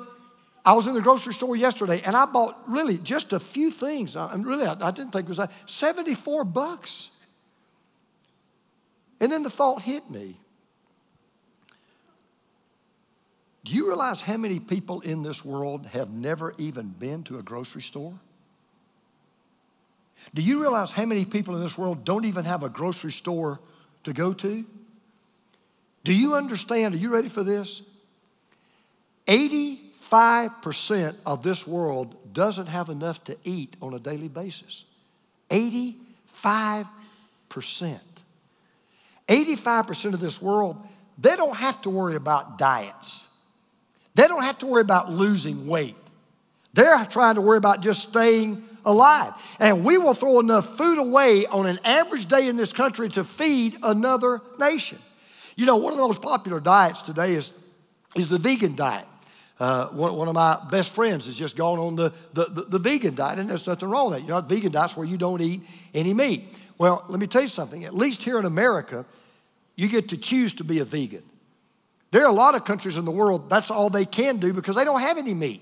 I 0.64 0.74
was 0.74 0.86
in 0.86 0.94
the 0.94 1.02
grocery 1.02 1.34
store 1.34 1.56
yesterday 1.56 2.00
and 2.06 2.16
I 2.16 2.26
bought 2.26 2.62
really 2.68 3.00
just 3.00 3.34
a 3.34 3.40
few 3.40 3.72
things. 3.72 4.16
And 4.16 4.46
really, 4.46 4.68
I, 4.68 4.92
didn't 4.92 5.14
think 5.14 5.26
it 5.26 5.30
was 5.30 5.38
that. 5.38 5.52
74 5.66 6.44
bucks. 6.44 7.10
And 9.20 9.32
then 9.32 9.42
the 9.42 9.50
thought 9.50 9.82
hit 9.82 10.12
me. 10.12 10.38
Do 13.64 13.74
you 13.74 13.88
realize 13.88 14.22
how 14.22 14.38
many 14.38 14.60
people 14.60 15.02
in 15.02 15.24
this 15.24 15.44
world 15.44 15.88
have 15.88 16.12
never 16.12 16.54
even 16.60 16.90
been 16.90 17.24
to 17.24 17.40
a 17.40 17.42
grocery 17.42 17.82
store? 17.82 18.14
Do 20.36 20.44
you 20.44 20.62
realize 20.62 20.92
how 20.92 21.06
many 21.06 21.26
people 21.26 21.56
in 21.56 21.64
this 21.64 21.80
world 21.80 22.06
don't 22.06 22.26
even 22.26 22.46
have 22.46 22.62
a 22.62 22.70
grocery 22.70 23.12
store 23.12 23.60
to 24.04 24.14
go 24.14 24.34
to? 24.34 24.66
Do 26.04 26.14
you 26.14 26.36
understand? 26.36 26.94
Are 26.94 26.98
you 26.98 27.10
ready 27.10 27.30
for 27.30 27.44
this? 27.44 27.82
85% 29.28 31.16
of 31.26 31.44
this 31.44 31.66
world 31.66 32.16
doesn't 32.34 32.68
have 32.68 32.90
enough 32.90 33.24
to 33.26 33.38
eat 33.44 33.76
on 33.82 33.94
a 33.94 34.00
daily 34.00 34.28
basis. 34.28 34.86
85%. 35.50 36.06
85% 39.28 40.14
of 40.14 40.20
this 40.20 40.42
world, 40.42 40.78
they 41.18 41.36
don't 41.36 41.56
have 41.56 41.82
to 41.84 41.90
worry 41.90 42.16
about 42.16 42.58
diets. 42.58 43.28
They 44.16 44.28
don't 44.28 44.44
have 44.44 44.58
to 44.60 44.66
worry 44.66 44.82
about 44.82 45.12
losing 45.12 45.68
weight. 45.68 45.96
They're 46.74 47.06
trying 47.06 47.36
to 47.36 47.42
worry 47.42 47.58
about 47.58 47.82
just 47.82 48.10
staying 48.10 48.64
alive. 48.86 49.34
And 49.60 49.84
we 49.84 49.98
will 49.98 50.14
throw 50.14 50.40
enough 50.40 50.78
food 50.78 50.98
away 50.98 51.46
on 51.46 51.66
an 51.66 51.80
average 51.84 52.28
day 52.28 52.48
in 52.48 52.58
this 52.58 52.74
country 52.74 53.10
to 53.10 53.24
feed 53.24 53.78
another 53.84 54.42
nation. 54.60 55.00
You 55.56 55.66
know, 55.66 55.78
one 55.78 55.94
of 55.94 55.98
the 55.98 56.06
most 56.06 56.22
popular 56.22 56.60
diets 56.60 57.02
today 57.04 57.34
is, 57.34 57.54
is 58.16 58.28
the 58.28 58.40
vegan 58.40 58.76
diet. 58.76 59.06
Uh, 59.60 59.88
one, 59.90 60.16
one, 60.16 60.28
of 60.28 60.34
my 60.34 60.58
best 60.72 60.94
friends 60.94 61.28
has 61.28 61.36
just 61.36 61.56
gone 61.56 61.78
on 61.78 61.96
the, 61.96 62.12
the, 62.34 62.46
the, 62.46 62.62
the, 62.64 62.80
vegan 62.80 63.14
diet, 63.14 63.38
and 63.38 63.50
there's 63.50 63.68
nothing 63.68 63.88
wrong 63.88 64.10
with 64.10 64.18
that. 64.18 64.24
You 64.24 64.30
know, 64.30 64.42
vegan 64.42 64.72
diet's 64.72 64.98
where 64.98 65.06
you 65.06 65.16
don't 65.16 65.42
eat 65.42 65.62
any 65.94 66.14
meat. 66.14 66.46
Well, 66.80 67.06
let 67.08 67.20
me 67.20 67.28
tell 67.28 67.44
you 67.44 67.48
something. 67.48 67.84
At 67.84 67.94
least 67.94 68.24
here 68.24 68.40
in 68.40 68.46
America, 68.46 69.06
you 69.76 69.88
get 69.88 70.10
to 70.10 70.18
choose 70.18 70.54
to 70.54 70.64
be 70.64 70.80
a 70.80 70.86
vegan. 70.86 71.24
There 72.10 72.24
are 72.24 72.30
a 72.30 72.34
lot 72.34 72.56
of 72.56 72.66
countries 72.66 72.98
in 72.98 73.06
the 73.06 73.12
world, 73.12 73.50
that's 73.50 73.72
all 73.72 73.90
they 73.90 74.06
can 74.06 74.38
do 74.38 74.54
because 74.54 74.76
they 74.76 74.86
don't 74.86 75.02
have 75.02 75.18
any 75.18 75.34
meat. 75.34 75.62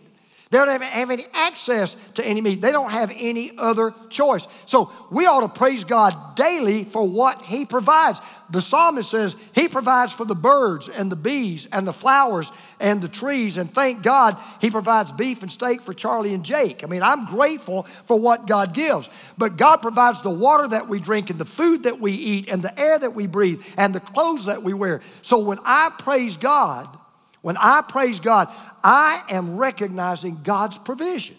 They 0.51 0.57
don't 0.57 0.81
have, 0.81 1.09
any 1.09 1.23
access 1.33 1.95
to 2.15 2.27
any 2.27 2.41
meat. 2.41 2.59
They 2.59 2.73
don't 2.73 2.91
have 2.91 3.09
any 3.15 3.53
other 3.57 3.93
choice. 4.09 4.49
So 4.65 4.91
we 5.09 5.25
ought 5.25 5.41
to 5.41 5.47
praise 5.47 5.85
God 5.85 6.35
daily 6.35 6.83
for 6.83 7.07
what 7.07 7.41
He 7.41 7.63
provides. 7.63 8.19
The 8.49 8.61
psalmist 8.61 9.09
says 9.09 9.37
He 9.55 9.69
provides 9.69 10.11
for 10.11 10.25
the 10.25 10.35
birds 10.35 10.89
and 10.89 11.09
the 11.09 11.15
bees 11.15 11.69
and 11.71 11.87
the 11.87 11.93
flowers 11.93 12.51
and 12.81 13.01
the 13.01 13.07
trees. 13.07 13.55
And 13.55 13.73
thank 13.73 14.03
God 14.03 14.35
He 14.59 14.69
provides 14.69 15.13
beef 15.13 15.41
and 15.41 15.49
steak 15.49 15.83
for 15.83 15.93
Charlie 15.93 16.33
and 16.33 16.43
Jake. 16.43 16.83
I 16.83 16.87
mean, 16.87 17.01
I'm 17.01 17.27
grateful 17.27 17.83
for 18.03 18.19
what 18.19 18.45
God 18.45 18.73
gives. 18.73 19.09
But 19.37 19.55
God 19.55 19.77
provides 19.77 20.21
the 20.21 20.29
water 20.29 20.67
that 20.67 20.89
we 20.89 20.99
drink 20.99 21.29
and 21.29 21.39
the 21.39 21.45
food 21.45 21.83
that 21.83 22.01
we 22.01 22.11
eat 22.11 22.49
and 22.49 22.61
the 22.61 22.77
air 22.77 22.99
that 22.99 23.15
we 23.15 23.25
breathe 23.25 23.63
and 23.77 23.95
the 23.95 24.01
clothes 24.01 24.47
that 24.47 24.63
we 24.63 24.73
wear. 24.73 24.99
So 25.21 25.39
when 25.39 25.59
I 25.63 25.91
praise 25.97 26.35
God, 26.35 26.97
when 27.41 27.57
I 27.57 27.81
praise 27.81 28.19
God, 28.19 28.49
I 28.83 29.21
am 29.29 29.57
recognizing 29.57 30.41
God's 30.43 30.77
provision. 30.77 31.35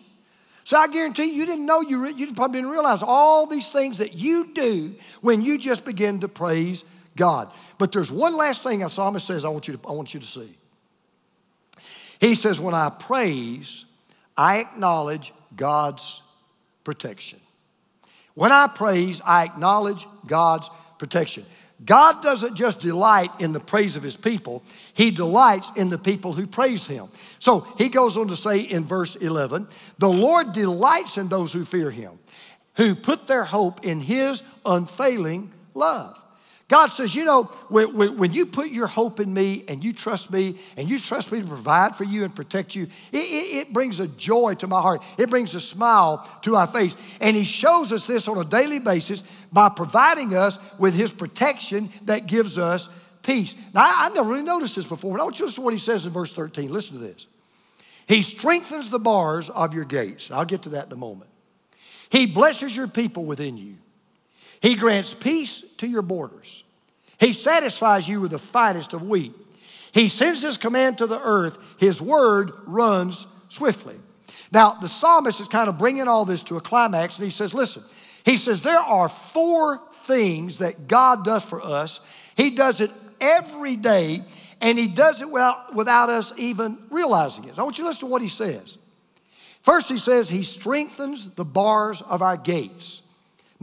So 0.65 0.77
I 0.77 0.88
guarantee 0.88 1.25
you, 1.25 1.33
you 1.35 1.47
didn't 1.47 1.67
know, 1.67 1.81
you, 1.81 2.05
re- 2.05 2.12
you 2.12 2.33
probably 2.33 2.61
didn't 2.61 2.71
realize 2.71 3.03
all 3.03 3.47
these 3.47 3.69
things 3.69 3.99
that 3.99 4.15
you 4.15 4.53
do 4.53 4.95
when 5.21 5.43
you 5.43 5.59
just 5.59 5.85
begin 5.85 6.21
to 6.21 6.29
praise 6.29 6.85
God. 7.17 7.51
But 7.79 7.93
there's 7.93 8.12
one 8.12 8.37
last 8.37 8.62
thing 8.62 8.83
a 8.83 8.88
psalmist 8.88 9.27
says 9.27 9.45
I 9.45 9.49
want 9.49 9.69
you 9.69 9.77
to, 9.77 9.88
I 9.88 9.93
want 9.93 10.15
you 10.15 10.21
to 10.21 10.27
see. 10.27 10.57
He 12.21 12.37
says, 12.37 12.61
When 12.61 12.75
I 12.75 12.91
praise, 12.91 13.85
I 14.37 14.61
acknowledge 14.61 15.33
God's 15.57 16.23
protection. 16.85 17.41
When 18.35 18.53
I 18.53 18.67
praise, 18.69 19.21
I 19.25 19.45
acknowledge 19.45 20.07
God's 20.27 20.71
protection. 20.99 21.45
God 21.85 22.23
doesn't 22.23 22.55
just 22.55 22.81
delight 22.81 23.31
in 23.40 23.53
the 23.53 23.61
praise 23.61 23.97
of 23.97 24.03
his 24.03 24.16
people, 24.16 24.62
he 24.95 25.11
delights 25.11 25.71
in 25.77 25.90
the 25.90 25.99
people 25.99 26.33
who 26.33 26.47
praise 26.47 26.87
him. 26.87 27.09
So 27.38 27.66
he 27.77 27.88
goes 27.88 28.16
on 28.16 28.29
to 28.29 28.37
say 28.37 28.61
in 28.61 28.85
verse 28.85 29.16
11, 29.16 29.66
the 29.99 30.09
Lord 30.09 30.53
delights 30.53 31.18
in 31.18 31.29
those 31.29 31.53
who 31.53 31.64
fear 31.64 31.90
him, 31.90 32.18
who 32.77 32.95
put 32.95 33.27
their 33.27 33.45
hope 33.45 33.85
in 33.85 34.01
his 34.01 34.42
unfailing 34.64 35.53
love. 35.75 36.22
God 36.73 36.91
says, 36.91 37.15
you 37.15 37.27
know, 37.27 37.43
when, 37.69 37.95
when, 37.95 38.17
when, 38.17 38.33
you 38.33 38.47
put 38.47 38.71
your 38.71 38.87
hope 38.87 39.21
in 39.21 39.35
me 39.35 39.63
and 39.69 39.85
you 39.85 39.93
trust 39.93 40.31
me 40.31 40.57
and 40.79 40.89
you 40.89 40.99
trust 40.99 41.31
me 41.31 41.43
to 41.43 41.47
provide 41.47 41.95
for 41.95 42.05
you 42.05 42.25
and 42.25 42.35
protect 42.35 42.75
you, 42.75 42.85
it, 43.13 43.19
it, 43.19 43.57
it 43.68 43.73
brings 43.75 44.01
a 44.01 44.09
joy 44.09 44.55
to 44.55 44.66
my 44.66 44.81
heart. 44.81 45.05
It 45.18 45.29
brings 45.29 45.55
a 45.55 45.61
smile 45.61 46.27
to 46.45 46.57
our 46.57 46.66
face. 46.66 46.97
And 47.20 47.37
He 47.37 47.45
shows 47.45 47.93
us 47.93 48.07
this 48.07 48.27
on 48.27 48.39
a 48.39 48.45
daily 48.47 48.79
basis 48.79 49.20
by 49.53 49.68
providing 49.68 50.35
us 50.35 50.59
with 50.79 50.95
His 50.95 51.12
protection 51.12 51.91
that 52.07 52.27
gives 52.27 52.57
us 52.57 52.89
peace. 53.23 53.55
Now, 53.75 53.83
I, 53.83 54.07
I 54.07 54.14
never 54.14 54.31
really 54.31 54.43
noticed 54.43 54.75
this 54.77 54.87
before, 54.87 55.12
but 55.12 55.20
I 55.20 55.25
want 55.25 55.41
you 55.41 55.41
to 55.41 55.45
listen 55.49 55.61
to 55.61 55.64
what 55.66 55.75
He 55.75 55.79
says 55.79 56.07
in 56.07 56.12
verse 56.12 56.33
13. 56.33 56.73
Listen 56.73 56.97
to 56.97 57.03
this. 57.03 57.27
He 58.07 58.23
strengthens 58.23 58.89
the 58.89 58.99
bars 58.99 59.51
of 59.51 59.75
your 59.75 59.85
gates. 59.85 60.31
I'll 60.31 60.47
get 60.47 60.62
to 60.62 60.70
that 60.70 60.87
in 60.87 60.93
a 60.93 60.97
moment. 60.97 61.29
He 62.09 62.25
blesses 62.25 62.75
your 62.75 62.89
people 62.89 63.27
within 63.27 63.59
you. 63.59 63.77
He 64.63 64.77
grants 64.77 65.13
peace 65.13 65.65
to 65.79 65.89
your 65.89 66.03
borders. 66.03 66.63
He 67.19 67.33
satisfies 67.33 68.09
you 68.09 68.21
with 68.21 68.31
the 68.31 68.39
finest 68.39 68.93
of 68.93 69.03
wheat. 69.03 69.35
He 69.93 70.09
sends 70.09 70.41
his 70.41 70.57
command 70.57 70.99
to 70.99 71.07
the 71.07 71.21
earth. 71.21 71.59
His 71.79 72.01
word 72.01 72.53
runs 72.67 73.27
swiftly. 73.49 73.97
Now, 74.53 74.75
the 74.75 74.89
psalmist 74.89 75.41
is 75.41 75.49
kind 75.49 75.69
of 75.69 75.79
bringing 75.79 76.09
all 76.09 76.25
this 76.25 76.43
to 76.45 76.57
a 76.57 76.61
climax, 76.61 77.17
and 77.19 77.25
he 77.25 77.31
says, 77.31 77.53
Listen, 77.53 77.83
He 78.25 78.37
says 78.37 78.63
there 78.63 78.79
are 78.79 79.09
four 79.09 79.81
things 80.05 80.59
that 80.59 80.89
God 80.89 81.25
does 81.25 81.45
for 81.45 81.61
us. 81.61 82.01
He 82.37 82.51
does 82.51 82.81
it 82.81 82.91
every 83.21 83.77
day, 83.77 84.23
and 84.61 84.79
He 84.79 84.89
does 84.89 85.23
it 85.23 85.31
without, 85.31 86.11
us 86.11 86.33
even 86.37 86.79
realizing 86.91 87.45
it. 87.45 87.59
I 87.59 87.63
want 87.63 87.79
you 87.79 87.85
to 87.85 87.89
listen 87.89 88.07
to 88.09 88.13
what 88.13 88.23
He 88.23 88.29
says. 88.29 88.79
First, 89.63 89.89
He 89.89 89.99
says 89.99 90.29
He 90.29 90.45
strengthens 90.45 91.31
the 91.31 91.45
bars 91.45 92.01
of 92.03 92.23
our 92.23 92.37
gates. 92.37 93.01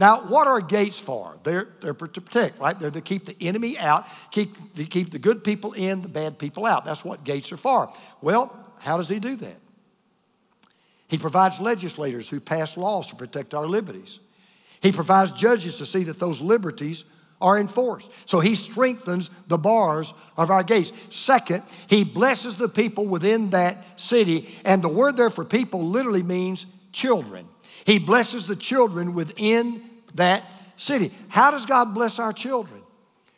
Now, 0.00 0.22
what 0.22 0.48
are 0.48 0.62
gates 0.62 0.98
for? 0.98 1.36
They're, 1.42 1.68
they're 1.82 1.92
to 1.92 2.20
protect, 2.22 2.58
right? 2.58 2.76
They're 2.76 2.90
to 2.90 3.02
keep 3.02 3.26
the 3.26 3.36
enemy 3.38 3.78
out, 3.78 4.06
keep, 4.30 4.74
to 4.76 4.86
keep 4.86 5.10
the 5.10 5.18
good 5.18 5.44
people 5.44 5.74
in, 5.74 6.00
the 6.00 6.08
bad 6.08 6.38
people 6.38 6.64
out. 6.64 6.86
That's 6.86 7.04
what 7.04 7.22
gates 7.22 7.52
are 7.52 7.58
for. 7.58 7.92
Well, 8.22 8.50
how 8.80 8.96
does 8.96 9.10
he 9.10 9.18
do 9.18 9.36
that? 9.36 9.60
He 11.08 11.18
provides 11.18 11.60
legislators 11.60 12.30
who 12.30 12.40
pass 12.40 12.78
laws 12.78 13.08
to 13.08 13.14
protect 13.14 13.52
our 13.52 13.66
liberties. 13.66 14.20
He 14.80 14.90
provides 14.90 15.32
judges 15.32 15.76
to 15.76 15.84
see 15.84 16.04
that 16.04 16.18
those 16.18 16.40
liberties 16.40 17.04
are 17.38 17.58
enforced. 17.58 18.08
So 18.26 18.40
he 18.40 18.54
strengthens 18.54 19.28
the 19.48 19.58
bars 19.58 20.14
of 20.38 20.50
our 20.50 20.62
gates. 20.62 20.92
Second, 21.10 21.62
he 21.88 22.04
blesses 22.04 22.56
the 22.56 22.70
people 22.70 23.04
within 23.04 23.50
that 23.50 24.00
city. 24.00 24.48
And 24.64 24.80
the 24.80 24.88
word 24.88 25.18
there 25.18 25.28
for 25.28 25.44
people 25.44 25.86
literally 25.86 26.22
means 26.22 26.64
children. 26.90 27.46
He 27.84 27.98
blesses 27.98 28.46
the 28.46 28.56
children 28.56 29.14
within 29.14 29.89
that 30.14 30.44
city. 30.76 31.12
How 31.28 31.50
does 31.50 31.66
God 31.66 31.94
bless 31.94 32.18
our 32.18 32.32
children? 32.32 32.80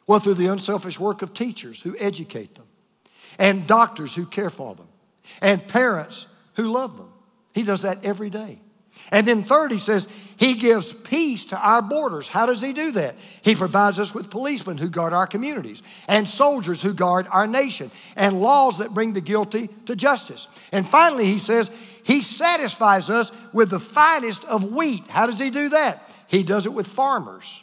Well, 0.07 0.21
through 0.21 0.35
the 0.35 0.49
unselfish 0.49 0.99
work 0.99 1.23
of 1.23 1.33
teachers 1.33 1.81
who 1.81 1.97
educate 1.99 2.55
them, 2.55 2.67
and 3.39 3.67
doctors 3.67 4.15
who 4.15 4.27
care 4.27 4.51
for 4.51 4.75
them, 4.75 4.89
and 5.41 5.67
parents 5.67 6.27
who 6.55 6.65
love 6.69 6.97
them. 6.97 7.09
He 7.55 7.63
does 7.63 7.83
that 7.83 8.05
every 8.05 8.31
day. 8.31 8.61
And 9.11 9.27
then, 9.27 9.43
third, 9.43 9.73
he 9.73 9.79
says, 9.79 10.07
He 10.37 10.55
gives 10.55 10.93
peace 10.93 11.47
to 11.47 11.57
our 11.57 11.83
borders. 11.83 12.29
How 12.29 12.47
does 12.47 12.61
He 12.61 12.73
do 12.73 12.93
that? 12.93 13.17
He 13.43 13.55
provides 13.55 13.99
us 13.99 14.15
with 14.15 14.31
policemen 14.31 14.79
who 14.79 14.89
guard 14.89 15.13
our 15.13 15.27
communities, 15.27 15.83
and 16.09 16.29
soldiers 16.29 16.83
who 16.83 16.93
guard 16.93 17.27
our 17.31 17.47
nation, 17.47 17.91
and 18.17 18.41
laws 18.41 18.79
that 18.79 18.95
bring 18.95 19.13
the 19.13 19.21
guilty 19.21 19.69
to 19.87 19.97
justice. 19.97 20.47
And 20.73 20.89
finally, 20.89 21.27
He 21.27 21.39
says, 21.39 21.71
He 22.05 22.23
satisfies 22.23 23.11
us 23.11 23.33
with 23.53 23.71
the 23.71 23.81
finest 23.81 24.45
of 24.45 24.73
wheat. 24.73 25.09
How 25.09 25.27
does 25.27 25.39
He 25.39 25.51
do 25.51 25.71
that? 25.71 26.09
He 26.33 26.43
does 26.43 26.65
it 26.65 26.73
with 26.73 26.87
farmers 26.87 27.63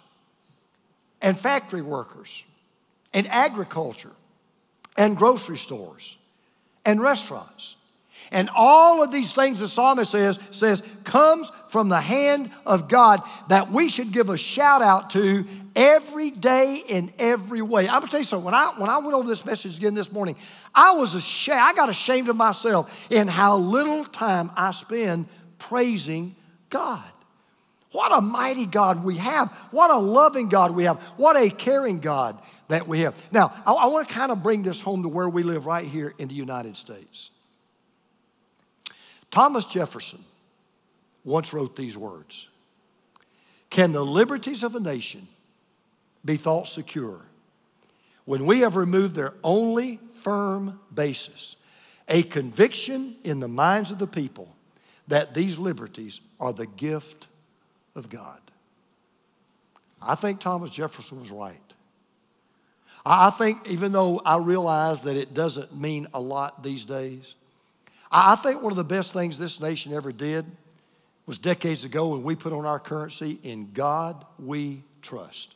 and 1.24 1.38
factory 1.38 1.82
workers 1.82 2.44
and 3.16 3.28
agriculture 3.28 4.12
and 4.96 5.18
grocery 5.18 5.58
stores 5.58 6.16
and 6.86 7.02
restaurants. 7.02 7.78
And 8.32 8.48
all 8.54 9.02
of 9.02 9.12
these 9.12 9.34
things 9.34 9.60
the 9.60 9.68
psalmist 9.68 10.12
says, 10.12 10.38
says 10.52 10.84
comes 11.04 11.52
from 11.70 11.90
the 11.90 12.00
hand 12.00 12.52
of 12.64 12.88
God 12.88 13.24
that 13.48 13.72
we 13.72 13.90
should 13.90 14.12
give 14.12 14.30
a 14.30 14.38
shout 14.38 14.84
out 14.84 15.10
to 15.12 15.48
every 15.76 16.30
day 16.30 16.84
in 16.88 17.12
every 17.18 17.64
way. 17.64 17.88
I'm 17.88 18.02
gonna 18.02 18.08
tell 18.08 18.20
you 18.20 18.24
something. 18.24 18.46
When 18.46 18.54
I 18.54 18.74
when 18.78 18.92
I 18.92 19.00
went 19.00 19.16
over 19.16 19.28
this 19.28 19.46
message 19.46 19.80
again 19.80 19.96
this 19.96 20.12
morning, 20.12 20.36
I 20.76 20.92
was 20.92 21.16
ashamed, 21.16 21.60
I 21.60 21.74
got 21.74 21.90
ashamed 21.90 22.30
of 22.30 22.36
myself 22.36 23.12
in 23.12 23.28
how 23.28 23.58
little 23.58 24.06
time 24.06 24.52
I 24.56 24.70
spend 24.72 25.26
praising 25.58 26.36
God. 26.70 27.12
What 27.92 28.12
a 28.16 28.22
mighty 28.22 28.66
God 28.66 29.04
we 29.04 29.18
have. 29.18 29.52
What 29.72 29.90
a 29.90 29.98
loving 29.98 30.48
God 30.48 30.72
we 30.72 30.84
have. 30.84 31.02
What 31.18 31.36
a 31.36 31.50
caring 31.50 32.00
God 32.00 32.40
that 32.68 32.88
we 32.88 33.00
have. 33.00 33.16
Now, 33.32 33.52
I, 33.66 33.74
I 33.74 33.86
want 33.88 34.08
to 34.08 34.14
kind 34.14 34.32
of 34.32 34.44
bring 34.44 34.62
this 34.62 34.80
home 34.80 35.02
to 35.04 35.10
where 35.10 35.28
we 35.28 35.42
live 35.42 35.66
right 35.66 35.88
here 35.88 36.14
in 36.20 36.28
the 36.28 36.36
United 36.36 36.78
States. 36.78 37.32
Thomas 39.32 39.66
Jefferson 39.66 40.24
once 41.24 41.52
wrote 41.52 41.76
these 41.76 41.98
words 41.98 42.48
Can 43.70 43.92
the 43.92 44.06
liberties 44.06 44.64
of 44.64 44.76
a 44.76 44.80
nation 44.80 45.28
be 46.24 46.36
thought 46.36 46.68
secure 46.68 47.22
when 48.26 48.46
we 48.46 48.60
have 48.60 48.76
removed 48.76 49.16
their 49.16 49.34
only 49.44 50.00
firm 50.12 50.80
basis, 50.94 51.56
a 52.08 52.22
conviction 52.22 53.16
in 53.24 53.40
the 53.40 53.48
minds 53.48 53.90
of 53.90 53.98
the 53.98 54.06
people 54.06 54.48
that 55.08 55.34
these 55.34 55.58
liberties 55.58 56.22
are 56.40 56.54
the 56.54 56.68
gift 56.68 57.28
of 57.96 58.10
God. 58.10 58.40
I 60.02 60.16
think 60.16 60.40
Thomas 60.40 60.70
Jefferson 60.70 61.20
was 61.20 61.32
right. 61.32 61.60
I 63.06 63.30
think, 63.30 63.70
even 63.70 63.92
though 63.92 64.22
I 64.24 64.38
realize 64.38 65.04
that 65.04 65.16
it 65.16 65.34
doesn't 65.34 65.76
mean 65.76 66.08
a 66.14 66.20
lot 66.20 66.64
these 66.64 66.86
days, 66.86 67.36
I 68.12 68.36
think 68.36 68.62
one 68.62 68.72
of 68.72 68.78
the 68.78 68.84
best 68.84 69.14
things 69.14 69.38
this 69.38 69.60
nation 69.60 69.94
ever 69.94 70.12
did 70.12 70.46
was 71.26 71.38
decades 71.38 71.84
ago 71.84 72.10
when 72.10 72.24
we 72.24 72.36
put 72.36 72.54
on 72.54 72.66
our 72.66 72.80
currency, 72.80 73.40
In 73.44 73.72
God 73.72 74.26
we 74.38 74.84
trust. 75.02 75.56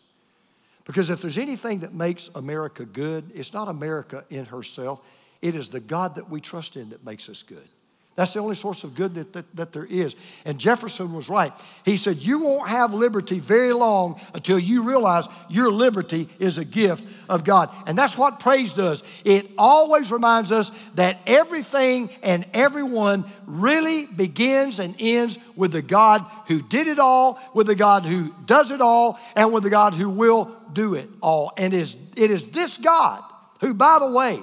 Because 0.85 1.09
if 1.09 1.21
there's 1.21 1.37
anything 1.37 1.79
that 1.79 1.93
makes 1.93 2.29
America 2.35 2.85
good, 2.85 3.31
it's 3.33 3.53
not 3.53 3.67
America 3.67 4.23
in 4.29 4.45
herself, 4.45 5.01
it 5.41 5.55
is 5.55 5.69
the 5.69 5.79
God 5.79 6.15
that 6.15 6.29
we 6.29 6.41
trust 6.41 6.75
in 6.75 6.89
that 6.89 7.05
makes 7.05 7.29
us 7.29 7.43
good. 7.43 7.67
That's 8.15 8.33
the 8.33 8.39
only 8.39 8.53
source 8.53 8.83
of 8.83 8.93
good 8.93 9.15
that, 9.15 9.33
that, 9.33 9.55
that, 9.55 9.73
there 9.73 9.85
is. 9.85 10.15
And 10.45 10.59
Jefferson 10.59 11.13
was 11.13 11.29
right. 11.29 11.51
He 11.83 11.97
said, 11.97 12.17
You 12.17 12.43
won't 12.43 12.69
have 12.69 12.93
liberty 12.93 13.39
very 13.39 13.73
long 13.73 14.21
until 14.35 14.59
you 14.59 14.83
realize 14.83 15.27
your 15.49 15.71
liberty 15.71 16.29
is 16.37 16.59
a 16.59 16.65
gift 16.65 17.03
of 17.27 17.43
God. 17.43 17.71
And 17.87 17.97
that's 17.97 18.15
what 18.15 18.39
praise 18.39 18.73
does. 18.73 19.01
It 19.25 19.49
always 19.57 20.11
reminds 20.11 20.51
us 20.51 20.71
that 20.93 21.21
everything 21.25 22.11
and 22.21 22.45
everyone 22.53 23.25
really 23.47 24.05
begins 24.05 24.77
and 24.77 24.93
ends 24.99 25.39
with 25.55 25.71
the 25.71 25.81
God 25.81 26.23
who 26.47 26.61
did 26.61 26.87
it 26.87 26.99
all, 26.99 27.39
with 27.55 27.65
the 27.65 27.75
God 27.75 28.05
who 28.05 28.31
does 28.45 28.69
it 28.69 28.79
all, 28.79 29.19
and 29.35 29.51
with 29.51 29.63
the 29.63 29.71
God 29.71 29.95
who 29.95 30.11
will 30.11 30.55
do 30.71 30.93
it 30.93 31.09
all. 31.19 31.51
And 31.57 31.73
is, 31.73 31.97
it 32.15 32.29
is 32.29 32.45
this 32.47 32.77
God 32.77 33.23
who, 33.59 33.73
by 33.73 33.97
the 33.97 34.11
way, 34.11 34.39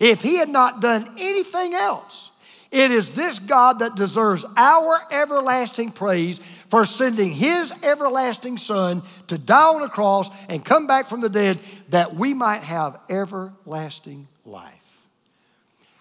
if 0.00 0.22
he 0.22 0.38
had 0.38 0.48
not 0.48 0.80
done 0.80 1.06
anything 1.18 1.74
else, 1.74 2.29
it 2.70 2.92
is 2.92 3.10
this 3.10 3.40
God 3.40 3.80
that 3.80 3.96
deserves 3.96 4.44
our 4.56 5.00
everlasting 5.10 5.90
praise 5.90 6.38
for 6.68 6.84
sending 6.84 7.32
His 7.32 7.72
everlasting 7.82 8.58
Son 8.58 9.02
to 9.26 9.38
die 9.38 9.74
on 9.74 9.82
a 9.82 9.88
cross 9.88 10.30
and 10.48 10.64
come 10.64 10.86
back 10.86 11.06
from 11.06 11.20
the 11.20 11.28
dead 11.28 11.58
that 11.88 12.14
we 12.14 12.32
might 12.32 12.62
have 12.62 13.00
everlasting 13.08 14.28
life. 14.44 15.08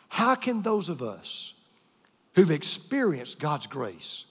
How 0.10 0.36
can 0.36 0.62
those 0.62 0.90
of 0.90 1.02
us 1.02 1.54
who've 2.36 2.52
experienced 2.52 3.40
God's 3.40 3.66
grace, 3.66 4.26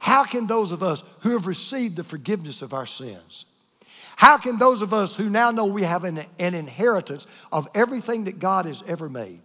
how 0.00 0.24
can 0.24 0.46
those 0.46 0.72
of 0.72 0.82
us 0.82 1.02
who 1.20 1.32
have 1.32 1.46
received 1.46 1.96
the 1.96 2.04
forgiveness 2.04 2.62
of 2.62 2.72
our 2.72 2.86
sins, 2.86 3.44
how 4.16 4.38
can 4.38 4.56
those 4.56 4.80
of 4.80 4.94
us 4.94 5.14
who 5.14 5.28
now 5.28 5.50
know 5.50 5.66
we 5.66 5.82
have 5.82 6.04
an, 6.04 6.24
an 6.38 6.54
inheritance 6.54 7.26
of 7.52 7.68
everything 7.74 8.24
that 8.24 8.38
God 8.38 8.64
has 8.64 8.82
ever 8.86 9.10
made, 9.10 9.40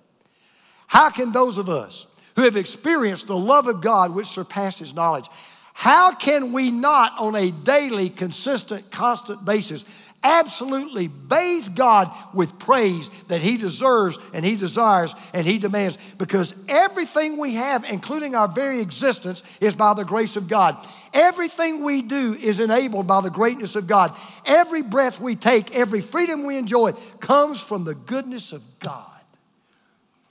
how 0.87 1.09
can 1.09 1.33
those 1.33 1.57
of 1.57 1.69
us 1.69 2.05
who 2.35 2.43
have 2.43 2.55
experienced 2.55 3.27
the 3.27 3.37
love 3.37 3.67
of 3.67 3.81
God 3.81 4.13
which 4.13 4.27
surpasses 4.27 4.93
knowledge. 4.93 5.27
How 5.73 6.13
can 6.13 6.53
we 6.53 6.71
not, 6.71 7.19
on 7.19 7.35
a 7.35 7.51
daily, 7.51 8.09
consistent, 8.09 8.91
constant 8.91 9.43
basis, 9.43 9.83
absolutely 10.23 11.07
bathe 11.07 11.75
God 11.75 12.11
with 12.33 12.57
praise 12.59 13.09
that 13.27 13.41
He 13.41 13.57
deserves 13.57 14.17
and 14.33 14.45
He 14.45 14.55
desires 14.55 15.15
and 15.33 15.47
He 15.47 15.57
demands? 15.57 15.97
Because 16.17 16.53
everything 16.69 17.37
we 17.37 17.55
have, 17.55 17.85
including 17.85 18.35
our 18.35 18.47
very 18.47 18.81
existence, 18.81 19.41
is 19.59 19.75
by 19.75 19.95
the 19.95 20.05
grace 20.05 20.35
of 20.35 20.47
God. 20.47 20.77
Everything 21.11 21.83
we 21.83 22.03
do 22.03 22.33
is 22.35 22.59
enabled 22.59 23.07
by 23.07 23.21
the 23.21 23.31
greatness 23.31 23.75
of 23.75 23.87
God. 23.87 24.15
Every 24.45 24.83
breath 24.83 25.19
we 25.19 25.35
take, 25.35 25.75
every 25.75 26.01
freedom 26.01 26.45
we 26.45 26.57
enjoy 26.57 26.93
comes 27.19 27.59
from 27.59 27.83
the 27.83 27.95
goodness 27.95 28.53
of 28.53 28.61
God. 28.79 29.09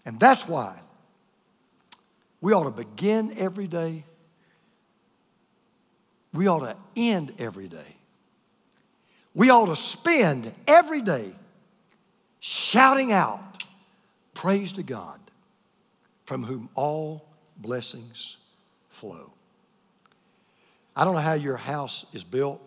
And 0.04 0.18
that's 0.18 0.48
why 0.48 0.78
we 2.42 2.52
ought 2.52 2.64
to 2.64 2.70
begin 2.70 3.32
every 3.38 3.68
day. 3.68 4.04
We 6.34 6.48
ought 6.48 6.60
to 6.60 6.76
end 6.96 7.32
every 7.38 7.68
day. 7.68 7.96
We 9.32 9.48
ought 9.48 9.66
to 9.66 9.76
spend 9.76 10.52
every 10.66 11.00
day 11.00 11.30
shouting 12.40 13.12
out 13.12 13.64
praise 14.34 14.72
to 14.72 14.82
God 14.82 15.20
from 16.24 16.42
whom 16.42 16.68
all 16.74 17.24
blessings 17.56 18.38
flow. 18.90 19.30
I 20.96 21.04
don't 21.04 21.14
know 21.14 21.20
how 21.20 21.34
your 21.34 21.56
house 21.56 22.04
is 22.12 22.24
built. 22.24 22.60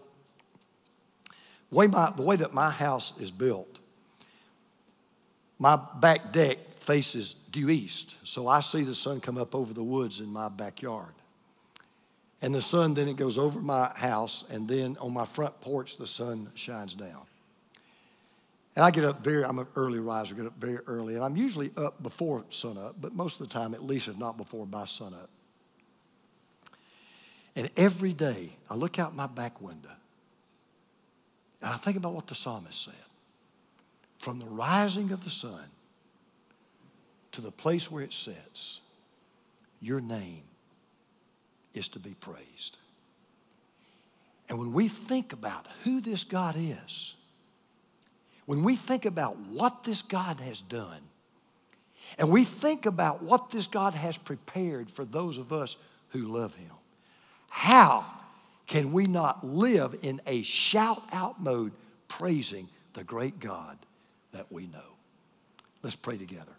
Way, 1.69 1.87
my, 1.87 2.13
the 2.15 2.23
way 2.23 2.37
that 2.37 2.53
my 2.53 2.69
house 2.69 3.13
is 3.19 3.29
built, 3.29 3.79
my 5.59 5.77
back 5.99 6.31
deck 6.31 6.59
faces 6.85 7.33
due 7.51 7.69
east. 7.69 8.15
So 8.23 8.47
I 8.47 8.59
see 8.59 8.83
the 8.83 8.95
sun 8.95 9.19
come 9.19 9.37
up 9.37 9.55
over 9.55 9.73
the 9.73 9.83
woods 9.83 10.19
in 10.19 10.31
my 10.31 10.49
backyard. 10.49 11.13
And 12.41 12.53
the 12.53 12.61
sun 12.61 12.93
then 12.93 13.07
it 13.07 13.17
goes 13.17 13.37
over 13.37 13.59
my 13.59 13.91
house, 13.95 14.43
and 14.51 14.67
then 14.67 14.97
on 14.99 15.13
my 15.13 15.25
front 15.25 15.59
porch, 15.61 15.97
the 15.97 16.05
sun 16.05 16.51
shines 16.53 16.93
down. 16.93 17.23
And 18.75 18.83
I 18.83 18.91
get 18.91 19.05
up 19.05 19.23
very, 19.23 19.43
I'm 19.43 19.57
an 19.57 19.67
early 19.75 19.99
riser, 19.99 20.35
get 20.35 20.45
up 20.45 20.57
very 20.59 20.79
early, 20.85 21.15
and 21.15 21.23
I'm 21.23 21.37
usually 21.37 21.71
up 21.77 22.03
before 22.03 22.43
sunup, 22.49 22.95
but 22.99 23.15
most 23.15 23.39
of 23.39 23.47
the 23.47 23.53
time, 23.53 23.73
at 23.73 23.83
least 23.83 24.09
if 24.09 24.17
not 24.17 24.37
before, 24.37 24.65
by 24.65 24.85
sunup. 24.85 25.29
And 27.55 27.69
every 27.77 28.11
day, 28.11 28.49
I 28.69 28.75
look 28.75 28.99
out 28.99 29.15
my 29.15 29.27
back 29.27 29.61
window 29.61 29.89
and 31.61 31.73
I 31.73 31.77
think 31.77 31.97
about 31.97 32.13
what 32.13 32.27
the 32.27 32.35
psalmist 32.35 32.83
said. 32.83 32.93
From 34.19 34.39
the 34.39 34.45
rising 34.45 35.11
of 35.11 35.23
the 35.23 35.29
sun 35.29 35.63
to 37.35 37.41
the 37.41 37.51
place 37.51 37.91
where 37.91 38.01
it 38.01 38.13
sets, 38.13 38.79
your 39.81 39.99
name 39.99 40.43
is 41.73 41.89
to 41.89 41.99
be 41.99 42.15
praised. 42.21 42.77
And 44.47 44.57
when 44.57 44.71
we 44.71 44.87
think 44.87 45.33
about 45.33 45.67
who 45.83 45.99
this 45.99 46.23
God 46.23 46.55
is, 46.57 47.13
when 48.45 48.63
we 48.63 48.77
think 48.77 49.05
about 49.05 49.37
what 49.37 49.83
this 49.83 50.01
God 50.01 50.39
has 50.39 50.61
done, 50.61 51.01
and 52.17 52.29
we 52.29 52.45
think 52.45 52.85
about 52.85 53.21
what 53.21 53.49
this 53.49 53.67
God 53.67 53.93
has 53.93 54.17
prepared 54.17 54.89
for 54.89 55.03
those 55.03 55.37
of 55.37 55.51
us 55.51 55.75
who 56.09 56.19
love 56.19 56.55
Him, 56.55 56.71
how 57.49 58.05
can 58.65 58.93
we 58.93 59.05
not 59.05 59.43
live 59.45 59.97
in 60.03 60.21
a 60.25 60.41
shout 60.43 61.03
out 61.11 61.41
mode 61.41 61.73
praising 62.07 62.69
the 62.93 63.03
great 63.03 63.41
God 63.41 63.77
that 64.31 64.49
we 64.51 64.67
know? 64.67 64.95
Let's 65.83 65.97
pray 65.97 66.17
together. 66.17 66.55